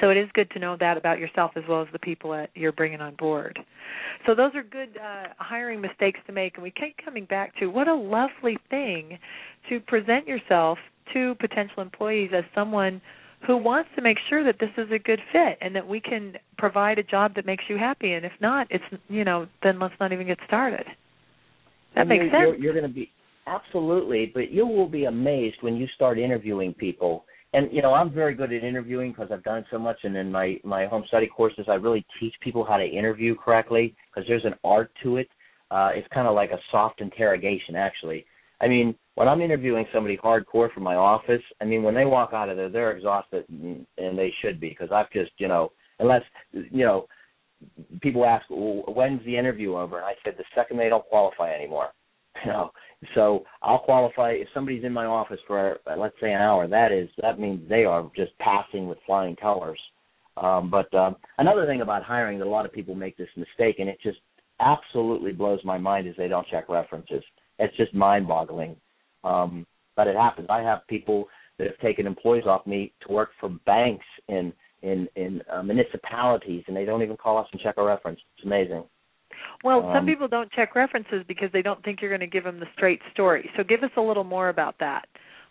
So 0.00 0.10
it 0.10 0.16
is 0.16 0.28
good 0.34 0.50
to 0.50 0.58
know 0.58 0.76
that 0.78 0.96
about 0.96 1.18
yourself 1.18 1.52
as 1.56 1.64
well 1.68 1.82
as 1.82 1.88
the 1.92 1.98
people 1.98 2.30
that 2.32 2.50
you're 2.54 2.72
bringing 2.72 3.00
on 3.00 3.14
board. 3.14 3.58
So 4.26 4.34
those 4.34 4.52
are 4.54 4.62
good 4.62 4.96
uh, 4.96 5.28
hiring 5.38 5.80
mistakes 5.80 6.20
to 6.26 6.32
make, 6.32 6.54
and 6.54 6.62
we 6.62 6.70
keep 6.70 6.96
coming 7.04 7.24
back 7.24 7.56
to 7.58 7.66
what 7.66 7.88
a 7.88 7.94
lovely 7.94 8.58
thing 8.70 9.18
to 9.68 9.80
present 9.80 10.26
yourself 10.26 10.78
to 11.12 11.34
potential 11.36 11.82
employees 11.82 12.30
as 12.36 12.44
someone 12.54 13.00
who 13.46 13.56
wants 13.56 13.90
to 13.94 14.02
make 14.02 14.16
sure 14.28 14.44
that 14.44 14.56
this 14.58 14.70
is 14.76 14.90
a 14.90 14.98
good 14.98 15.20
fit 15.32 15.58
and 15.60 15.74
that 15.76 15.86
we 15.86 16.00
can 16.00 16.34
provide 16.58 16.98
a 16.98 17.02
job 17.02 17.34
that 17.34 17.46
makes 17.46 17.64
you 17.68 17.76
happy. 17.78 18.12
And 18.12 18.24
if 18.24 18.32
not, 18.40 18.66
it's 18.70 18.84
you 19.08 19.24
know 19.24 19.46
then 19.62 19.78
let's 19.78 19.94
not 20.00 20.12
even 20.12 20.26
get 20.26 20.38
started. 20.46 20.84
That 21.94 22.08
makes 22.08 22.24
you're, 22.24 22.32
sense. 22.32 22.40
You're, 22.40 22.56
you're 22.56 22.72
going 22.72 22.88
to 22.88 22.94
be 22.94 23.10
absolutely. 23.46 24.30
But 24.34 24.50
you 24.50 24.66
will 24.66 24.88
be 24.88 25.04
amazed 25.04 25.56
when 25.60 25.76
you 25.76 25.86
start 25.94 26.18
interviewing 26.18 26.74
people. 26.74 27.24
And 27.52 27.72
you 27.72 27.82
know, 27.82 27.94
I'm 27.94 28.12
very 28.12 28.34
good 28.34 28.52
at 28.52 28.64
interviewing 28.64 29.12
because 29.12 29.30
I've 29.32 29.44
done 29.44 29.64
so 29.70 29.78
much. 29.78 29.98
And 30.04 30.16
in 30.16 30.30
my 30.30 30.58
my 30.64 30.86
home 30.86 31.04
study 31.08 31.26
courses, 31.26 31.66
I 31.68 31.74
really 31.74 32.04
teach 32.20 32.34
people 32.40 32.64
how 32.64 32.76
to 32.76 32.84
interview 32.84 33.34
correctly 33.34 33.94
because 34.08 34.26
there's 34.28 34.44
an 34.44 34.54
art 34.64 34.90
to 35.02 35.16
it. 35.16 35.28
Uh, 35.70 35.90
it's 35.94 36.08
kind 36.12 36.28
of 36.28 36.34
like 36.34 36.50
a 36.50 36.58
soft 36.70 37.00
interrogation, 37.00 37.74
actually. 37.74 38.24
I 38.60 38.68
mean, 38.68 38.94
when 39.16 39.28
I'm 39.28 39.40
interviewing 39.40 39.86
somebody 39.92 40.16
hardcore 40.16 40.72
from 40.72 40.82
my 40.82 40.94
office, 40.94 41.42
I 41.60 41.64
mean, 41.64 41.82
when 41.82 41.94
they 41.94 42.04
walk 42.04 42.30
out 42.32 42.48
of 42.48 42.56
there, 42.56 42.68
they're 42.68 42.96
exhausted, 42.96 43.44
and, 43.48 43.86
and 43.98 44.16
they 44.16 44.32
should 44.40 44.60
be 44.60 44.68
because 44.68 44.90
I've 44.92 45.10
just, 45.10 45.32
you 45.38 45.48
know, 45.48 45.72
unless, 45.98 46.22
you 46.52 46.84
know, 46.84 47.06
people 48.00 48.24
ask, 48.24 48.44
well, 48.50 48.84
when's 48.88 49.24
the 49.24 49.36
interview 49.36 49.76
over? 49.76 49.96
And 49.96 50.06
I 50.06 50.12
said 50.24 50.34
the 50.38 50.44
second 50.54 50.78
they 50.78 50.88
don't 50.88 51.04
qualify 51.06 51.52
anymore. 51.52 51.88
You 52.44 52.52
know, 52.52 52.70
so 53.14 53.44
I'll 53.62 53.78
qualify 53.78 54.32
if 54.32 54.48
somebody's 54.52 54.84
in 54.84 54.92
my 54.92 55.06
office 55.06 55.40
for 55.46 55.78
let's 55.96 56.14
say 56.20 56.32
an 56.32 56.40
hour. 56.40 56.66
That 56.68 56.92
is 56.92 57.08
that 57.22 57.40
means 57.40 57.68
they 57.68 57.84
are 57.84 58.10
just 58.14 58.36
passing 58.38 58.88
with 58.88 58.98
flying 59.06 59.36
colors. 59.36 59.78
Um, 60.36 60.70
but 60.70 60.92
um, 60.94 61.16
another 61.38 61.66
thing 61.66 61.80
about 61.80 62.02
hiring 62.02 62.38
that 62.38 62.46
a 62.46 62.50
lot 62.50 62.66
of 62.66 62.72
people 62.72 62.94
make 62.94 63.16
this 63.16 63.28
mistake, 63.36 63.76
and 63.78 63.88
it 63.88 63.98
just 64.02 64.18
absolutely 64.60 65.32
blows 65.32 65.60
my 65.64 65.78
mind, 65.78 66.06
is 66.06 66.14
they 66.18 66.28
don't 66.28 66.46
check 66.48 66.68
references. 66.68 67.22
It's 67.58 67.76
just 67.76 67.94
mind-boggling. 67.94 68.76
Um, 69.24 69.66
but 69.96 70.06
it 70.06 70.16
happens. 70.16 70.48
I 70.50 70.60
have 70.60 70.86
people 70.88 71.26
that 71.58 71.68
have 71.68 71.78
taken 71.78 72.06
employees 72.06 72.44
off 72.46 72.66
me 72.66 72.92
to 73.06 73.12
work 73.12 73.30
for 73.40 73.48
banks 73.64 74.04
in 74.28 74.52
in 74.82 75.08
in 75.16 75.40
uh, 75.50 75.62
municipalities, 75.62 76.64
and 76.66 76.76
they 76.76 76.84
don't 76.84 77.02
even 77.02 77.16
call 77.16 77.38
us 77.38 77.48
and 77.52 77.60
check 77.60 77.78
our 77.78 77.86
reference. 77.86 78.20
It's 78.36 78.44
amazing. 78.44 78.84
Well, 79.64 79.86
um, 79.86 79.94
some 79.94 80.06
people 80.06 80.28
don't 80.28 80.50
check 80.52 80.74
references 80.74 81.24
because 81.28 81.50
they 81.52 81.62
don't 81.62 81.82
think 81.84 82.00
you're 82.00 82.10
going 82.10 82.20
to 82.20 82.26
give 82.26 82.44
them 82.44 82.60
the 82.60 82.66
straight 82.74 83.00
story. 83.12 83.50
So 83.56 83.64
give 83.64 83.82
us 83.82 83.90
a 83.96 84.00
little 84.00 84.24
more 84.24 84.48
about 84.48 84.76
that. 84.80 85.06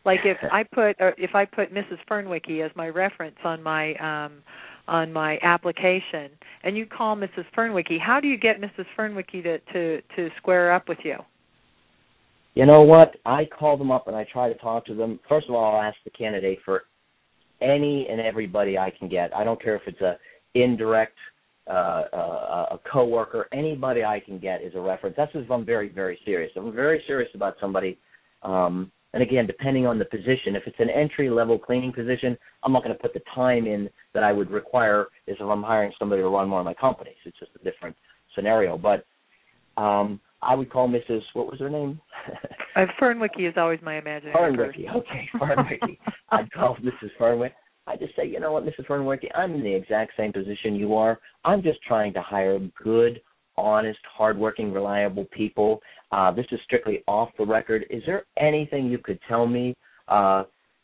Like 0.06 0.20
if 0.24 0.38
I 0.52 0.64
put 0.64 0.96
or 1.00 1.14
if 1.18 1.36
I 1.36 1.46
put 1.46 1.74
Mrs. 1.74 1.98
Fernwicky 2.10 2.66
as 2.66 2.72
my 2.76 2.88
reference 2.88 3.38
on 3.44 3.62
my 3.62 3.94
um 3.96 4.44
on 4.88 5.12
my 5.12 5.40
application 5.42 6.30
and 6.64 6.78
you 6.78 6.86
call 6.86 7.16
Mrs. 7.16 7.46
Fernwicky, 7.58 8.00
how 8.00 8.20
do 8.20 8.28
you 8.28 8.38
get 8.38 8.62
Mrs. 8.62 8.86
Fernwicky 8.98 9.44
to 9.44 9.60
to 9.74 10.02
to 10.16 10.30
square 10.38 10.74
up 10.74 10.88
with 10.88 11.00
you? 11.04 11.18
You 12.54 12.66
know 12.66 12.84
what? 12.84 13.16
I 13.26 13.46
call 13.46 13.76
them 13.78 13.92
up 13.92 14.08
and 14.08 14.16
I 14.16 14.26
try 14.32 14.48
to 14.48 14.58
talk 14.60 14.86
to 14.86 14.96
them. 14.96 15.20
First 15.28 15.50
of 15.50 15.56
all, 15.56 15.76
I'll 15.76 15.82
ask 15.82 15.98
the 16.06 16.12
candidate 16.12 16.60
for 16.64 16.84
any 17.62 18.08
and 18.10 18.22
everybody 18.22 18.78
I 18.78 18.92
can 18.98 19.10
get. 19.10 19.36
I 19.36 19.44
don't 19.44 19.62
care 19.62 19.76
if 19.76 19.82
it's 19.88 20.00
a 20.02 20.18
indirect 20.54 21.18
uh, 21.68 22.04
uh, 22.14 22.66
a 22.72 22.80
coworker, 22.92 23.48
anybody 23.52 24.04
I 24.04 24.20
can 24.20 24.40
get 24.40 24.62
is 24.62 24.74
a 24.76 24.80
reference. 24.80 25.16
That's 25.18 25.32
if 25.34 25.50
I'm 25.50 25.66
very, 25.66 25.90
very 25.90 26.20
serious. 26.24 26.52
If 26.56 26.64
I'm 26.64 26.74
very 26.74 27.02
serious 27.08 27.30
about 27.34 27.56
somebody, 27.60 27.98
um, 28.44 28.92
and 29.14 29.24
again, 29.24 29.48
depending 29.48 29.88
on 29.88 29.98
the 29.98 30.06
position, 30.06 30.56
if 30.56 30.64
it's 30.68 30.80
an 30.80 30.90
entry 30.90 31.30
level 31.30 31.58
cleaning 31.58 31.94
position, 31.94 32.38
I'm 32.64 32.74
not 32.74 32.84
going 32.84 32.96
to 32.96 33.02
put 33.02 33.14
the 33.14 33.22
time 33.34 33.66
in 33.66 33.90
that 34.14 34.24
I 34.24 34.32
would 34.34 34.52
require 34.52 35.08
as 35.28 35.38
if 35.40 35.42
I'm 35.42 35.64
hiring 35.64 35.94
somebody 35.98 36.22
to 36.22 36.28
run 36.28 36.52
one 36.52 36.60
of 36.60 36.66
my 36.66 36.74
companies. 36.74 37.16
It's 37.26 37.40
just 37.40 37.52
a 37.60 37.64
different 37.64 37.96
scenario. 38.36 38.78
But 38.78 39.06
um, 39.82 40.20
I 40.42 40.54
would 40.54 40.70
call 40.70 40.90
Mrs. 40.90 41.22
What 41.34 41.48
was 41.48 41.60
her 41.60 41.70
name? 41.70 42.00
uh, 42.76 42.86
Fernwicke 43.02 43.48
is 43.48 43.54
always 43.58 43.80
my 43.82 43.98
imaginary. 43.98 44.36
Fernwicke, 44.36 44.96
okay, 44.96 45.30
Fernwicke. 45.36 45.98
I'd 46.30 46.52
call 46.52 46.76
Mrs. 46.84 47.10
Fernwicke. 47.20 47.52
I 47.88 47.96
just 47.96 48.16
say, 48.16 48.28
you 48.28 48.40
know 48.40 48.52
what, 48.52 48.66
Mrs. 48.66 48.88
Fernwicke, 48.88 49.30
I'm 49.36 49.54
in 49.54 49.64
the 49.64 49.74
exact 49.74 50.14
same 50.18 50.34
position 50.34 50.76
you 50.76 50.96
are. 50.96 51.20
I'm 51.44 51.62
just 51.62 51.82
trying 51.84 52.14
to 52.14 52.22
hire 52.22 52.60
good, 52.84 53.22
honest, 53.58 54.00
hardworking, 54.12 54.74
reliable 54.74 55.26
people. 55.32 55.82
Uh, 56.12 56.32
this 56.32 56.46
is 56.52 56.60
strictly 56.64 57.04
off 57.08 57.30
the 57.38 57.46
record. 57.46 57.86
Is 57.90 58.02
there 58.06 58.26
anything 58.38 58.88
you 58.88 58.98
could 58.98 59.20
tell 59.28 59.46
me 59.46 59.76
uh, 60.08 60.44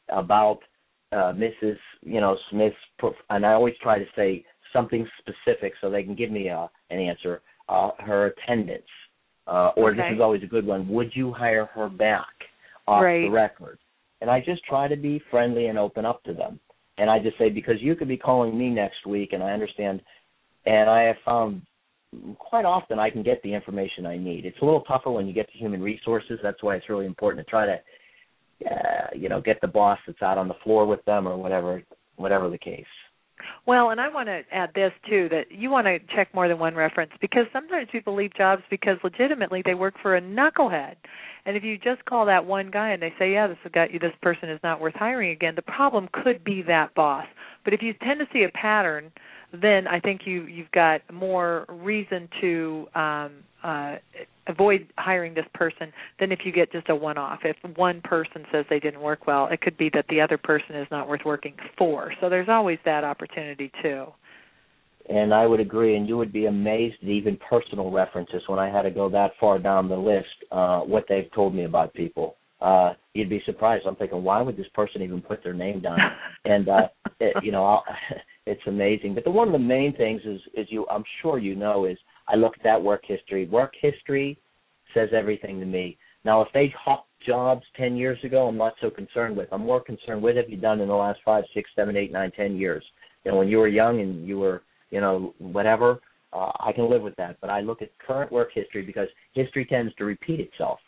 about 0.09 0.59
uh, 1.11 1.33
Mrs. 1.33 1.77
You 2.01 2.21
know 2.21 2.37
Smith's? 2.51 2.75
And 3.29 3.45
I 3.45 3.53
always 3.53 3.75
try 3.81 3.97
to 3.97 4.05
say 4.15 4.45
something 4.71 5.07
specific 5.19 5.73
so 5.81 5.89
they 5.89 6.03
can 6.03 6.15
give 6.15 6.31
me 6.31 6.49
a, 6.49 6.59
uh, 6.59 6.67
an 6.91 6.99
answer. 6.99 7.41
Uh, 7.69 7.91
her 7.99 8.25
attendance, 8.27 8.83
uh, 9.47 9.71
or 9.77 9.91
okay. 9.91 9.97
this 10.01 10.15
is 10.15 10.21
always 10.21 10.43
a 10.43 10.47
good 10.47 10.65
one. 10.65 10.89
Would 10.89 11.11
you 11.15 11.31
hire 11.31 11.67
her 11.67 11.87
back 11.87 12.25
off 12.85 13.01
right. 13.01 13.21
the 13.21 13.29
record? 13.29 13.79
And 14.19 14.29
I 14.29 14.41
just 14.41 14.61
try 14.65 14.89
to 14.89 14.97
be 14.97 15.21
friendly 15.31 15.67
and 15.67 15.79
open 15.79 16.05
up 16.05 16.21
to 16.25 16.33
them. 16.33 16.59
And 16.97 17.09
I 17.09 17.19
just 17.19 17.37
say 17.37 17.49
because 17.49 17.75
you 17.79 17.95
could 17.95 18.07
be 18.07 18.17
calling 18.17 18.57
me 18.57 18.69
next 18.69 19.05
week, 19.07 19.33
and 19.33 19.41
I 19.41 19.51
understand. 19.51 20.01
And 20.65 20.89
I 20.89 21.03
have 21.03 21.15
found 21.25 21.61
quite 22.37 22.65
often 22.65 22.99
I 22.99 23.09
can 23.09 23.23
get 23.23 23.41
the 23.43 23.53
information 23.53 24.05
I 24.05 24.17
need. 24.17 24.45
It's 24.45 24.61
a 24.61 24.65
little 24.65 24.81
tougher 24.81 25.11
when 25.11 25.27
you 25.27 25.33
get 25.33 25.51
to 25.51 25.57
human 25.57 25.81
resources. 25.81 26.39
That's 26.43 26.61
why 26.61 26.75
it's 26.75 26.89
really 26.89 27.05
important 27.05 27.45
to 27.45 27.49
try 27.49 27.65
to, 27.65 27.79
uh, 28.69 29.07
you 29.15 29.29
know, 29.29 29.41
get 29.41 29.61
the 29.61 29.67
boss 29.67 29.97
that's 30.05 30.21
out 30.21 30.37
on 30.37 30.47
the 30.47 30.55
floor 30.63 30.85
with 30.85 31.03
them 31.05 31.27
or 31.27 31.37
whatever, 31.37 31.81
whatever 32.17 32.49
the 32.49 32.57
case. 32.57 32.85
Well, 33.65 33.89
and 33.89 34.01
I 34.01 34.09
want 34.09 34.27
to 34.27 34.41
add 34.51 34.71
this 34.73 34.91
too 35.09 35.29
that 35.29 35.51
you 35.51 35.69
want 35.69 35.87
to 35.87 35.99
check 36.15 36.33
more 36.33 36.47
than 36.47 36.59
one 36.59 36.75
reference 36.75 37.11
because 37.21 37.45
sometimes 37.53 37.87
people 37.91 38.15
leave 38.15 38.33
jobs 38.33 38.63
because 38.69 38.97
legitimately 39.03 39.61
they 39.65 39.73
work 39.73 39.95
for 40.01 40.15
a 40.15 40.21
knucklehead. 40.21 40.95
And 41.45 41.57
if 41.57 41.63
you 41.63 41.77
just 41.77 42.05
call 42.05 42.25
that 42.27 42.45
one 42.45 42.69
guy 42.69 42.89
and 42.89 43.01
they 43.01 43.13
say, 43.17 43.33
"Yeah, 43.33 43.47
this 43.47 43.57
guy, 43.73 43.87
this 43.99 44.13
person 44.21 44.49
is 44.49 44.59
not 44.63 44.79
worth 44.79 44.93
hiring 44.95 45.31
again," 45.31 45.55
the 45.55 45.63
problem 45.63 46.07
could 46.11 46.43
be 46.43 46.61
that 46.63 46.93
boss. 46.93 47.25
But 47.63 47.73
if 47.73 47.81
you 47.81 47.93
tend 47.93 48.19
to 48.19 48.27
see 48.31 48.43
a 48.43 48.49
pattern, 48.49 49.11
then 49.53 49.87
I 49.87 49.99
think 49.99 50.21
you 50.25 50.45
you've 50.45 50.71
got 50.71 51.01
more 51.11 51.65
reason 51.67 52.29
to 52.41 52.87
um, 52.95 53.31
uh, 53.63 53.95
avoid 54.47 54.87
hiring 54.97 55.33
this 55.33 55.45
person 55.53 55.91
than 56.19 56.31
if 56.31 56.39
you 56.45 56.51
get 56.51 56.71
just 56.71 56.89
a 56.89 56.95
one 56.95 57.17
off. 57.17 57.39
If 57.43 57.57
one 57.75 58.01
person 58.01 58.45
says 58.51 58.65
they 58.69 58.79
didn't 58.79 59.01
work 59.01 59.27
well, 59.27 59.47
it 59.51 59.61
could 59.61 59.77
be 59.77 59.89
that 59.93 60.05
the 60.09 60.21
other 60.21 60.37
person 60.37 60.75
is 60.75 60.87
not 60.91 61.07
worth 61.07 61.21
working 61.25 61.55
for. 61.77 62.13
So 62.21 62.29
there's 62.29 62.49
always 62.49 62.79
that 62.85 63.03
opportunity 63.03 63.71
too. 63.81 64.07
And 65.09 65.33
I 65.33 65.47
would 65.47 65.59
agree, 65.59 65.95
and 65.95 66.07
you 66.07 66.17
would 66.17 66.31
be 66.31 66.45
amazed 66.45 66.95
at 67.01 67.09
even 67.09 67.37
personal 67.49 67.91
references 67.91 68.41
when 68.47 68.59
I 68.59 68.69
had 68.69 68.83
to 68.83 68.91
go 68.91 69.09
that 69.09 69.31
far 69.39 69.57
down 69.57 69.89
the 69.89 69.95
list, 69.95 70.27
uh, 70.51 70.81
what 70.81 71.05
they've 71.09 71.31
told 71.33 71.55
me 71.55 71.65
about 71.65 71.93
people. 71.93 72.35
Uh, 72.61 72.93
you'd 73.15 73.29
be 73.29 73.41
surprised. 73.45 73.85
I'm 73.87 73.95
thinking, 73.95 74.23
why 74.23 74.41
would 74.41 74.55
this 74.55 74.67
person 74.75 75.01
even 75.01 75.21
put 75.21 75.43
their 75.43 75.53
name 75.53 75.81
down? 75.81 75.97
and 76.45 76.69
uh, 76.69 76.87
it, 77.19 77.35
you 77.43 77.51
know, 77.51 77.65
I'll, 77.65 77.83
it's 78.45 78.61
amazing. 78.67 79.15
But 79.15 79.23
the 79.23 79.31
one 79.31 79.47
of 79.47 79.53
the 79.53 79.59
main 79.59 79.95
things 79.95 80.21
is, 80.23 80.39
is 80.53 80.67
you, 80.69 80.85
I'm 80.89 81.03
sure 81.21 81.39
you 81.39 81.55
know, 81.55 81.85
is 81.85 81.97
I 82.31 82.35
look 82.35 82.53
at 82.57 82.63
that 82.63 82.81
work 82.81 83.03
history. 83.05 83.45
Work 83.47 83.73
history 83.79 84.37
says 84.93 85.09
everything 85.13 85.59
to 85.59 85.65
me. 85.65 85.97
Now, 86.23 86.41
if 86.41 86.47
they 86.53 86.73
hopped 86.79 87.09
jobs 87.25 87.63
10 87.77 87.95
years 87.95 88.17
ago, 88.23 88.47
I'm 88.47 88.57
not 88.57 88.73
so 88.81 88.89
concerned 88.89 89.35
with. 89.35 89.49
I'm 89.51 89.65
more 89.65 89.81
concerned 89.81 90.21
with 90.21 90.37
have 90.37 90.49
you 90.49 90.57
done 90.57 90.79
in 90.79 90.87
the 90.87 90.93
last 90.93 91.19
five, 91.25 91.43
six, 91.53 91.69
seven, 91.75 91.97
eight, 91.97 92.11
nine, 92.11 92.31
ten 92.31 92.55
years. 92.55 92.83
You 93.23 93.31
know, 93.31 93.37
when 93.37 93.47
you 93.47 93.57
were 93.57 93.67
young 93.67 93.99
and 94.01 94.27
you 94.27 94.39
were, 94.39 94.63
you 94.91 95.01
know, 95.01 95.33
whatever, 95.39 95.99
uh, 96.33 96.51
I 96.59 96.71
can 96.73 96.89
live 96.89 97.01
with 97.01 97.15
that. 97.17 97.37
But 97.41 97.49
I 97.49 97.61
look 97.61 97.81
at 97.81 97.89
current 97.99 98.31
work 98.31 98.49
history 98.53 98.83
because 98.83 99.07
history 99.33 99.65
tends 99.65 99.93
to 99.95 100.05
repeat 100.05 100.39
itself. 100.39 100.79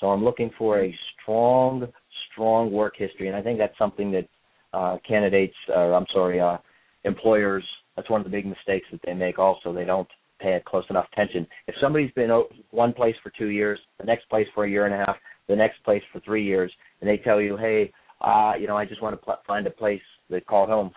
So 0.00 0.08
I'm 0.08 0.24
looking 0.24 0.50
for 0.58 0.80
a 0.80 0.94
strong, 1.22 1.86
strong 2.32 2.70
work 2.72 2.94
history, 2.96 3.28
and 3.28 3.36
I 3.36 3.42
think 3.42 3.58
that's 3.58 3.76
something 3.78 4.10
that 4.12 4.28
uh, 4.72 4.98
candidates, 5.06 5.54
or 5.68 5.94
I'm 5.94 6.06
sorry, 6.12 6.40
uh, 6.40 6.58
employers, 7.04 7.64
that's 7.94 8.10
one 8.10 8.20
of 8.20 8.24
the 8.24 8.30
big 8.30 8.46
mistakes 8.46 8.86
that 8.92 9.00
they 9.04 9.14
make. 9.14 9.38
Also, 9.38 9.72
they 9.72 9.84
don't 9.84 10.08
pay 10.38 10.60
close 10.66 10.84
enough 10.90 11.06
attention. 11.12 11.46
If 11.66 11.74
somebody's 11.80 12.12
been 12.12 12.30
one 12.70 12.92
place 12.92 13.14
for 13.22 13.30
two 13.38 13.48
years, 13.48 13.78
the 13.98 14.06
next 14.06 14.28
place 14.28 14.46
for 14.54 14.64
a 14.64 14.70
year 14.70 14.86
and 14.86 14.94
a 14.94 14.98
half, 14.98 15.16
the 15.48 15.56
next 15.56 15.82
place 15.84 16.02
for 16.12 16.20
three 16.20 16.44
years, 16.44 16.72
and 17.00 17.08
they 17.08 17.18
tell 17.18 17.40
you, 17.40 17.56
hey, 17.56 17.92
uh, 18.20 18.52
you 18.58 18.66
know, 18.66 18.76
I 18.76 18.84
just 18.84 19.02
want 19.02 19.18
to 19.18 19.24
pl- 19.24 19.38
find 19.46 19.66
a 19.66 19.70
place 19.70 20.00
that 20.30 20.46
called 20.46 20.68
home, 20.68 20.90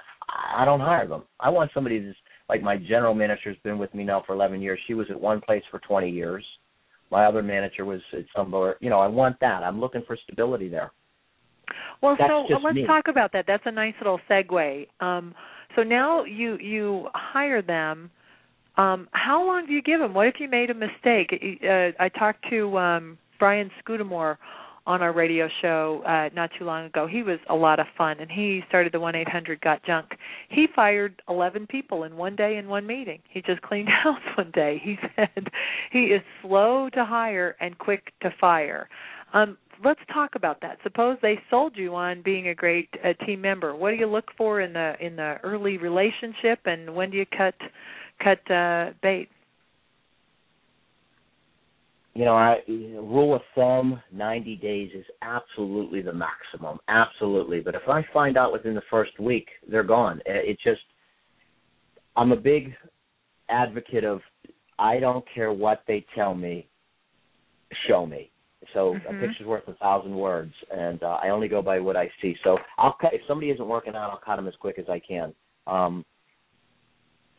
I 0.56 0.66
don't 0.66 0.80
hire 0.80 1.08
them. 1.08 1.24
I 1.40 1.50
want 1.50 1.72
somebody 1.74 2.00
that's 2.00 2.18
like 2.48 2.64
my 2.64 2.78
general 2.78 3.14
manager's 3.14 3.58
been 3.64 3.78
with 3.78 3.94
me 3.94 4.04
now 4.04 4.24
for 4.26 4.34
11 4.34 4.62
years. 4.62 4.80
She 4.88 4.94
was 4.94 5.08
at 5.10 5.20
one 5.20 5.42
place 5.42 5.64
for 5.70 5.80
20 5.80 6.10
years. 6.10 6.44
My 7.12 7.26
other 7.26 7.42
manager 7.42 7.86
was 7.86 8.02
at 8.14 8.26
somewhere. 8.36 8.76
You 8.82 8.90
know, 8.90 9.00
I 9.00 9.08
want 9.08 9.40
that. 9.42 9.64
I'm 9.64 9.80
looking 9.80 10.04
for 10.06 10.18
stability 10.24 10.70
there. 10.70 10.92
Well, 12.02 12.16
That's 12.18 12.30
so 12.30 12.58
let's 12.64 12.76
me. 12.76 12.86
talk 12.86 13.06
about 13.10 13.32
that. 13.34 13.46
That's 13.48 13.64
a 13.66 13.72
nice 13.72 13.94
little 14.00 14.20
segue. 14.30 14.88
Um, 15.00 15.36
so 15.76 15.84
now 15.84 16.24
you 16.24 16.58
you 16.58 17.08
hire 17.14 17.62
them. 17.62 18.10
Um, 18.80 19.10
how 19.12 19.46
long 19.46 19.66
do 19.66 19.74
you 19.74 19.82
give 19.82 20.00
them? 20.00 20.14
What 20.14 20.28
if 20.28 20.36
you 20.40 20.48
made 20.48 20.70
a 20.70 20.74
mistake? 20.74 21.34
Uh, 21.62 21.92
I 22.02 22.08
talked 22.18 22.46
to 22.50 22.78
um, 22.78 23.18
Brian 23.38 23.70
Scudamore 23.84 24.38
on 24.88 25.02
our 25.02 25.12
radio 25.12 25.50
show 25.62 26.02
uh, 26.08 26.30
not 26.34 26.50
too 26.58 26.64
long 26.64 26.86
ago. 26.86 27.06
He 27.06 27.22
was 27.22 27.40
a 27.50 27.56
lot 27.56 27.82
of 27.82 27.88
fun, 27.98 28.22
and 28.22 28.32
he 28.32 28.62
started 28.70 28.94
the 28.94 29.00
one 29.02 29.16
eight 29.16 29.28
hundred 29.28 29.60
Got 29.60 29.84
Junk. 29.84 30.12
He 30.48 30.66
fired 30.74 31.22
eleven 31.28 31.68
people 31.68 32.06
in 32.06 32.16
one 32.16 32.38
day 32.38 32.56
in 32.56 32.70
one 32.70 32.88
meeting. 32.88 33.20
He 33.30 33.42
just 33.42 33.62
cleaned 33.64 33.90
house 34.04 34.22
one 34.38 34.52
day. 34.52 34.80
He 34.82 34.98
said 35.14 35.50
he 35.92 36.06
is 36.06 36.22
slow 36.42 36.88
to 36.94 37.04
hire 37.04 37.58
and 37.60 37.78
quick 37.78 38.14
to 38.22 38.30
fire. 38.40 38.88
Um, 39.34 39.58
let's 39.84 40.00
talk 40.14 40.36
about 40.36 40.62
that. 40.62 40.78
Suppose 40.84 41.18
they 41.22 41.38
sold 41.50 41.74
you 41.76 41.96
on 41.96 42.22
being 42.22 42.48
a 42.48 42.56
great 42.56 42.88
uh, 43.04 43.26
team 43.26 43.42
member. 43.42 43.76
What 43.76 43.92
do 43.92 43.98
you 43.98 44.08
look 44.08 44.30
for 44.38 44.62
in 44.62 44.72
the 44.72 44.94
in 45.02 45.18
the 45.18 45.36
early 45.44 45.78
relationship, 45.78 46.60
and 46.64 46.96
when 46.96 47.12
do 47.12 47.18
you 47.18 47.26
cut 47.26 47.56
cut 48.24 48.52
uh, 48.52 48.92
bait? 49.02 49.30
you 52.20 52.26
know, 52.26 52.36
I 52.36 52.58
rule 52.68 53.34
of 53.34 53.42
thumb, 53.56 54.02
90 54.12 54.58
days 54.58 54.92
is 54.94 55.06
absolutely 55.22 56.02
the 56.02 56.12
maximum, 56.12 56.80
absolutely. 56.90 57.62
But 57.62 57.76
if 57.76 57.88
I 57.88 58.06
find 58.14 58.36
out 58.36 58.52
within 58.52 58.76
the 58.76 58.82
first 58.90 59.18
week 59.22 59.48
they're 59.70 59.84
gone, 59.84 60.20
it 60.26 60.58
just 60.62 60.82
I'm 62.18 62.34
a 62.34 62.36
big 62.36 62.74
advocate 63.48 64.04
of 64.04 64.20
I 64.78 65.00
don't 65.00 65.24
care 65.34 65.54
what 65.54 65.84
they 65.88 66.06
tell 66.14 66.36
me, 66.36 66.68
show 67.88 68.06
me. 68.06 68.32
So 68.74 68.96
mm-hmm. 68.96 69.16
a 69.16 69.20
picture's 69.26 69.48
worth 69.48 69.68
a 69.70 69.74
thousand 69.76 70.14
words, 70.14 70.54
and 70.76 71.02
uh, 71.02 71.20
I 71.24 71.30
only 71.30 71.48
go 71.48 71.62
by 71.62 71.80
what 71.80 71.96
I 71.96 72.10
see. 72.22 72.36
So 72.44 72.58
I'll 72.78 72.98
cut 73.00 73.14
if 73.14 73.22
somebody 73.30 73.50
isn't 73.52 73.66
working 73.66 73.96
out, 73.96 74.12
I'll 74.12 74.22
cut 74.24 74.36
them 74.36 74.48
as 74.50 74.56
quick 74.60 74.78
as 74.78 74.90
I 74.90 75.00
can. 75.00 75.34
Um, 75.68 76.04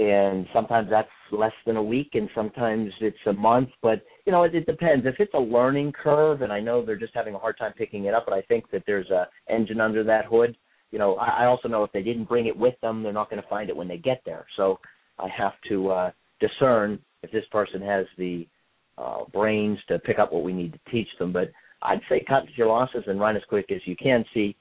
and 0.01 0.47
sometimes 0.55 0.89
that's 0.89 1.09
less 1.31 1.53
than 1.67 1.77
a 1.77 1.83
week, 1.83 2.13
and 2.15 2.29
sometimes 2.35 2.91
it's 3.01 3.19
a 3.27 3.33
month. 3.35 3.69
But 3.83 4.03
you 4.25 4.33
know, 4.33 4.45
it, 4.45 4.55
it 4.55 4.65
depends. 4.65 5.05
If 5.05 5.17
it's 5.19 5.35
a 5.35 5.39
learning 5.39 5.93
curve, 5.93 6.41
and 6.41 6.51
I 6.51 6.59
know 6.59 6.85
they're 6.85 6.97
just 6.97 7.15
having 7.15 7.35
a 7.35 7.39
hard 7.39 7.59
time 7.59 7.75
picking 7.77 8.07
it 8.07 8.15
up, 8.15 8.25
but 8.27 8.35
I 8.35 8.41
think 8.43 8.71
that 8.71 8.83
there's 8.87 9.11
a 9.11 9.29
engine 9.49 9.81
under 9.81 10.03
that 10.05 10.25
hood. 10.25 10.57
You 10.91 10.99
know, 10.99 11.17
I, 11.17 11.43
I 11.43 11.47
also 11.47 11.69
know 11.69 11.85
if 11.85 11.93
they 11.93 12.03
didn't 12.03 12.25
bring 12.25 12.47
it 12.47 12.57
with 12.57 12.81
them, 12.81 13.03
they're 13.03 13.13
not 13.13 13.29
going 13.29 13.43
to 13.43 13.49
find 13.49 13.69
it 13.69 13.77
when 13.77 13.89
they 13.89 13.99
get 13.99 14.23
there. 14.25 14.47
So 14.57 14.81
I 15.19 15.29
have 15.37 15.53
to 15.69 15.91
uh, 15.91 16.11
discern 16.41 16.99
if 17.23 17.31
this 17.31 17.45
person 17.53 17.83
has 17.83 18.07
the 18.17 18.49
uh, 18.97 19.25
brains 19.31 19.79
to 19.89 19.99
pick 19.99 20.19
up 20.19 20.33
what 20.33 20.45
we 20.45 20.55
need 20.55 20.73
to 20.73 20.91
teach 20.91 21.09
them. 21.19 21.31
But 21.31 21.53
I'd 21.83 22.01
say 22.09 22.25
cut 22.27 22.45
your 22.57 22.69
losses 22.69 23.05
and 23.07 23.21
run 23.21 23.37
as 23.37 23.43
quick 23.51 23.71
as 23.71 23.83
you 23.85 23.97
can. 23.97 24.25
See, 24.33 24.57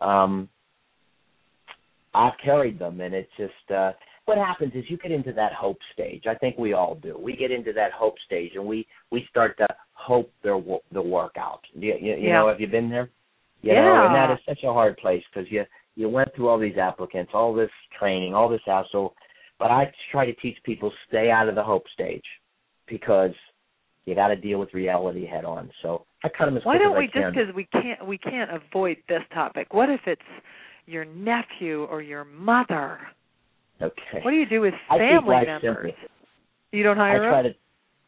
um, 0.00 0.48
I've 2.14 2.38
carried 2.44 2.78
them, 2.78 3.00
and 3.00 3.12
it's 3.12 3.30
just 3.36 3.70
uh, 3.74 3.90
what 4.26 4.38
happens 4.38 4.72
is 4.74 4.84
you 4.88 4.96
get 4.96 5.12
into 5.12 5.32
that 5.32 5.52
hope 5.52 5.78
stage. 5.92 6.24
I 6.28 6.34
think 6.34 6.56
we 6.56 6.72
all 6.72 6.94
do. 6.94 7.18
We 7.18 7.36
get 7.36 7.50
into 7.50 7.72
that 7.74 7.92
hope 7.92 8.14
stage, 8.24 8.52
and 8.54 8.64
we 8.64 8.86
we 9.10 9.26
start 9.30 9.56
to 9.58 9.66
hope 9.92 10.32
their 10.42 10.60
the 10.92 11.02
work 11.02 11.34
out. 11.38 11.60
You, 11.74 11.94
you, 12.00 12.14
you 12.14 12.28
yeah. 12.28 12.34
know, 12.34 12.48
have 12.48 12.60
you 12.60 12.66
been 12.66 12.90
there? 12.90 13.10
You 13.62 13.72
yeah. 13.72 13.82
know, 13.82 14.06
and 14.06 14.14
that 14.14 14.32
is 14.32 14.38
such 14.46 14.64
a 14.64 14.72
hard 14.72 14.96
place 14.96 15.22
because 15.32 15.50
you 15.50 15.64
you 15.96 16.08
went 16.08 16.34
through 16.34 16.48
all 16.48 16.58
these 16.58 16.78
applicants, 16.78 17.32
all 17.34 17.54
this 17.54 17.70
training, 17.98 18.34
all 18.34 18.48
this 18.48 18.60
hassle. 18.66 19.14
But 19.58 19.70
I 19.70 19.92
try 20.10 20.26
to 20.26 20.34
teach 20.34 20.56
people 20.64 20.92
stay 21.08 21.30
out 21.30 21.48
of 21.48 21.54
the 21.54 21.62
hope 21.62 21.84
stage 21.92 22.24
because 22.88 23.30
you 24.04 24.14
got 24.14 24.28
to 24.28 24.36
deal 24.36 24.58
with 24.58 24.74
reality 24.74 25.26
head 25.26 25.44
on. 25.44 25.70
So 25.82 26.04
I 26.22 26.28
cut 26.28 26.46
them 26.46 26.56
as 26.56 26.64
Why 26.64 26.78
don't 26.78 26.98
we 26.98 27.08
can. 27.08 27.22
just 27.22 27.34
because 27.34 27.54
we 27.54 27.64
can't 27.66 28.06
we 28.06 28.18
can't 28.18 28.50
avoid 28.50 28.96
this 29.08 29.22
topic? 29.32 29.72
What 29.72 29.90
if 29.90 30.00
it's 30.06 30.22
your 30.86 31.04
nephew 31.04 31.84
or 31.84 32.02
your 32.02 32.24
mother? 32.24 32.98
Okay. 33.82 34.20
What 34.22 34.30
do 34.30 34.36
you 34.36 34.46
do 34.46 34.60
with 34.60 34.74
family 34.88 35.46
members? 35.46 35.60
simple. 35.62 36.08
You 36.72 36.82
don't 36.82 36.96
hire 36.96 37.24
I 37.26 37.30
try 37.30 37.42
them? 37.42 37.52
to 37.52 37.58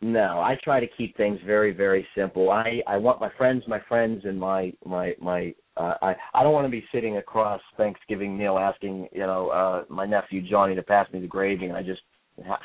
no, 0.02 0.40
I 0.40 0.58
try 0.62 0.78
to 0.78 0.86
keep 0.98 1.16
things 1.16 1.38
very 1.46 1.72
very 1.72 2.06
simple. 2.14 2.50
I 2.50 2.82
I 2.86 2.98
want 2.98 3.20
my 3.20 3.30
friends, 3.38 3.64
my 3.66 3.80
friends, 3.88 4.22
and 4.24 4.38
my 4.38 4.72
my 4.84 5.14
my. 5.20 5.54
Uh, 5.76 5.94
I 6.02 6.14
I 6.34 6.42
don't 6.42 6.52
want 6.52 6.66
to 6.66 6.70
be 6.70 6.84
sitting 6.92 7.16
across 7.16 7.60
Thanksgiving 7.76 8.36
meal 8.36 8.58
asking 8.58 9.08
you 9.12 9.20
know 9.20 9.48
uh 9.48 9.84
my 9.88 10.04
nephew 10.04 10.42
Johnny 10.42 10.74
to 10.74 10.82
pass 10.82 11.10
me 11.12 11.20
the 11.20 11.26
gravy, 11.26 11.66
and 11.66 11.76
I 11.76 11.82
just 11.82 12.02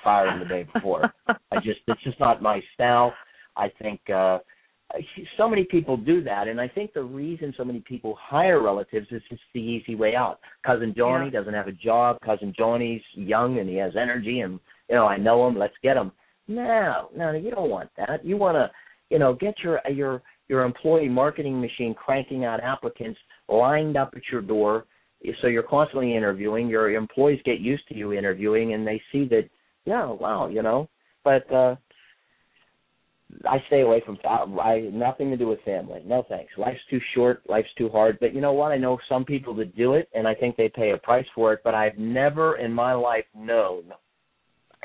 fired 0.03 0.33
him 0.33 0.39
the 0.39 0.45
day 0.45 0.67
before. 0.73 1.13
I 1.27 1.55
just 1.63 1.79
it's 1.87 2.03
just 2.03 2.19
not 2.19 2.41
my 2.41 2.61
style. 2.73 3.13
I 3.55 3.71
think 3.81 4.01
uh 4.09 4.39
so 5.37 5.49
many 5.49 5.63
people 5.63 5.97
do 5.97 6.23
that, 6.23 6.47
and 6.47 6.59
I 6.59 6.67
think 6.67 6.93
the 6.93 7.03
reason 7.03 7.53
so 7.57 7.63
many 7.63 7.79
people 7.79 8.17
hire 8.19 8.61
relatives 8.61 9.07
is 9.11 9.21
just 9.29 9.41
the 9.53 9.59
easy 9.59 9.95
way 9.95 10.15
out. 10.15 10.39
Cousin 10.65 10.93
Johnny 10.95 11.25
Yeah. 11.25 11.39
doesn't 11.39 11.53
have 11.53 11.67
a 11.67 11.71
job. 11.71 12.19
Cousin 12.21 12.53
Johnny's 12.57 13.01
young 13.13 13.59
and 13.59 13.69
he 13.69 13.75
has 13.77 13.95
energy, 13.95 14.41
and 14.41 14.59
you 14.89 14.95
know 14.95 15.05
I 15.07 15.17
know 15.17 15.47
him. 15.47 15.57
Let's 15.57 15.77
get 15.81 15.97
him. 15.97 16.11
No, 16.47 17.09
no, 17.15 17.31
you 17.31 17.51
don't 17.51 17.69
want 17.69 17.89
that. 17.97 18.25
You 18.25 18.35
want 18.37 18.55
to, 18.55 18.69
you 19.09 19.19
know, 19.19 19.33
get 19.33 19.59
your 19.63 19.79
your 19.89 20.21
your 20.49 20.63
employee 20.63 21.07
marketing 21.07 21.61
machine 21.61 21.93
cranking 21.93 22.43
out 22.43 22.59
applicants 22.61 23.19
lined 23.47 23.95
up 23.95 24.13
at 24.15 24.23
your 24.31 24.41
door, 24.41 24.85
so 25.41 25.47
you're 25.47 25.63
constantly 25.63 26.15
interviewing. 26.15 26.67
Your 26.67 26.89
employees 26.91 27.39
get 27.45 27.59
used 27.59 27.87
to 27.87 27.95
you 27.95 28.11
interviewing, 28.13 28.73
and 28.73 28.85
they 28.85 29.01
see 29.11 29.25
that, 29.25 29.47
yeah, 29.85 30.05
wow, 30.05 30.47
you 30.47 30.61
know. 30.61 30.89
But 31.23 31.51
uh 31.53 31.75
I 33.47 33.63
stay 33.67 33.81
away 33.81 34.01
from 34.05 34.17
I 34.25 34.89
nothing 34.91 35.29
to 35.31 35.37
do 35.37 35.47
with 35.47 35.61
family. 35.61 36.01
No 36.05 36.25
thanks. 36.27 36.51
Life's 36.57 36.79
too 36.89 36.99
short. 37.13 37.41
Life's 37.49 37.73
too 37.77 37.89
hard. 37.89 38.17
But 38.19 38.33
you 38.33 38.41
know 38.41 38.53
what? 38.53 38.71
I 38.71 38.77
know 38.77 38.97
some 39.07 39.25
people 39.25 39.53
that 39.55 39.75
do 39.75 39.93
it, 39.93 40.09
and 40.13 40.27
I 40.27 40.33
think 40.33 40.55
they 40.55 40.69
pay 40.69 40.91
a 40.91 40.97
price 40.97 41.25
for 41.33 41.53
it. 41.53 41.61
But 41.63 41.75
I've 41.75 41.97
never 41.97 42.57
in 42.57 42.71
my 42.71 42.93
life 42.93 43.25
known 43.35 43.83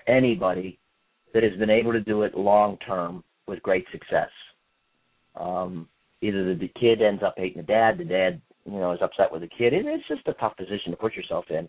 anybody 0.07 0.79
that 1.35 1.43
has 1.43 1.57
been 1.59 1.71
able 1.71 1.93
to 1.93 2.01
do 2.01 2.23
it 2.23 2.37
long 2.37 2.79
term 2.79 3.23
with 3.47 3.63
great 3.63 3.87
success. 3.93 4.31
Um, 5.39 5.89
either 6.23 6.55
the, 6.55 6.61
the 6.61 6.73
kid 6.81 7.03
ends 7.03 7.23
up 7.23 7.35
hating 7.37 7.59
the 7.59 7.67
dad, 7.67 7.99
the 7.99 8.05
dad, 8.05 8.41
you 8.65 8.79
know, 8.79 8.93
is 8.93 9.03
upset 9.03 9.31
with 9.31 9.43
the 9.43 9.49
kid. 9.49 9.73
It, 9.73 9.87
it's 9.87 10.09
just 10.09 10.27
a 10.27 10.33
tough 10.35 10.57
position 10.57 10.91
to 10.91 10.97
put 10.97 11.15
yourself 11.15 11.45
in. 11.51 11.69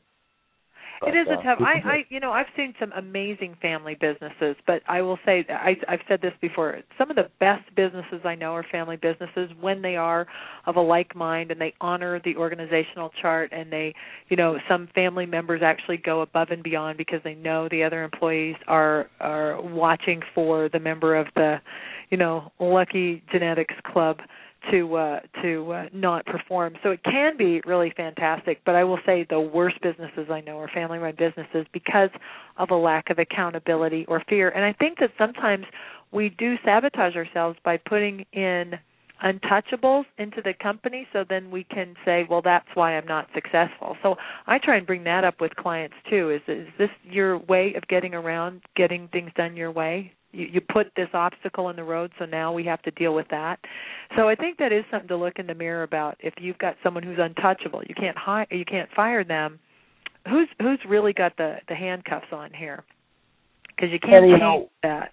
But, 1.00 1.10
it 1.10 1.18
is 1.18 1.28
a 1.30 1.34
uh, 1.34 1.44
tough. 1.44 1.60
I. 1.62 1.88
I, 1.88 2.06
you 2.10 2.20
know, 2.20 2.32
I've 2.32 2.48
seen 2.56 2.74
some 2.80 2.92
amazing 2.94 3.56
family 3.62 3.96
businesses, 4.00 4.56
but 4.66 4.82
I 4.88 5.02
will 5.02 5.20
say, 5.26 5.46
I, 5.50 5.76
I've 5.88 6.00
said 6.08 6.22
this 6.22 6.34
before. 6.42 6.80
Some 6.98 7.10
of 7.10 7.16
the 7.16 7.30
best 7.40 7.64
businesses 7.76 8.22
I 8.26 8.36
know 8.36 8.54
are 8.54 8.66
family 8.72 8.98
businesses 8.98 9.50
when 9.60 9.82
they 9.82 9.96
are 9.96 10.28
of 10.66 10.76
a 10.76 10.82
like 10.82 11.16
mind 11.16 11.52
and 11.52 11.60
they 11.60 11.74
honor 11.82 12.22
the 12.24 12.36
organizational 12.36 13.12
chart, 13.22 13.52
and 13.52 13.72
they, 13.72 13.94
you 14.30 14.38
know, 14.38 14.58
some 14.70 14.88
family 14.96 15.26
members 15.26 15.62
actually 15.64 15.98
go 15.98 16.22
above 16.22 16.50
and 16.52 16.64
beyond 16.64 16.98
because 16.98 17.20
they 17.24 17.36
know 17.36 17.68
the 17.70 17.84
other 17.84 18.04
employees 18.04 18.56
are 18.68 19.10
are 19.20 19.62
watching 19.62 20.22
for 20.34 20.70
the 20.70 20.80
member 20.80 21.16
of 21.16 21.28
the, 21.36 21.58
you 22.10 22.18
know, 22.18 22.52
lucky 22.60 23.24
genetics 23.32 23.76
club 23.92 24.20
to 24.72 24.96
uh 24.96 25.20
to 25.42 25.72
uh, 25.72 25.86
not 25.94 26.26
perform. 26.26 26.76
So 26.84 26.92
it 26.92 27.04
can 27.04 27.38
be 27.38 27.62
really 27.66 27.94
fantastic, 27.96 28.62
but 28.66 28.76
I 28.76 28.84
will 28.84 29.00
say 29.06 29.26
the 29.30 29.40
worst 29.40 29.82
businesses 29.82 30.28
I 30.32 30.42
know 30.42 30.58
are 30.60 30.68
family 30.68 30.98
run 30.98 31.16
businesses 31.18 31.66
because 31.74 32.10
of 32.58 32.72
a 32.72 32.76
lack 32.76 33.10
of 33.10 33.20
accountability 33.20 34.06
or 34.08 34.24
fear. 34.28 34.50
And 34.50 34.64
I 34.64 34.74
think 34.74 35.00
that 35.00 35.12
sometimes 35.18 35.66
we 36.12 36.30
do 36.30 36.56
sabotage 36.64 37.16
ourselves 37.16 37.58
by 37.64 37.78
putting 37.78 38.26
in 38.34 38.74
untouchables 39.24 40.06
into 40.20 40.42
the 40.44 40.54
company 40.62 41.08
so 41.12 41.26
then 41.28 41.50
we 41.50 41.64
can 41.64 41.96
say 42.06 42.24
well 42.30 42.42
that's 42.44 42.68
why 42.76 42.96
I'm 42.98 43.08
not 43.08 43.28
successful. 43.34 43.98
So 44.04 44.16
I 44.46 44.60
try 44.60 44.78
and 44.78 44.86
bring 44.86 45.04
that 45.06 45.24
up 45.24 45.42
with 45.42 45.56
clients 45.56 45.96
too 46.10 46.30
is 46.32 46.42
is 46.48 46.68
this 46.78 46.90
your 47.04 47.40
way 47.40 47.74
of 47.76 47.88
getting 47.88 48.14
around 48.14 48.62
getting 48.76 49.08
things 49.08 49.32
done 49.36 49.56
your 49.56 49.72
way? 49.72 50.14
You, 50.38 50.48
you 50.54 50.62
put 50.62 50.92
this 50.96 51.10
obstacle 51.14 51.70
in 51.70 51.76
the 51.76 51.84
road 51.84 52.12
so 52.20 52.26
now 52.26 52.54
we 52.54 52.64
have 52.66 52.82
to 52.84 52.92
deal 52.92 53.16
with 53.16 53.28
that. 53.32 53.60
So 54.16 54.30
I 54.30 54.36
think 54.36 54.58
that 54.60 54.72
is 54.72 54.84
something 54.92 55.08
to 55.08 55.18
look 55.18 55.40
in 55.40 55.48
the 55.48 55.56
mirror 55.56 55.82
about 55.82 56.16
if 56.20 56.36
you've 56.40 56.60
got 56.60 56.76
someone 56.84 57.02
who's 57.02 57.18
untouchable. 57.20 57.82
You 57.88 57.96
can't 57.96 58.18
hire 58.18 58.46
you 58.52 58.64
can't 58.64 58.90
fire 58.96 59.24
them. 59.24 59.60
Who's 60.30 60.48
who's 60.60 60.80
really 60.88 61.14
got 61.14 61.36
the 61.38 61.56
the 61.68 61.76
handcuffs 61.76 62.28
on 62.32 62.52
here? 62.54 62.84
Because 63.76 63.92
you 63.92 64.00
can't 64.00 64.18
And, 64.18 64.28
you 64.28 64.34
change 64.34 64.42
know, 64.42 64.70
that. 64.84 65.12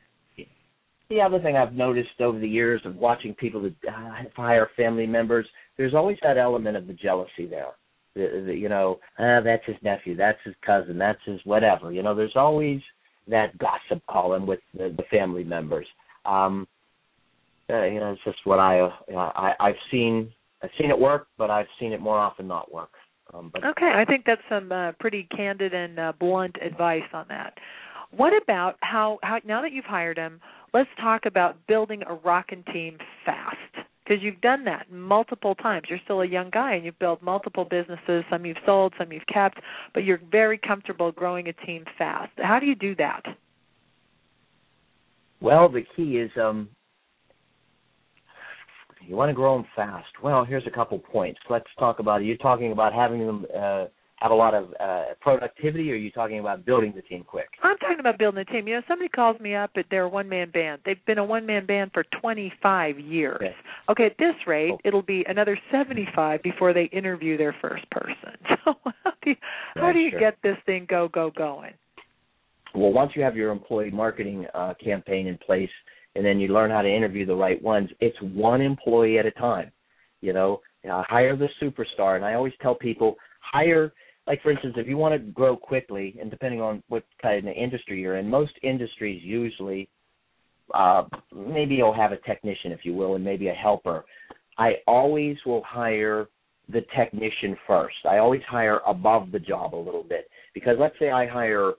The 1.10 1.20
other 1.20 1.40
thing 1.40 1.56
I've 1.56 1.74
noticed 1.74 2.20
over 2.20 2.38
the 2.38 2.48
years 2.48 2.80
of 2.84 2.96
watching 2.96 3.34
people 3.34 3.62
that 3.62 3.74
uh, 3.88 4.28
hire 4.36 4.68
family 4.76 5.06
members, 5.06 5.46
there's 5.76 5.94
always 5.94 6.18
that 6.22 6.38
element 6.38 6.76
of 6.76 6.86
the 6.86 6.94
jealousy 6.94 7.46
there. 7.48 7.72
The, 8.14 8.44
the, 8.46 8.54
you 8.54 8.68
know, 8.68 9.00
ah, 9.18 9.40
that's 9.44 9.64
his 9.66 9.76
nephew, 9.82 10.16
that's 10.16 10.38
his 10.44 10.54
cousin, 10.64 10.98
that's 10.98 11.20
his 11.26 11.40
whatever. 11.44 11.92
You 11.92 12.02
know, 12.02 12.14
there's 12.14 12.36
always 12.36 12.80
that 13.28 13.56
gossip 13.58 14.04
column 14.08 14.46
with 14.46 14.60
the, 14.74 14.94
the 14.96 15.04
family 15.10 15.44
members. 15.44 15.86
Um, 16.24 16.66
uh, 17.70 17.84
you 17.84 18.00
know, 18.00 18.12
it's 18.12 18.24
just 18.24 18.38
what 18.44 18.58
I, 18.58 18.80
uh, 18.80 18.90
I 19.14 19.54
I've 19.58 19.74
seen. 19.90 20.32
I've 20.62 20.70
seen 20.78 20.90
it 20.90 20.98
work, 20.98 21.28
but 21.36 21.50
I've 21.50 21.66
seen 21.78 21.92
it 21.92 22.00
more 22.00 22.18
often 22.18 22.46
not 22.46 22.72
work. 22.72 22.90
Um, 23.32 23.50
but 23.52 23.64
Okay, 23.64 23.92
I 23.94 24.04
think 24.04 24.24
that's 24.26 24.40
some 24.48 24.70
uh, 24.72 24.92
pretty 25.00 25.28
candid 25.34 25.74
and 25.74 25.98
uh, 25.98 26.12
blunt 26.18 26.56
advice 26.62 27.02
on 27.12 27.26
that. 27.28 27.54
What 28.10 28.32
about 28.40 28.76
how 28.80 29.18
how 29.22 29.40
now 29.44 29.60
that 29.62 29.72
you've 29.72 29.84
hired 29.84 30.16
him, 30.16 30.40
let's 30.72 30.88
talk 31.00 31.22
about 31.26 31.56
building 31.66 32.02
a 32.06 32.14
rockin' 32.14 32.64
team 32.72 32.98
fast. 33.24 33.86
Because 34.04 34.22
you've 34.22 34.40
done 34.40 34.64
that 34.66 34.90
multiple 34.92 35.54
times. 35.54 35.86
You're 35.88 36.00
still 36.04 36.20
a 36.20 36.26
young 36.26 36.50
guy 36.50 36.74
and 36.74 36.84
you've 36.84 36.98
built 36.98 37.22
multiple 37.22 37.64
businesses. 37.64 38.22
Some 38.30 38.44
you've 38.44 38.58
sold, 38.66 38.92
some 38.98 39.12
you've 39.12 39.26
kept, 39.32 39.60
but 39.94 40.04
you're 40.04 40.20
very 40.30 40.58
comfortable 40.58 41.10
growing 41.10 41.48
a 41.48 41.52
team 41.66 41.84
fast. 41.96 42.32
How 42.36 42.58
do 42.60 42.66
you 42.66 42.74
do 42.74 42.94
that? 42.96 43.22
Well, 45.40 45.70
the 45.70 45.84
key 45.96 46.18
is 46.18 46.30
um, 46.40 46.68
you 49.06 49.16
want 49.16 49.30
to 49.30 49.34
grow 49.34 49.56
them 49.56 49.66
fast. 49.76 50.08
Well, 50.22 50.44
here's 50.44 50.66
a 50.66 50.70
couple 50.70 50.98
points. 50.98 51.40
Let's 51.50 51.66
talk 51.78 51.98
about. 51.98 52.20
Are 52.20 52.24
you 52.24 52.36
talking 52.38 52.72
about 52.72 52.92
having 52.92 53.26
them 53.26 53.46
uh, 53.56 53.84
have 54.16 54.30
a 54.30 54.34
lot 54.34 54.54
of 54.54 54.68
uh, 54.80 55.04
productivity, 55.20 55.90
or 55.90 55.94
are 55.94 55.96
you 55.96 56.10
talking 56.10 56.38
about 56.38 56.64
building 56.64 56.92
the 56.94 57.02
team 57.02 57.24
quick? 57.24 57.48
I'm 57.62 57.76
talking 57.78 58.00
about 58.00 58.18
building 58.18 58.44
the 58.46 58.50
team. 58.50 58.68
You 58.68 58.76
know, 58.76 58.82
somebody 58.88 59.08
calls 59.08 59.38
me 59.40 59.54
up 59.54 59.72
at 59.76 59.86
their 59.90 60.08
one 60.08 60.28
man 60.28 60.50
band. 60.50 60.82
They've 60.84 61.04
been 61.06 61.18
a 61.18 61.24
one 61.24 61.44
man 61.46 61.66
band 61.66 61.90
for 61.92 62.04
25 62.20 62.98
years. 62.98 63.36
Okay. 63.36 63.54
Okay, 63.90 64.06
at 64.06 64.16
this 64.18 64.34
rate, 64.46 64.72
Oh. 64.72 64.78
it'll 64.84 65.02
be 65.02 65.24
another 65.28 65.58
75 65.70 66.42
before 66.42 66.72
they 66.72 66.84
interview 66.84 67.36
their 67.36 67.54
first 67.60 67.88
person. 67.90 68.14
So 68.64 68.74
how 69.04 69.12
do 69.22 69.30
you, 69.30 69.36
how 69.74 69.92
do 69.92 69.98
you 69.98 70.10
sure. 70.10 70.20
get 70.20 70.38
this 70.42 70.56
thing 70.64 70.86
go 70.88 71.08
go 71.08 71.30
going? 71.36 71.72
Well, 72.74 72.92
once 72.92 73.12
you 73.14 73.22
have 73.22 73.36
your 73.36 73.50
employee 73.50 73.90
marketing 73.90 74.46
uh, 74.54 74.72
campaign 74.82 75.26
in 75.26 75.36
place, 75.38 75.68
and 76.16 76.24
then 76.24 76.38
you 76.40 76.48
learn 76.48 76.70
how 76.70 76.80
to 76.80 76.88
interview 76.88 77.26
the 77.26 77.34
right 77.34 77.60
ones. 77.62 77.90
It's 78.00 78.16
one 78.22 78.60
employee 78.62 79.18
at 79.18 79.26
a 79.26 79.30
time. 79.32 79.70
You 80.22 80.32
know, 80.32 80.60
uh, 80.90 81.02
hire 81.06 81.36
the 81.36 81.48
superstar, 81.62 82.16
and 82.16 82.24
I 82.24 82.34
always 82.34 82.54
tell 82.62 82.74
people 82.74 83.16
hire. 83.40 83.92
Like 84.26 84.42
for 84.42 84.50
instance, 84.50 84.74
if 84.76 84.86
you 84.88 84.96
want 84.96 85.12
to 85.12 85.18
grow 85.18 85.56
quickly, 85.56 86.16
and 86.20 86.30
depending 86.30 86.60
on 86.60 86.82
what 86.88 87.04
kind 87.20 87.46
of 87.46 87.54
industry 87.54 88.00
you're 88.00 88.16
in, 88.16 88.28
most 88.28 88.52
industries 88.62 89.22
usually 89.22 89.88
uh, 90.72 91.04
maybe 91.34 91.74
you'll 91.74 91.94
have 91.94 92.12
a 92.12 92.16
technician, 92.18 92.72
if 92.72 92.80
you 92.84 92.94
will, 92.94 93.16
and 93.16 93.24
maybe 93.24 93.48
a 93.48 93.52
helper. 93.52 94.04
I 94.56 94.74
always 94.86 95.36
will 95.44 95.62
hire 95.66 96.28
the 96.68 96.82
technician 96.96 97.56
first. 97.66 97.96
I 98.08 98.18
always 98.18 98.40
hire 98.48 98.80
above 98.86 99.30
the 99.32 99.38
job 99.38 99.74
a 99.74 99.76
little 99.76 100.02
bit 100.02 100.28
because 100.54 100.76
let's 100.78 100.98
say 100.98 101.10
I 101.10 101.26
hire 101.26 101.72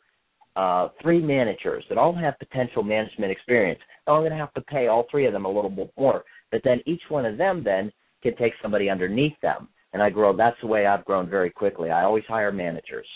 uh, 0.56 0.90
three 1.02 1.20
managers 1.20 1.84
that 1.90 1.98
all 1.98 2.14
have 2.14 2.38
potential 2.38 2.84
management 2.84 3.32
experience. 3.32 3.80
Now 4.06 4.16
I'm 4.16 4.22
going 4.22 4.32
to 4.32 4.38
have 4.38 4.54
to 4.54 4.62
pay 4.62 4.88
all 4.88 5.06
three 5.10 5.26
of 5.26 5.34
them 5.34 5.46
a 5.46 5.52
little 5.52 5.70
bit 5.70 5.92
more, 5.98 6.24
but 6.52 6.62
then 6.64 6.82
each 6.86 7.02
one 7.10 7.26
of 7.26 7.38
them 7.38 7.64
then 7.64 7.92
can 8.22 8.36
take 8.38 8.54
somebody 8.62 8.90
underneath 8.90 9.40
them, 9.42 9.68
and 9.96 10.04
I 10.04 10.10
grow. 10.10 10.36
That's 10.36 10.58
the 10.60 10.68
way 10.68 10.86
I've 10.86 11.06
grown 11.06 11.30
very 11.30 11.50
quickly. 11.50 11.90
I 11.90 12.04
always 12.04 12.26
hire 12.28 12.52
managers. 12.52 13.08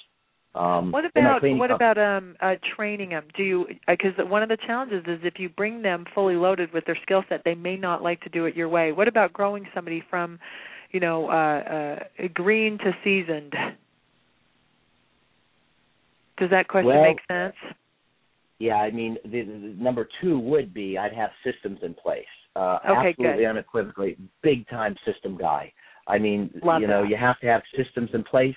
Um, 0.55 0.93
what 0.93 1.03
about 1.03 1.41
what 1.43 1.71
about 1.71 1.97
um, 1.97 2.37
uh, 2.41 2.55
training 2.75 3.09
them? 3.09 3.25
Do 3.35 3.43
you 3.43 3.65
because 3.85 4.13
uh, 4.17 4.25
one 4.25 4.43
of 4.43 4.49
the 4.49 4.57
challenges 4.65 5.03
is 5.05 5.19
if 5.23 5.33
you 5.37 5.49
bring 5.49 5.81
them 5.81 6.05
fully 6.15 6.35
loaded 6.35 6.71
with 6.73 6.85
their 6.85 6.97
skill 7.03 7.23
set, 7.27 7.41
they 7.43 7.53
may 7.53 7.75
not 7.75 8.01
like 8.01 8.21
to 8.21 8.29
do 8.29 8.45
it 8.45 8.55
your 8.55 8.69
way. 8.69 8.93
What 8.93 9.09
about 9.09 9.33
growing 9.33 9.67
somebody 9.75 10.01
from, 10.09 10.39
you 10.91 11.01
know, 11.01 11.29
uh, 11.29 11.99
uh, 12.23 12.27
green 12.33 12.77
to 12.77 12.91
seasoned? 13.03 13.53
Does 16.37 16.49
that 16.51 16.69
question 16.69 16.87
well, 16.87 17.03
make 17.03 17.19
sense? 17.29 17.55
Yeah, 18.59 18.75
I 18.75 18.89
mean, 18.89 19.17
the, 19.25 19.41
the, 19.41 19.75
number 19.77 20.07
two 20.21 20.39
would 20.39 20.73
be 20.73 20.97
I'd 20.97 21.13
have 21.13 21.31
systems 21.43 21.79
in 21.83 21.93
place. 21.93 22.23
Uh, 22.55 22.79
okay, 22.89 23.09
absolutely 23.09 23.43
good. 23.43 23.49
unequivocally, 23.49 24.17
big 24.41 24.67
time 24.69 24.95
system 25.05 25.37
guy. 25.37 25.73
I 26.09 26.17
mean, 26.17 26.49
Love 26.63 26.81
you 26.81 26.87
know, 26.87 27.03
that. 27.03 27.09
you 27.09 27.17
have 27.17 27.39
to 27.39 27.47
have 27.47 27.61
systems 27.77 28.09
in 28.13 28.23
place 28.23 28.55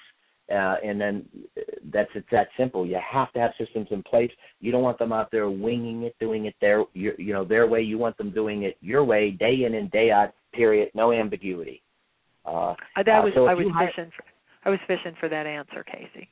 uh, 0.50 0.76
and 0.84 1.00
then 1.00 1.24
uh, 1.57 1.61
that's 1.92 2.11
it's 2.14 2.26
that 2.30 2.48
simple. 2.59 2.86
You 2.86 2.98
have 3.12 3.32
to 3.32 3.38
have 3.38 3.53
systems 3.59 3.88
in 3.90 4.03
place. 4.03 4.30
You 4.61 4.72
don't 4.72 4.82
want 4.82 4.98
them 4.98 5.12
out 5.12 5.30
there 5.30 5.48
winging 5.48 6.03
it, 6.03 6.14
doing 6.20 6.46
it 6.46 6.55
their 6.61 6.84
you, 6.92 7.12
you 7.16 7.32
know 7.32 7.44
their 7.44 7.66
way. 7.66 7.80
You 7.80 7.96
want 7.96 8.18
them 8.18 8.32
doing 8.32 8.64
it 8.64 8.76
your 8.80 9.05
way, 9.05 9.30
day 9.30 9.64
in 9.64 9.74
and 9.74 9.90
day 9.90 10.11
out. 10.11 10.34
Period. 10.53 10.90
No 10.94 11.12
ambiguity. 11.12 11.82
Uh, 12.44 12.74
that 12.96 13.09
uh, 13.09 13.22
was 13.22 13.32
so 13.34 13.46
I 13.46 13.55
was 13.55 13.66
hire- 13.72 13.88
fishing 13.88 14.11
for 14.14 14.24
I 14.64 14.70
was 14.70 14.80
fishing 14.86 15.16
for 15.18 15.28
that 15.28 15.46
answer, 15.46 15.84
Casey. 15.84 16.28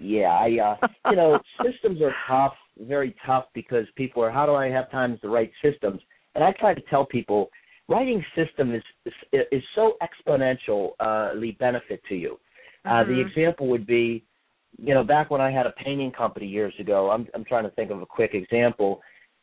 Yeah, 0.00 0.30
I 0.30 0.58
uh 0.58 0.86
you 1.10 1.16
know, 1.16 1.38
systems 1.62 2.00
are 2.00 2.14
tough, 2.26 2.54
very 2.80 3.14
tough 3.24 3.44
because 3.54 3.86
people 3.96 4.24
are 4.24 4.30
how 4.30 4.46
do 4.46 4.54
I 4.54 4.68
have 4.70 4.90
time 4.90 5.18
to 5.22 5.28
write 5.28 5.52
systems? 5.62 6.00
And 6.34 6.42
I 6.42 6.52
try 6.58 6.74
to 6.74 6.82
tell 6.88 7.04
people 7.04 7.50
writing 7.92 8.24
system 8.34 8.74
is 8.74 8.82
is, 9.04 9.42
is 9.52 9.62
so 9.74 9.96
exponentially 10.02 11.58
benefit 11.58 12.00
to 12.08 12.14
you. 12.14 12.38
Uh, 12.84 13.04
the 13.04 13.12
Mhm. 13.12 13.26
example 13.26 13.66
would 13.68 13.86
be, 13.86 14.24
you 14.78 14.94
know, 14.94 15.04
back 15.04 15.30
when 15.30 15.40
I 15.40 15.50
had 15.50 15.66
a 15.66 15.72
painting 15.72 16.10
company 16.10 16.46
years 16.46 16.74
ago. 16.80 17.10
I'm 17.10 17.28
I'm 17.34 17.44
trying 17.44 17.64
to 17.64 17.70
think 17.70 17.90
of 17.90 18.02
a 18.02 18.06
quick 18.06 18.34
example. 18.34 19.00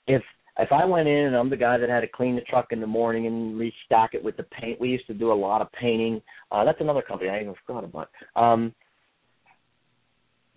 If 0.08 0.24
if 0.58 0.72
I 0.72 0.84
went 0.84 1.08
in 1.08 1.28
and 1.28 1.36
I'm 1.36 1.50
the 1.50 1.56
guy 1.56 1.78
that 1.78 1.90
had 1.90 2.02
to 2.02 2.08
clean 2.08 2.36
the 2.36 2.42
truck 2.42 2.74
in 2.74 2.82
the 2.82 2.88
morning 2.88 3.28
and 3.28 3.58
restack 3.58 4.10
it 4.14 4.24
with 4.24 4.36
the 4.36 4.44
paint, 4.44 4.80
we 4.82 4.90
used 4.90 5.08
to 5.08 5.14
do 5.14 5.32
a 5.32 5.42
lot 5.48 5.62
of 5.62 5.72
painting. 5.72 6.22
Uh, 6.52 6.66
that's 6.66 6.82
another 6.82 7.02
company 7.02 7.30
I 7.30 7.40
even 7.42 7.56
forgot 7.66 7.86
about. 7.86 8.10
Um, 8.36 8.74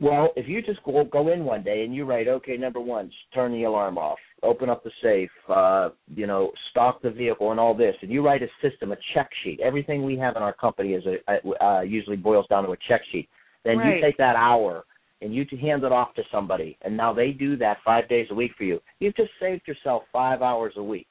well, 0.00 0.32
if 0.34 0.48
you 0.48 0.60
just 0.62 0.82
go 0.82 1.04
go 1.04 1.28
in 1.28 1.44
one 1.44 1.62
day 1.62 1.84
and 1.84 1.94
you 1.94 2.04
write, 2.04 2.26
okay, 2.26 2.56
number 2.56 2.80
one, 2.80 3.12
turn 3.32 3.52
the 3.52 3.64
alarm 3.64 3.96
off, 3.98 4.18
open 4.42 4.68
up 4.68 4.82
the 4.82 4.90
safe, 5.02 5.30
uh, 5.48 5.90
you 6.14 6.26
know, 6.26 6.50
stock 6.70 7.00
the 7.02 7.10
vehicle, 7.10 7.50
and 7.50 7.60
all 7.60 7.74
this, 7.74 7.94
and 8.02 8.10
you 8.10 8.24
write 8.24 8.42
a 8.42 8.48
system, 8.60 8.92
a 8.92 8.96
check 9.14 9.30
sheet. 9.42 9.60
Everything 9.60 10.04
we 10.04 10.16
have 10.16 10.36
in 10.36 10.42
our 10.42 10.52
company 10.52 10.94
is 10.94 11.04
a, 11.06 11.64
uh, 11.64 11.80
usually 11.82 12.16
boils 12.16 12.46
down 12.48 12.64
to 12.64 12.72
a 12.72 12.76
check 12.88 13.02
sheet. 13.10 13.28
Then 13.64 13.78
Right. 13.78 13.96
you 13.96 14.00
take 14.02 14.16
that 14.16 14.36
hour 14.36 14.84
and 15.20 15.32
you 15.34 15.46
hand 15.60 15.84
it 15.84 15.92
off 15.92 16.14
to 16.14 16.22
somebody, 16.32 16.76
and 16.82 16.96
now 16.96 17.12
they 17.12 17.30
do 17.30 17.56
that 17.56 17.78
five 17.84 18.08
days 18.08 18.26
a 18.30 18.34
week 18.34 18.52
for 18.56 18.64
you. 18.64 18.80
You've 18.98 19.14
just 19.14 19.30
saved 19.38 19.68
yourself 19.68 20.02
five 20.12 20.42
hours 20.42 20.72
a 20.76 20.82
week. 20.82 21.06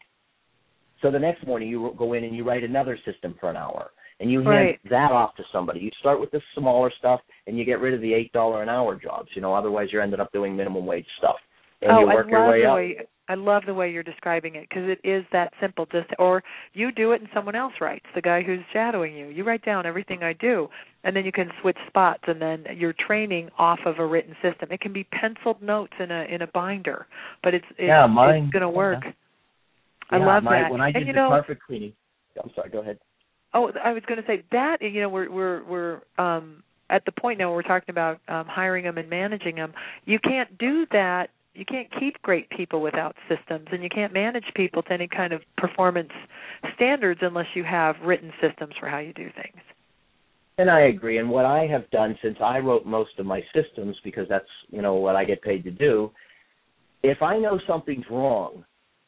So 1.02 1.10
the 1.10 1.20
next 1.20 1.48
morning 1.48 1.70
you 1.70 1.96
go 1.98 2.14
in 2.14 2.26
and 2.26 2.36
you 2.36 2.44
write 2.44 2.64
another 2.64 2.98
system 3.06 3.34
for 3.40 3.50
an 3.50 3.56
hour, 3.56 3.92
and 4.20 4.30
you 4.30 4.40
hand 4.42 4.50
Right. 4.50 4.80
that 4.90 5.12
off 5.12 5.34
to 5.36 5.44
somebody. 5.52 5.80
You 5.80 5.92
start 6.00 6.20
with 6.20 6.30
the 6.32 6.42
smaller 6.54 6.92
stuff, 6.92 7.22
and 7.48 7.58
you 7.58 7.64
get 7.64 7.80
rid 7.80 7.94
of 7.94 8.02
the 8.02 8.14
eight 8.14 8.32
dollar 8.34 8.62
an 8.62 8.70
hour 8.70 8.96
jobs. 8.96 9.30
You 9.34 9.42
know, 9.42 9.54
otherwise 9.56 9.92
you're 9.92 10.02
ended 10.02 10.20
up 10.20 10.32
doing 10.34 10.56
minimum 10.56 10.86
wage 10.86 11.08
stuff, 11.18 11.38
and 11.82 11.92
oh, 11.92 12.00
you 12.02 12.10
I 12.10 12.16
work 12.16 12.26
love 12.26 12.32
your 12.32 12.48
way 12.50 12.66
up. 12.66 13.08
I 13.32 13.36
love 13.36 13.64
the 13.66 13.74
way 13.74 13.90
you're 13.90 14.04
describing 14.04 14.56
it 14.56 14.68
because 14.68 14.90
it 14.90 15.00
is 15.08 15.24
that 15.32 15.54
simple. 15.62 15.86
Just 15.86 16.10
or 16.20 16.44
you 16.74 16.92
do 16.92 17.14
it 17.14 17.22
and 17.22 17.30
someone 17.34 17.56
else 17.56 17.72
writes. 17.80 18.06
The 18.14 18.22
guy 18.22 18.42
who's 18.44 18.60
shadowing 18.74 19.16
you, 19.16 19.28
you 19.28 19.46
write 19.46 19.64
down 19.64 19.86
everything 19.86 20.22
I 20.22 20.34
do, 20.34 20.68
and 21.06 21.16
then 21.16 21.24
you 21.24 21.32
can 21.32 21.50
switch 21.62 21.78
spots, 21.88 22.24
and 22.28 22.42
then 22.42 22.66
you're 22.76 22.94
training 23.08 23.50
off 23.58 23.80
of 23.86 24.00
a 24.00 24.06
written 24.06 24.36
system. 24.42 24.68
It 24.70 24.82
can 24.82 24.92
be 24.92 25.06
penciled 25.06 25.62
notes 25.62 25.94
in 25.98 26.12
a 26.12 26.26
in 26.26 26.42
a 26.42 26.48
binder, 26.48 27.08
but 27.42 27.54
it's 27.54 27.66
it's, 27.72 27.88
Yeah, 27.88 28.06
mine- 28.06 28.44
it's 28.44 28.52
going 28.52 28.64
to 28.64 28.70
work. 28.70 29.04
I 30.10 30.18
Yeah, 30.18 30.26
love 30.26 30.44
my, 30.44 30.60
that. 30.60 30.72
When 30.72 30.82
I 30.82 30.88
and 30.88 30.94
did 30.96 31.08
you 31.08 31.14
the 31.14 31.20
know, 31.20 31.30
carpet 31.30 31.60
cleaning, 31.66 31.94
I'm 32.44 32.52
sorry. 32.54 32.70
Go 32.70 32.80
ahead. 32.80 33.00
Oh, 33.54 33.72
I 33.82 33.94
was 33.94 34.04
going 34.08 34.20
to 34.22 34.28
say 34.28 34.44
that 34.52 34.82
you 34.82 35.00
know 35.02 35.08
we're 35.10 35.32
we're 35.32 35.64
we're 35.64 36.02
um 36.18 36.64
at 36.90 37.06
the 37.06 37.14
point 37.14 37.40
now 37.40 37.48
where 37.48 37.56
we're 37.56 37.62
talking 37.64 37.92
about 37.94 38.20
um 38.28 38.46
hiring 38.46 38.84
them 38.84 38.98
and 38.98 39.10
managing 39.10 39.56
them. 39.56 39.72
You 40.04 40.20
can't 40.20 40.58
do 40.58 40.86
that. 40.92 41.30
You 41.54 41.66
can't 41.66 41.88
keep 42.00 42.22
great 42.22 42.50
people 42.50 42.82
without 42.82 43.16
systems 43.28 43.68
and 43.72 43.84
you 43.84 43.90
can't 43.90 44.14
manage 44.14 44.46
people 44.56 44.84
to 44.84 44.94
any 44.94 45.08
kind 45.08 45.34
of 45.34 45.42
performance 45.58 46.12
standards 46.76 47.20
unless 47.24 47.48
you 47.56 47.64
have 47.64 47.96
written 48.04 48.32
systems 48.42 48.74
for 48.80 48.88
how 48.88 49.00
you 49.00 49.14
do 49.14 49.30
things. 49.36 49.62
And 50.58 50.70
I 50.70 50.82
agree. 50.82 51.18
And 51.18 51.30
what 51.30 51.46
I 51.46 51.66
have 51.68 51.90
done 51.90 52.18
since 52.22 52.38
I 52.40 52.60
wrote 52.60 52.86
most 52.86 53.12
of 53.18 53.26
my 53.26 53.42
systems, 53.54 53.98
because 54.04 54.28
that's 54.30 54.46
you 54.70 54.82
know 54.82 54.96
what 54.96 55.16
I 55.16 55.26
get 55.26 55.42
paid 55.42 55.64
to 55.64 55.72
do. 55.72 56.12
If 57.04 57.22
I 57.22 57.40
know 57.40 57.60
something's 57.68 58.06
wrong, 58.12 58.64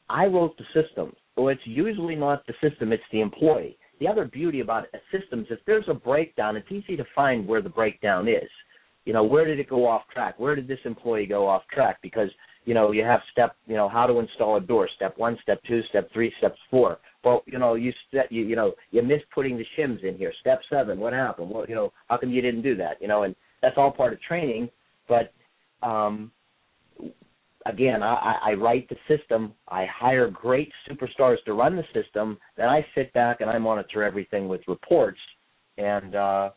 I 0.09 0.25
wrote 0.25 0.57
the 0.57 0.63
system. 0.73 1.13
Well, 1.37 1.49
it's 1.49 1.61
usually 1.65 2.15
not 2.15 2.43
the 2.47 2.53
system; 2.67 2.91
it's 2.91 3.03
the 3.11 3.21
employee. 3.21 3.77
The 3.99 4.07
other 4.07 4.25
beauty 4.25 4.61
about 4.61 4.85
a 4.93 5.17
system 5.17 5.41
is 5.41 5.47
if 5.51 5.59
there's 5.67 5.87
a 5.87 5.93
breakdown, 5.93 6.55
it's 6.55 6.71
easy 6.71 6.97
to 6.97 7.05
find 7.13 7.47
where 7.47 7.61
the 7.61 7.69
breakdown 7.69 8.27
is. 8.27 8.49
You 9.05 9.13
know, 9.13 9.23
where 9.23 9.45
did 9.45 9.59
it 9.59 9.69
go 9.69 9.87
off 9.87 10.03
track? 10.13 10.39
Where 10.39 10.55
did 10.55 10.67
this 10.67 10.79
employee 10.85 11.25
go 11.25 11.47
off 11.47 11.63
track? 11.71 11.97
Because 12.01 12.29
you 12.65 12.73
know 12.73 12.91
you 12.91 13.03
have 13.03 13.21
step, 13.31 13.55
you 13.67 13.75
know, 13.75 13.89
how 13.89 14.05
to 14.05 14.19
install 14.19 14.57
a 14.57 14.61
door, 14.61 14.87
step 14.95 15.17
one, 15.17 15.37
step 15.43 15.61
two, 15.67 15.81
step 15.89 16.09
three, 16.13 16.33
step 16.37 16.55
four. 16.71 16.99
Well, 17.23 17.43
you 17.45 17.57
know, 17.57 17.75
you 17.75 17.93
step, 18.09 18.27
you, 18.29 18.45
you 18.45 18.55
know, 18.55 18.73
you 18.91 19.01
missed 19.01 19.25
putting 19.33 19.57
the 19.57 19.65
shims 19.77 20.03
in 20.03 20.17
here. 20.17 20.33
Step 20.41 20.59
seven, 20.69 20.99
what 20.99 21.13
happened? 21.13 21.49
Well, 21.49 21.65
you 21.67 21.75
know, 21.75 21.93
how 22.07 22.17
come 22.17 22.31
you 22.31 22.41
didn't 22.41 22.63
do 22.63 22.75
that? 22.77 23.01
You 23.01 23.07
know, 23.07 23.23
and 23.23 23.35
that's 23.61 23.77
all 23.77 23.91
part 23.91 24.13
of 24.13 24.21
training. 24.21 24.69
But 25.07 25.33
um, 25.81 26.31
again, 27.65 28.03
I, 28.03 28.37
I 28.43 28.53
write 28.53 28.89
the 28.89 28.97
system. 29.07 29.53
I 29.67 29.85
hire 29.85 30.29
great 30.29 30.71
superstars 30.89 31.37
to 31.45 31.53
run 31.53 31.75
the 31.75 31.83
system. 31.93 32.37
Then 32.57 32.67
I 32.67 32.85
sit 32.95 33.11
back 33.13 33.41
and 33.41 33.49
I 33.49 33.57
monitor 33.57 34.03
everything 34.03 34.47
with 34.47 34.61
reports. 34.67 35.19
And 35.77 36.15
uh, 36.15 36.49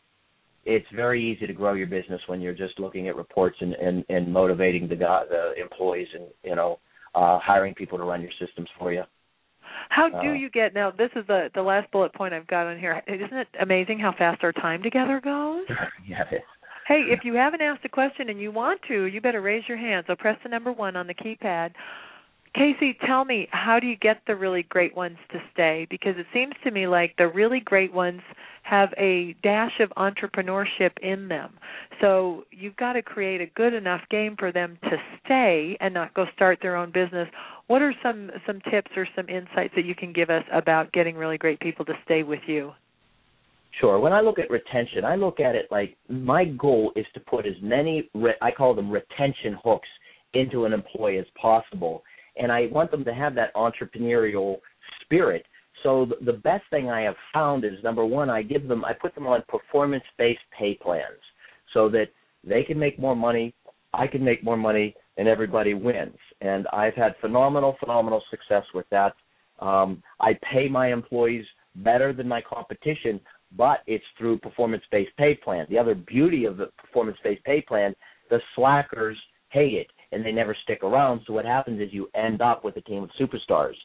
it's 0.67 0.85
very 0.93 1.23
easy 1.23 1.47
to 1.47 1.53
grow 1.53 1.73
your 1.73 1.87
business 1.87 2.21
when 2.27 2.41
you're 2.41 2.53
just 2.53 2.77
looking 2.77 3.07
at 3.07 3.15
reports 3.15 3.57
and 3.61 3.73
and, 3.73 4.03
and 4.09 4.31
motivating 4.31 4.87
the 4.87 4.95
guy, 4.95 5.23
the 5.29 5.53
employees, 5.59 6.07
and 6.13 6.25
you 6.43 6.55
know, 6.55 6.79
uh, 7.15 7.39
hiring 7.39 7.73
people 7.73 7.97
to 7.97 8.03
run 8.03 8.21
your 8.21 8.31
systems 8.39 8.67
for 8.77 8.91
you. 8.91 9.03
How 9.89 10.09
do 10.09 10.29
Uh, 10.29 10.33
you 10.33 10.49
get 10.49 10.73
now? 10.73 10.91
This 10.91 11.09
is 11.15 11.25
the 11.27 11.49
the 11.55 11.61
last 11.61 11.89
bullet 11.91 12.13
point 12.13 12.33
I've 12.33 12.47
got 12.47 12.67
on 12.67 12.77
here. 12.77 13.01
Isn't 13.07 13.37
it 13.37 13.47
amazing 13.61 13.99
how 13.99 14.13
fast 14.17 14.43
our 14.43 14.51
time 14.51 14.83
together 14.83 15.21
goes? 15.23 15.65
yeah, 16.07 16.23
it 16.31 16.35
is. 16.35 16.41
Hey, 16.87 17.03
if 17.09 17.25
you 17.25 17.33
haven't 17.33 17.61
asked 17.61 17.83
a 17.83 17.89
question 17.89 18.29
and 18.29 18.39
you 18.39 18.51
want 18.51 18.79
to, 18.87 19.05
you 19.05 19.19
better 19.19 19.41
raise 19.41 19.63
your 19.67 19.77
hand. 19.77 20.05
So 20.07 20.15
press 20.15 20.37
the 20.43 20.49
number 20.49 20.71
one 20.71 20.95
on 20.95 21.05
the 21.05 21.13
keypad. 21.13 21.71
Casey, 22.57 22.97
tell 23.05 23.23
me, 23.23 23.47
how 23.51 23.79
do 23.79 23.85
you 23.85 23.95
get 23.95 24.21
the 24.25 24.35
really 24.35 24.63
great 24.63 24.95
ones 24.95 25.17
to 25.31 25.37
stay? 25.53 25.85
Because 25.91 26.15
it 26.17 26.25
seems 26.33 26.53
to 26.63 26.71
me 26.71 26.87
like 26.87 27.13
the 27.17 27.27
really 27.27 27.59
great 27.59 27.93
ones 27.93 28.21
have 28.63 28.89
a 28.97 29.35
dash 29.43 29.79
of 29.79 29.91
entrepreneurship 29.91 30.91
in 31.03 31.27
them. 31.27 31.53
So 32.01 32.45
you've 32.49 32.75
got 32.75 32.93
to 32.93 33.03
create 33.03 33.41
a 33.41 33.45
good 33.55 33.75
enough 33.75 34.01
game 34.09 34.35
for 34.39 34.51
them 34.51 34.79
to 34.85 34.97
stay 35.23 35.77
and 35.79 35.93
not 35.93 36.15
go 36.15 36.25
start 36.35 36.57
their 36.59 36.75
own 36.75 36.91
business. 36.91 37.27
What 37.67 37.83
are 37.83 37.93
some 38.01 38.31
some 38.47 38.59
tips 38.71 38.89
or 38.95 39.07
some 39.15 39.29
insights 39.29 39.73
that 39.75 39.85
you 39.85 39.93
can 39.93 40.11
give 40.11 40.31
us 40.31 40.43
about 40.51 40.91
getting 40.93 41.15
really 41.15 41.37
great 41.37 41.59
people 41.59 41.85
to 41.85 41.93
stay 42.05 42.23
with 42.23 42.41
you? 42.47 42.71
Sure. 43.79 43.99
When 43.99 44.13
I 44.13 44.21
look 44.21 44.39
at 44.39 44.49
retention, 44.49 45.05
I 45.05 45.15
look 45.15 45.39
at 45.39 45.53
it 45.53 45.67
like 45.69 45.95
my 46.09 46.45
goal 46.45 46.91
is 46.95 47.05
to 47.13 47.19
put 47.19 47.45
as 47.45 47.53
many, 47.61 48.09
re- 48.15 48.33
I 48.41 48.49
call 48.49 48.73
them 48.73 48.89
retention 48.89 49.55
hooks, 49.63 49.87
into 50.33 50.65
an 50.65 50.73
employee 50.73 51.19
as 51.19 51.25
possible. 51.39 52.03
And 52.39 52.51
I 52.51 52.67
want 52.71 52.91
them 52.91 53.03
to 53.05 53.13
have 53.13 53.35
that 53.35 53.53
entrepreneurial 53.55 54.57
spirit. 55.01 55.45
So 55.83 56.07
the 56.25 56.33
best 56.33 56.63
thing 56.69 56.89
I 56.89 57.01
have 57.01 57.15
found 57.33 57.63
is 57.63 57.83
number 57.83 58.05
one, 58.05 58.29
I 58.29 58.41
give 58.41 58.67
them, 58.67 58.83
I 58.83 58.93
put 58.93 59.13
them 59.15 59.27
on 59.27 59.43
performance 59.47 60.03
based 60.17 60.39
pay 60.57 60.75
plans 60.75 61.21
so 61.73 61.89
that 61.89 62.07
they 62.43 62.63
can 62.63 62.79
make 62.79 62.97
more 62.99 63.15
money, 63.15 63.53
I 63.93 64.07
can 64.07 64.23
make 64.23 64.43
more 64.43 64.57
money, 64.57 64.95
and 65.17 65.27
everybody 65.27 65.73
wins. 65.73 66.17
And 66.41 66.67
I've 66.73 66.95
had 66.95 67.15
phenomenal, 67.21 67.75
phenomenal 67.79 68.23
success 68.29 68.63
with 68.73 68.85
that. 68.89 69.13
Um, 69.59 70.01
I 70.19 70.37
pay 70.51 70.67
my 70.67 70.91
employees 70.91 71.45
better 71.77 72.13
than 72.13 72.27
my 72.27 72.41
competition, 72.41 73.19
but 73.55 73.79
it's 73.87 74.05
through 74.17 74.39
performance-based 74.39 75.15
pay 75.17 75.35
plan. 75.35 75.65
The 75.69 75.77
other 75.77 75.95
beauty 75.95 76.45
of 76.45 76.57
the 76.57 76.67
performance-based 76.77 77.43
pay 77.43 77.61
plan, 77.61 77.95
the 78.29 78.39
slackers 78.55 79.17
hate 79.49 79.73
it 79.73 79.87
and 80.11 80.25
they 80.25 80.31
never 80.31 80.55
stick 80.63 80.83
around. 80.83 81.21
So 81.27 81.33
what 81.33 81.45
happens 81.45 81.81
is 81.81 81.89
you 81.91 82.09
end 82.15 82.41
up 82.41 82.63
with 82.63 82.77
a 82.77 82.81
team 82.81 83.03
of 83.03 83.09
superstars. 83.19 83.75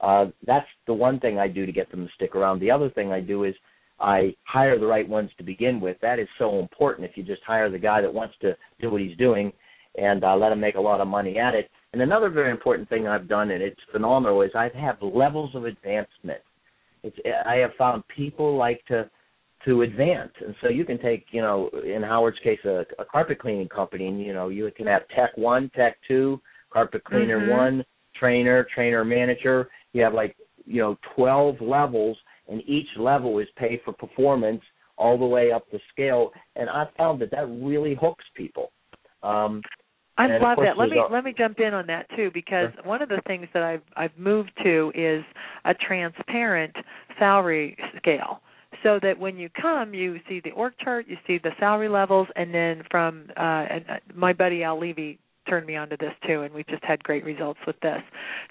Uh, 0.00 0.26
that's 0.46 0.66
the 0.86 0.94
one 0.94 1.20
thing 1.20 1.38
I 1.38 1.48
do 1.48 1.66
to 1.66 1.72
get 1.72 1.90
them 1.90 2.06
to 2.06 2.12
stick 2.14 2.34
around. 2.34 2.60
The 2.60 2.70
other 2.70 2.90
thing 2.90 3.12
I 3.12 3.20
do 3.20 3.44
is 3.44 3.54
I 3.98 4.34
hire 4.44 4.78
the 4.78 4.86
right 4.86 5.08
ones 5.08 5.30
to 5.38 5.44
begin 5.44 5.80
with. 5.80 5.96
That 6.02 6.18
is 6.18 6.28
so 6.38 6.58
important. 6.58 7.08
If 7.08 7.16
you 7.16 7.22
just 7.22 7.42
hire 7.46 7.70
the 7.70 7.78
guy 7.78 8.00
that 8.02 8.12
wants 8.12 8.34
to 8.42 8.56
do 8.80 8.90
what 8.90 9.00
he's 9.00 9.16
doing 9.16 9.52
and 9.96 10.22
uh, 10.22 10.36
let 10.36 10.52
him 10.52 10.60
make 10.60 10.74
a 10.74 10.80
lot 10.80 11.00
of 11.00 11.08
money 11.08 11.38
at 11.38 11.54
it. 11.54 11.70
And 11.92 12.02
another 12.02 12.28
very 12.28 12.50
important 12.50 12.88
thing 12.90 13.06
I've 13.06 13.28
done, 13.28 13.50
and 13.50 13.62
it's 13.62 13.80
phenomenal, 13.90 14.42
is 14.42 14.50
I 14.54 14.70
have 14.74 15.00
levels 15.00 15.54
of 15.54 15.64
advancement. 15.64 16.40
It's 17.02 17.16
I 17.46 17.56
have 17.56 17.70
found 17.78 18.02
people 18.14 18.56
like 18.56 18.84
to 18.88 19.08
to 19.66 19.82
advance, 19.82 20.32
and 20.44 20.54
so 20.62 20.68
you 20.68 20.84
can 20.84 20.98
take, 20.98 21.26
you 21.32 21.42
know, 21.42 21.68
in 21.84 22.02
Howard's 22.02 22.38
case, 22.38 22.60
a, 22.64 22.84
a 22.98 23.04
carpet 23.04 23.40
cleaning 23.40 23.68
company, 23.68 24.06
and 24.06 24.20
you 24.20 24.32
know, 24.32 24.48
you 24.48 24.70
can 24.76 24.86
have 24.86 25.02
Tech 25.14 25.36
One, 25.36 25.70
Tech 25.74 25.96
Two, 26.06 26.40
Carpet 26.72 27.04
Cleaner 27.04 27.40
mm-hmm. 27.40 27.50
One, 27.50 27.84
Trainer, 28.18 28.66
Trainer 28.74 29.04
Manager. 29.04 29.68
You 29.92 30.02
have 30.02 30.14
like, 30.14 30.36
you 30.64 30.80
know, 30.80 30.96
twelve 31.14 31.60
levels 31.60 32.16
and 32.48 32.62
each 32.66 32.88
level 32.98 33.38
is 33.38 33.48
paid 33.56 33.80
for 33.84 33.92
performance 33.92 34.62
all 34.96 35.18
the 35.18 35.26
way 35.26 35.52
up 35.52 35.64
the 35.70 35.80
scale. 35.92 36.30
And 36.54 36.70
I 36.70 36.86
found 36.96 37.20
that 37.20 37.30
that 37.32 37.46
really 37.46 37.96
hooks 38.00 38.24
people. 38.34 38.72
Um, 39.22 39.62
I 40.18 40.38
love 40.38 40.58
that. 40.62 40.78
Let 40.78 40.88
me 40.88 40.98
a, 40.98 41.12
let 41.12 41.24
me 41.24 41.34
jump 41.36 41.60
in 41.60 41.74
on 41.74 41.86
that 41.88 42.06
too 42.16 42.30
because 42.32 42.70
sure. 42.74 42.84
one 42.84 43.02
of 43.02 43.08
the 43.08 43.20
things 43.26 43.46
that 43.52 43.62
I've 43.62 43.82
I've 43.96 44.16
moved 44.16 44.52
to 44.62 44.90
is 44.94 45.22
a 45.64 45.74
transparent 45.74 46.74
salary 47.18 47.76
scale 47.98 48.40
so 48.86 49.00
that 49.02 49.18
when 49.18 49.36
you 49.36 49.48
come 49.60 49.92
you 49.92 50.20
see 50.28 50.40
the 50.44 50.52
org 50.52 50.72
chart, 50.82 51.06
you 51.08 51.16
see 51.26 51.38
the 51.42 51.50
salary 51.58 51.88
levels 51.88 52.28
and 52.36 52.54
then 52.54 52.82
from 52.90 53.26
uh 53.36 53.40
and 53.40 53.84
uh, 53.88 53.94
my 54.14 54.32
buddy 54.32 54.62
Al 54.62 54.78
Levy 54.78 55.18
turned 55.48 55.66
me 55.66 55.76
on 55.76 55.88
to 55.88 55.96
this 55.98 56.12
too, 56.26 56.42
and 56.42 56.52
we've 56.52 56.66
just 56.66 56.84
had 56.84 57.02
great 57.04 57.24
results 57.24 57.60
with 57.66 57.78
this. 57.80 58.00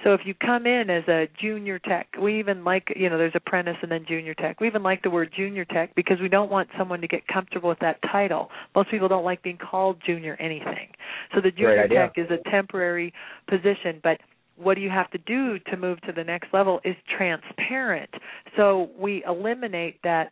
So 0.04 0.14
if 0.14 0.22
you 0.26 0.34
come 0.34 0.66
in 0.66 0.90
as 0.90 1.04
a 1.08 1.28
junior 1.42 1.80
tech, 1.80 2.08
we 2.22 2.40
even 2.40 2.64
like 2.64 2.92
you 2.96 3.10
know 3.10 3.18
there's 3.18 3.34
apprentice 3.36 3.78
and 3.82 3.92
then 3.92 4.06
junior 4.08 4.34
tech. 4.34 4.60
We 4.60 4.68
even 4.68 4.84
like 4.84 5.04
the 5.04 5.10
word 5.10 5.32
junior 5.36 5.66
tech 5.66 5.96
because 5.96 6.18
we 6.22 6.30
don't 6.30 6.52
want 6.52 6.70
someone 6.78 7.02
to 7.02 7.08
get 7.08 7.26
comfortable 7.28 7.70
with 7.70 7.80
that 7.80 8.00
title. 8.12 8.50
Most 8.76 8.92
people 8.92 9.08
don't 9.08 9.26
like 9.26 9.42
being 9.42 9.58
called 9.58 9.98
junior 10.06 10.36
anything. 10.40 10.90
So 11.34 11.42
the 11.42 11.52
junior 11.52 11.88
tech 11.88 12.14
is 12.18 12.28
a 12.30 12.50
temporary 12.50 13.14
position, 13.48 14.00
but 14.04 14.20
what 14.58 14.76
do 14.76 14.82
you 14.82 14.90
have 14.90 15.10
to 15.12 15.18
do 15.20 15.60
to 15.72 15.78
move 15.78 16.02
to 16.02 16.12
the 16.12 16.24
next 16.24 16.54
level 16.54 16.80
is 16.84 16.96
transparent. 17.18 18.10
So 18.56 18.90
we 18.98 19.24
eliminate 19.28 20.00
that 20.04 20.32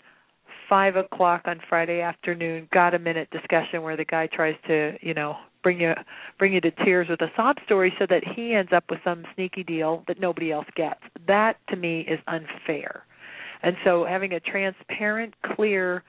five 0.70 0.96
o'clock 0.96 1.44
on 1.46 1.60
Friday 1.68 2.02
afternoon 2.02 2.68
got 2.74 2.94
a 2.94 3.00
minute 3.00 3.30
discussion 3.32 3.82
where 3.82 3.98
the 3.98 4.06
guy 4.06 4.28
tries 4.28 4.56
to, 4.68 4.94
you 5.02 5.14
know, 5.14 5.36
bring 5.62 5.80
you 5.80 5.94
bring 6.38 6.54
you 6.54 6.62
to 6.62 6.72
tears 6.84 7.08
with 7.10 7.22
a 7.22 7.32
sob 7.36 7.58
story 7.66 7.94
so 8.00 8.06
that 8.10 8.24
he 8.36 8.54
ends 8.54 8.72
up 8.74 8.84
with 8.90 9.00
some 9.04 9.26
sneaky 9.36 9.64
deal 9.64 10.04
that 10.08 10.20
nobody 10.20 10.52
else 10.52 10.68
gets. 10.76 11.00
That 11.28 11.58
to 11.70 11.76
me 11.76 12.02
is 12.02 12.20
unfair. 12.28 13.06
And 13.62 13.76
so 13.84 14.06
having 14.06 14.34
a 14.34 14.40
transparent, 14.40 15.34
clear 15.56 16.04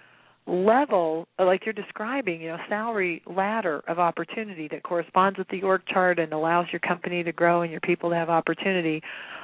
level 0.46 1.26
like 1.38 1.64
you're 1.64 1.72
describing 1.72 2.38
you 2.38 2.48
know 2.48 2.58
salary 2.68 3.22
ladder 3.26 3.82
of 3.88 3.98
opportunity 3.98 4.68
that 4.68 4.82
corresponds 4.82 5.38
with 5.38 5.48
the 5.48 5.62
org 5.62 5.80
chart 5.86 6.18
and 6.18 6.34
allows 6.34 6.66
your 6.70 6.80
company 6.80 7.22
to 7.22 7.32
grow 7.32 7.62
and 7.62 7.70
your 7.70 7.80
people 7.80 8.10
to 8.10 8.16
have 8.16 8.28
opportunity 8.28 9.00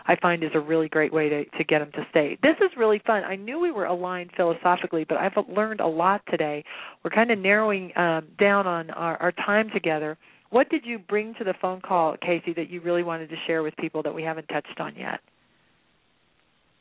i 0.07 0.17
find 0.17 0.45
is 0.45 0.51
a 0.53 0.61
really 0.61 0.91
great 0.91 1.11
way 1.11 1.31
to 1.31 1.45
to 1.57 1.65
get 1.65 1.79
them 1.79 1.91
to 1.93 2.07
stay. 2.11 2.37
This 2.43 2.57
is 2.61 2.71
really 2.77 3.01
fun. 3.07 3.25
I 3.25 3.37
knew 3.37 3.59
we 3.59 3.71
were 3.71 3.87
aligned 3.87 4.31
philosophically 4.37 5.05
but 5.05 5.17
i've 5.17 5.33
learned 5.49 5.81
a 5.81 5.87
lot 5.87 6.21
today. 6.31 6.65
We're 7.03 7.11
kind 7.11 7.31
of 7.31 7.39
narrowing 7.39 7.97
um, 7.97 8.29
down 8.39 8.67
on 8.67 8.91
our, 8.91 9.17
our 9.17 9.33
time 9.33 9.71
together. 9.73 10.19
What 10.51 10.69
did 10.69 10.85
you 10.85 10.99
bring 10.99 11.35
to 11.39 11.45
the 11.45 11.55
phone 11.63 11.81
call 11.81 12.17
casey 12.21 12.53
that 12.55 12.69
you 12.69 12.83
really 12.83 13.05
wanted 13.05 13.31
to 13.31 13.37
share 13.47 13.63
with 13.63 13.75
people 13.77 14.03
that 14.03 14.15
we 14.15 14.23
haven't 14.23 14.49
touched 14.49 14.79
on 14.79 14.95
yet? 14.97 15.21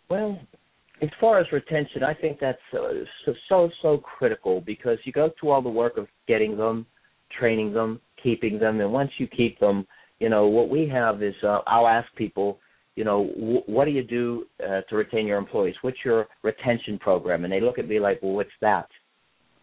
Well 0.09 0.39
as 1.01 1.09
far 1.19 1.39
as 1.39 1.51
retention, 1.51 2.03
I 2.03 2.13
think 2.13 2.39
that's 2.39 2.57
uh, 2.73 3.03
so, 3.25 3.33
so 3.47 3.69
so 3.81 3.97
critical 3.97 4.61
because 4.61 4.97
you 5.05 5.11
go 5.11 5.31
through 5.39 5.51
all 5.51 5.61
the 5.61 5.69
work 5.69 5.97
of 5.97 6.07
getting 6.27 6.57
them, 6.57 6.85
training 7.37 7.73
them, 7.73 8.01
keeping 8.21 8.59
them, 8.59 8.79
and 8.81 8.91
once 8.91 9.11
you 9.17 9.27
keep 9.27 9.59
them, 9.59 9.87
you 10.19 10.29
know 10.29 10.47
what 10.47 10.69
we 10.69 10.87
have 10.89 11.23
is 11.23 11.35
uh, 11.43 11.59
I'll 11.67 11.87
ask 11.87 12.07
people, 12.15 12.59
you 12.95 13.03
know, 13.03 13.27
w- 13.35 13.63
what 13.65 13.85
do 13.85 13.91
you 13.91 14.03
do 14.03 14.45
uh, 14.63 14.81
to 14.89 14.95
retain 14.95 15.25
your 15.25 15.37
employees? 15.37 15.75
What's 15.81 16.03
your 16.03 16.27
retention 16.43 16.99
program? 16.99 17.43
And 17.43 17.53
they 17.53 17.61
look 17.61 17.79
at 17.79 17.87
me 17.87 17.99
like, 17.99 18.21
well, 18.21 18.33
what's 18.33 18.49
that? 18.61 18.87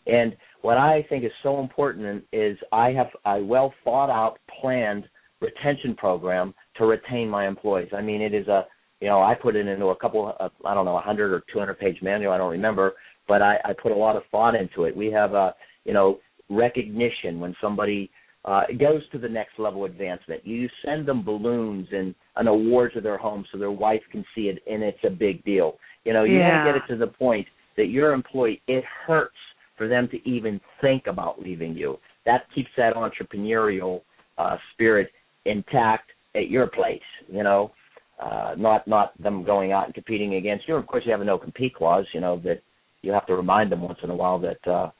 And 0.06 0.36
what 0.62 0.78
I 0.78 1.04
think 1.08 1.24
is 1.24 1.32
so 1.42 1.60
important 1.60 2.24
is 2.32 2.56
I 2.72 2.90
have 2.90 3.08
a 3.26 3.42
well 3.42 3.74
thought 3.84 4.10
out, 4.10 4.38
planned 4.60 5.04
retention 5.40 5.94
program 5.94 6.54
to 6.76 6.86
retain 6.86 7.28
my 7.28 7.46
employees. 7.46 7.90
I 7.94 8.00
mean, 8.00 8.22
it 8.22 8.32
is 8.32 8.48
a 8.48 8.66
you 9.00 9.08
know, 9.08 9.22
I 9.22 9.34
put 9.34 9.56
it 9.56 9.66
into 9.66 9.86
a 9.86 9.96
couple 9.96 10.34
of, 10.38 10.50
I 10.64 10.74
don't 10.74 10.84
know, 10.84 10.92
a 10.92 10.94
100 10.94 11.32
or 11.32 11.42
200 11.52 11.78
page 11.78 11.98
manual, 12.02 12.32
I 12.32 12.38
don't 12.38 12.50
remember, 12.50 12.94
but 13.28 13.42
I, 13.42 13.56
I 13.64 13.72
put 13.72 13.92
a 13.92 13.96
lot 13.96 14.16
of 14.16 14.22
thought 14.30 14.54
into 14.54 14.84
it. 14.84 14.96
We 14.96 15.10
have 15.12 15.34
a, 15.34 15.54
you 15.84 15.92
know, 15.92 16.18
recognition 16.48 17.40
when 17.40 17.54
somebody 17.60 18.10
uh, 18.44 18.62
goes 18.78 19.02
to 19.10 19.18
the 19.18 19.28
next 19.28 19.58
level 19.58 19.84
advancement. 19.84 20.46
You 20.46 20.68
send 20.84 21.06
them 21.06 21.24
balloons 21.24 21.88
and 21.92 22.14
an 22.36 22.46
award 22.46 22.92
to 22.94 23.00
their 23.00 23.18
home 23.18 23.44
so 23.50 23.58
their 23.58 23.72
wife 23.72 24.02
can 24.12 24.24
see 24.34 24.42
it, 24.42 24.62
and 24.70 24.82
it's 24.82 25.02
a 25.04 25.10
big 25.10 25.44
deal. 25.44 25.78
You 26.04 26.12
know, 26.12 26.24
you 26.24 26.38
yeah. 26.38 26.64
want 26.64 26.66
to 26.66 26.72
get 26.72 26.82
it 26.82 26.94
to 26.94 26.98
the 26.98 27.12
point 27.12 27.46
that 27.76 27.86
your 27.86 28.12
employee, 28.12 28.62
it 28.68 28.84
hurts 29.06 29.36
for 29.76 29.88
them 29.88 30.08
to 30.10 30.28
even 30.28 30.60
think 30.80 31.06
about 31.06 31.42
leaving 31.42 31.76
you. 31.76 31.98
That 32.24 32.42
keeps 32.54 32.70
that 32.76 32.94
entrepreneurial 32.94 34.02
uh, 34.38 34.56
spirit 34.72 35.10
intact 35.44 36.10
at 36.34 36.48
your 36.48 36.68
place. 36.68 37.00
You 37.28 37.42
know, 37.42 37.72
uh, 38.22 38.54
not 38.56 38.86
not 38.88 39.20
them 39.22 39.44
going 39.44 39.72
out 39.72 39.86
and 39.86 39.94
competing 39.94 40.34
against 40.36 40.66
you. 40.66 40.76
Of 40.76 40.86
course, 40.86 41.04
you 41.04 41.12
have 41.12 41.20
a 41.20 41.24
no 41.24 41.38
compete 41.38 41.74
clause. 41.74 42.06
You 42.12 42.20
know 42.20 42.40
that 42.44 42.62
you 43.02 43.12
have 43.12 43.26
to 43.26 43.36
remind 43.36 43.70
them 43.70 43.82
once 43.82 43.98
in 44.02 44.10
a 44.10 44.16
while 44.16 44.38
that 44.40 44.70
uh, 44.70 44.90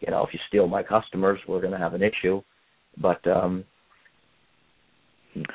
you 0.00 0.10
know 0.10 0.24
if 0.24 0.32
you 0.32 0.40
steal 0.48 0.66
my 0.66 0.82
customers, 0.82 1.40
we're 1.48 1.60
going 1.60 1.72
to 1.72 1.78
have 1.78 1.94
an 1.94 2.02
issue. 2.02 2.42
But 3.00 3.26
um, 3.26 3.64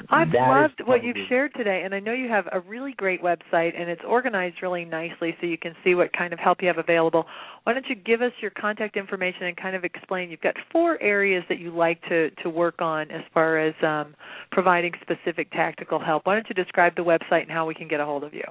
I've 0.09 0.29
loved 0.31 0.81
what 0.85 1.03
you've 1.03 1.17
shared 1.29 1.53
today, 1.55 1.81
and 1.83 1.93
I 1.93 1.99
know 1.99 2.13
you 2.13 2.29
have 2.29 2.45
a 2.51 2.59
really 2.61 2.93
great 2.93 3.21
website, 3.21 3.79
and 3.79 3.89
it's 3.89 4.01
organized 4.07 4.57
really 4.61 4.85
nicely 4.85 5.35
so 5.39 5.47
you 5.47 5.57
can 5.57 5.73
see 5.83 5.95
what 5.95 6.13
kind 6.13 6.33
of 6.33 6.39
help 6.39 6.61
you 6.61 6.67
have 6.67 6.77
available. 6.77 7.25
Why 7.63 7.73
don't 7.73 7.85
you 7.87 7.95
give 7.95 8.21
us 8.21 8.31
your 8.41 8.51
contact 8.51 8.97
information 8.97 9.43
and 9.43 9.57
kind 9.57 9.75
of 9.75 9.83
explain? 9.83 10.29
You've 10.29 10.41
got 10.41 10.55
four 10.71 11.01
areas 11.01 11.43
that 11.49 11.59
you 11.59 11.75
like 11.75 12.01
to 12.09 12.29
to 12.43 12.49
work 12.49 12.81
on 12.81 13.11
as 13.11 13.21
far 13.33 13.59
as 13.59 13.73
um, 13.83 14.15
providing 14.53 14.93
specific 15.01 15.51
tactical 15.51 15.99
help. 15.99 16.25
Why 16.25 16.35
don't 16.35 16.47
you 16.47 16.55
describe 16.55 16.95
the 16.95 17.03
website 17.03 17.41
and 17.41 17.51
how 17.51 17.65
we 17.65 17.73
can 17.73 17.87
get 17.87 17.99
a 17.99 18.05
hold 18.05 18.23
of 18.23 18.33
you? 18.33 18.43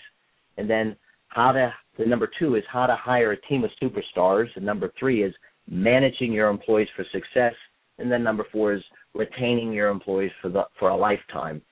and 0.59 0.69
then 0.69 0.95
how 1.29 1.53
to. 1.53 1.73
The 1.99 2.05
number 2.07 2.31
two 2.39 2.55
is 2.55 2.63
how 2.71 2.87
to 2.87 2.95
hire 2.97 3.33
a 3.33 3.41
team 3.43 3.65
of 3.65 3.71
superstars, 3.83 4.47
and 4.57 4.65
number 4.65 4.93
three 4.99 5.23
is 5.23 5.35
managing 5.69 6.33
your 6.33 6.49
employees 6.49 6.89
for 6.97 7.05
success, 7.13 7.55
and 7.99 8.13
then 8.13 8.23
number 8.23 8.45
four 8.53 8.75
is 8.75 8.83
retaining 9.15 9.73
your 9.73 9.89
employees 9.89 10.33
for 10.43 10.51
the 10.51 10.65
for 10.79 10.91
a 10.91 10.97
lifetime. 10.97 11.63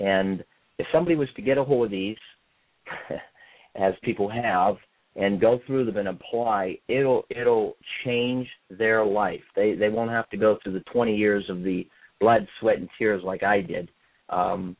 And 0.00 0.44
if 0.78 0.86
somebody 0.92 1.16
was 1.16 1.28
to 1.36 1.42
get 1.42 1.58
a 1.58 1.64
hold 1.64 1.86
of 1.86 1.90
these, 1.90 2.16
as 3.76 3.94
people 4.02 4.28
have, 4.28 4.76
and 5.16 5.40
go 5.40 5.60
through 5.66 5.84
them 5.84 5.98
and 5.98 6.08
apply, 6.08 6.78
it'll 6.88 7.24
it'll 7.30 7.76
change 8.04 8.48
their 8.70 9.04
life. 9.04 9.42
They 9.54 9.74
they 9.74 9.88
won't 9.88 10.10
have 10.10 10.28
to 10.30 10.36
go 10.36 10.58
through 10.62 10.72
the 10.74 10.84
20 10.92 11.14
years 11.14 11.44
of 11.48 11.62
the 11.62 11.86
blood, 12.20 12.46
sweat, 12.60 12.78
and 12.78 12.88
tears 12.98 13.22
like 13.24 13.42
I 13.42 13.60
did. 13.60 13.90
Um, 14.30 14.76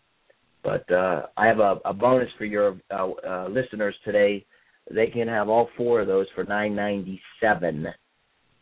but 0.64 0.90
uh, 0.92 1.26
I 1.36 1.46
have 1.46 1.58
a, 1.58 1.76
a 1.84 1.92
bonus 1.92 2.30
for 2.38 2.44
your 2.44 2.78
uh, 2.90 3.08
uh, 3.28 3.48
listeners 3.48 3.94
today. 4.04 4.44
They 4.90 5.08
can 5.08 5.28
have 5.28 5.48
all 5.48 5.68
four 5.76 6.00
of 6.00 6.06
those 6.06 6.26
for 6.34 6.44
nine 6.44 6.74
ninety 6.74 7.20
seven 7.40 7.86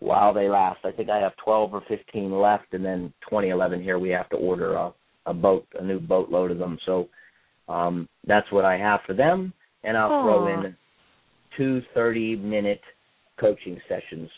while 0.01 0.35
they 0.35 0.49
last. 0.49 0.81
I 0.85 0.93
think 0.93 1.11
I 1.11 1.19
have 1.19 1.33
twelve 1.45 1.73
or 1.73 1.83
fifteen 1.89 2.33
left, 2.33 2.73
and 2.73 2.85
then 2.85 3.13
twenty 3.29 3.51
eleven 3.51 3.83
here. 3.83 3.99
We 3.99 4.11
have 4.11 4.29
to 4.31 4.37
order 4.37 4.75
a, 4.75 4.93
a 5.27 5.35
boat, 5.35 5.67
a 5.79 5.85
new 5.85 6.01
boatload 6.01 6.51
of 6.51 6.59
them. 6.59 6.79
So 6.85 7.09
um, 7.71 8.09
that's 8.27 8.51
what 8.51 8.65
I 8.65 8.77
have 8.77 9.01
for 9.07 9.15
them, 9.15 9.53
and 9.85 9.97
I'll 9.97 10.11
Aww. 10.11 10.25
throw 10.25 10.67
in 10.67 10.77
two 11.57 11.83
30 11.95 12.37
minute 12.37 12.81
coaching 13.39 13.81
sessions 13.89 14.29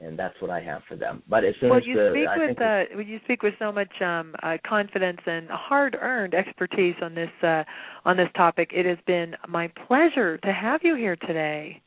and 0.00 0.18
that's 0.18 0.34
what 0.40 0.50
I 0.50 0.60
have 0.60 0.82
for 0.88 0.96
them. 0.96 1.22
But 1.28 1.44
as 1.44 1.54
soon 1.60 1.70
well, 1.70 1.78
as 1.78 1.86
you 1.86 1.94
the, 1.94 2.10
speak 2.12 2.28
I 2.28 2.46
with 2.46 2.60
uh, 2.60 3.02
you 3.02 3.18
speak 3.24 3.42
with 3.42 3.54
so 3.58 3.72
much 3.72 3.90
um, 4.02 4.34
uh, 4.42 4.58
confidence 4.66 5.20
and 5.24 5.48
hard-earned 5.48 6.34
expertise 6.34 6.94
on 7.02 7.14
this 7.14 7.30
uh, 7.42 7.64
on 8.04 8.16
this 8.16 8.28
topic. 8.36 8.70
It 8.74 8.84
has 8.84 8.98
been 9.06 9.34
my 9.48 9.70
pleasure 9.86 10.36
to 10.38 10.52
have 10.52 10.80
you 10.82 10.96
here 10.96 11.16
today. 11.16 11.80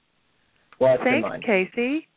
well, 0.79 0.97
Thanks. 1.03 1.45
Casey. 1.45 2.07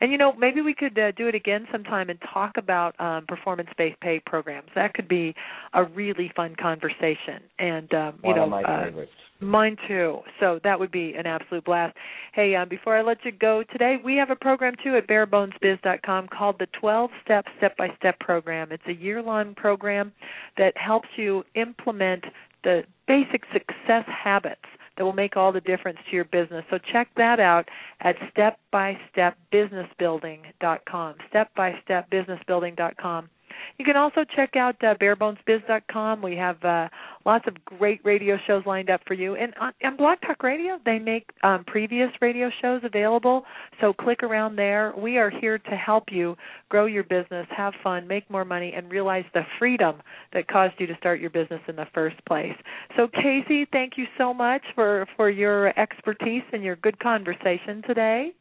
And 0.00 0.10
you 0.10 0.18
know, 0.18 0.32
maybe 0.32 0.60
we 0.60 0.74
could 0.74 0.98
uh, 0.98 1.12
do 1.12 1.28
it 1.28 1.34
again 1.34 1.66
sometime 1.70 2.10
and 2.10 2.18
talk 2.32 2.52
about 2.56 2.98
um, 3.00 3.26
performance-based 3.26 4.00
pay 4.00 4.20
programs. 4.24 4.68
That 4.74 4.94
could 4.94 5.08
be 5.08 5.34
a 5.74 5.84
really 5.84 6.30
fun 6.34 6.54
conversation. 6.60 7.42
And 7.58 7.92
um, 7.94 8.20
you 8.22 8.28
One 8.28 8.36
know, 8.36 8.44
of 8.44 8.50
my 8.50 8.62
uh, 8.62 8.84
favorites. 8.84 9.12
Mine 9.40 9.76
too. 9.88 10.18
So 10.38 10.60
that 10.64 10.78
would 10.78 10.90
be 10.90 11.14
an 11.14 11.26
absolute 11.26 11.64
blast. 11.64 11.96
Hey, 12.34 12.54
um, 12.54 12.68
before 12.68 12.96
I 12.96 13.02
let 13.02 13.24
you 13.24 13.32
go 13.32 13.64
today, 13.72 13.96
we 14.04 14.16
have 14.16 14.28
a 14.28 14.36
program 14.36 14.74
too 14.84 14.96
at 14.96 15.08
barebonesbiz.com 15.08 16.28
called 16.28 16.56
the 16.58 16.66
12 16.78 17.10
Step 17.24 17.46
Step 17.56 17.76
by 17.78 17.88
Step 17.96 18.20
program. 18.20 18.70
It's 18.70 18.82
a 18.86 18.92
year 18.92 19.22
long 19.22 19.54
program 19.54 20.12
that 20.58 20.76
helps 20.76 21.08
you 21.16 21.42
implement 21.54 22.24
the 22.64 22.82
basic 23.08 23.44
success 23.52 24.04
habits 24.06 24.60
that 25.00 25.06
will 25.06 25.14
make 25.14 25.34
all 25.34 25.50
the 25.50 25.62
difference 25.62 25.98
to 26.10 26.14
your 26.14 26.26
business. 26.26 26.62
So 26.68 26.78
check 26.92 27.08
that 27.16 27.40
out 27.40 27.66
at 28.02 28.16
stepbystepbusinessbuilding.com. 28.36 31.14
Stepbystepbusinessbuilding.com. 31.32 33.30
You 33.78 33.84
can 33.84 33.96
also 33.96 34.24
check 34.36 34.56
out 34.56 34.76
uh, 34.82 34.94
barebonesbiz.com. 35.00 36.22
We 36.22 36.36
have 36.36 36.62
uh, 36.64 36.88
lots 37.24 37.46
of 37.46 37.64
great 37.64 38.00
radio 38.04 38.36
shows 38.46 38.64
lined 38.66 38.90
up 38.90 39.00
for 39.06 39.14
you. 39.14 39.36
And 39.36 39.52
on, 39.60 39.72
on 39.84 39.96
Blog 39.96 40.18
Talk 40.26 40.42
Radio, 40.42 40.78
they 40.84 40.98
make 40.98 41.26
um, 41.42 41.64
previous 41.66 42.10
radio 42.20 42.50
shows 42.60 42.82
available. 42.84 43.44
So 43.80 43.92
click 43.92 44.22
around 44.22 44.56
there. 44.56 44.92
We 44.96 45.18
are 45.18 45.30
here 45.30 45.58
to 45.58 45.70
help 45.70 46.04
you 46.10 46.36
grow 46.68 46.86
your 46.86 47.04
business, 47.04 47.46
have 47.56 47.72
fun, 47.82 48.06
make 48.06 48.28
more 48.30 48.44
money, 48.44 48.72
and 48.76 48.90
realize 48.90 49.24
the 49.34 49.42
freedom 49.58 50.02
that 50.32 50.48
caused 50.48 50.74
you 50.78 50.86
to 50.86 50.96
start 50.96 51.20
your 51.20 51.30
business 51.30 51.60
in 51.68 51.76
the 51.76 51.86
first 51.94 52.16
place. 52.26 52.54
So, 52.96 53.08
Casey, 53.08 53.66
thank 53.72 53.94
you 53.96 54.06
so 54.18 54.32
much 54.34 54.62
for, 54.74 55.06
for 55.16 55.30
your 55.30 55.78
expertise 55.78 56.42
and 56.52 56.62
your 56.62 56.76
good 56.76 56.98
conversation 56.98 57.82
today. 57.86 58.32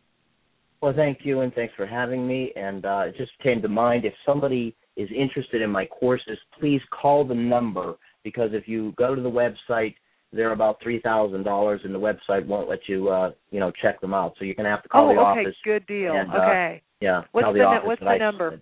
Well, 0.81 0.93
thank 0.95 1.19
you, 1.23 1.41
and 1.41 1.53
thanks 1.53 1.73
for 1.75 1.85
having 1.85 2.25
me. 2.25 2.53
And 2.55 2.85
uh, 2.85 3.03
it 3.07 3.17
just 3.17 3.31
came 3.43 3.61
to 3.61 3.67
mind 3.67 4.05
if 4.05 4.13
somebody 4.25 4.75
is 4.99 5.09
interested 5.15 5.61
in 5.61 5.69
my 5.69 5.85
courses, 5.85 6.37
please 6.59 6.81
call 6.91 7.23
the 7.23 7.33
number 7.33 7.95
because 8.23 8.49
if 8.53 8.67
you 8.67 8.93
go 8.97 9.15
to 9.15 9.21
the 9.21 9.29
website, 9.29 9.95
they're 10.33 10.51
about 10.51 10.77
three 10.83 10.99
thousand 10.99 11.43
dollars, 11.43 11.81
and 11.85 11.95
the 11.95 11.99
website 11.99 12.45
won't 12.45 12.69
let 12.69 12.87
you, 12.87 13.07
uh, 13.07 13.31
you 13.49 13.59
know, 13.59 13.71
check 13.81 13.99
them 14.01 14.13
out. 14.13 14.33
So 14.37 14.45
you're 14.45 14.55
gonna 14.55 14.69
have 14.69 14.83
to 14.83 14.89
call 14.89 15.09
oh, 15.09 15.13
the 15.13 15.19
okay, 15.19 15.41
office. 15.41 15.55
good 15.63 15.87
deal. 15.87 16.15
and, 16.15 16.29
uh, 16.29 16.37
okay. 16.37 16.83
Yeah, 16.99 17.23
What's 17.31 17.47
the 17.47 17.53
the 17.53 17.79
what's 17.87 18.01
the 18.01 18.07
I 18.07 18.17
number? 18.17 18.61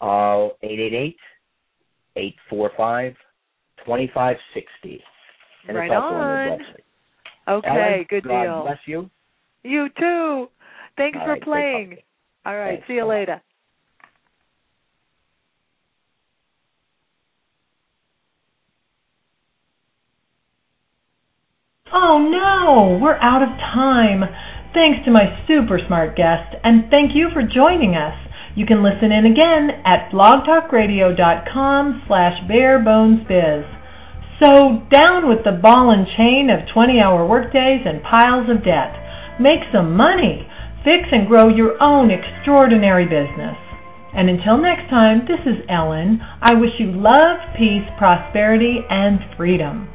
Uh, 0.00 0.48
eight 0.62 0.80
eight 0.80 0.94
eight 0.94 1.16
eight 2.16 2.34
four 2.48 2.70
five 2.76 3.14
twenty 3.84 4.10
five 4.12 4.36
sixty. 4.54 5.02
And 5.68 5.76
Right 5.76 5.90
it's 5.90 5.94
also 5.94 6.14
on. 6.14 6.26
on 6.26 6.58
the 6.58 6.64
website. 6.64 7.58
Okay, 7.58 7.68
Ellen, 7.68 8.06
good 8.08 8.24
God 8.24 8.42
deal. 8.42 8.62
bless 8.62 8.78
you. 8.86 9.10
You 9.62 9.88
too. 9.98 10.48
Thanks 10.96 11.18
All 11.20 11.26
for 11.26 11.32
right, 11.32 11.42
playing. 11.42 11.96
All 12.44 12.56
right, 12.56 12.74
Thanks. 12.78 12.86
see 12.88 12.94
you 12.94 13.02
Bye-bye. 13.02 13.14
later. 13.18 13.42
Oh 21.96 22.18
no, 22.20 22.98
we're 23.00 23.16
out 23.24 23.40
of 23.40 23.48
time. 23.72 24.20
Thanks 24.74 25.00
to 25.06 25.10
my 25.10 25.32
super 25.48 25.80
smart 25.86 26.14
guest, 26.14 26.52
and 26.62 26.90
thank 26.90 27.16
you 27.16 27.30
for 27.32 27.40
joining 27.40 27.96
us. 27.96 28.12
You 28.54 28.66
can 28.66 28.84
listen 28.84 29.12
in 29.12 29.24
again 29.24 29.80
at 29.80 30.12
blogtalkradio.com 30.12 32.02
slash 32.06 32.36
barebonesbiz. 32.50 33.64
So 34.44 34.84
down 34.92 35.26
with 35.26 35.40
the 35.48 35.56
ball 35.56 35.88
and 35.88 36.06
chain 36.18 36.50
of 36.52 36.68
20-hour 36.68 37.24
workdays 37.24 37.80
and 37.86 38.02
piles 38.02 38.50
of 38.50 38.62
debt. 38.62 38.92
Make 39.40 39.64
some 39.72 39.96
money. 39.96 40.46
Fix 40.84 41.08
and 41.10 41.26
grow 41.26 41.48
your 41.48 41.82
own 41.82 42.10
extraordinary 42.10 43.06
business. 43.06 43.56
And 44.12 44.28
until 44.28 44.60
next 44.60 44.90
time, 44.90 45.24
this 45.24 45.40
is 45.46 45.64
Ellen. 45.70 46.20
I 46.42 46.52
wish 46.52 46.76
you 46.78 46.92
love, 46.92 47.40
peace, 47.56 47.88
prosperity, 47.96 48.84
and 48.90 49.18
freedom. 49.38 49.88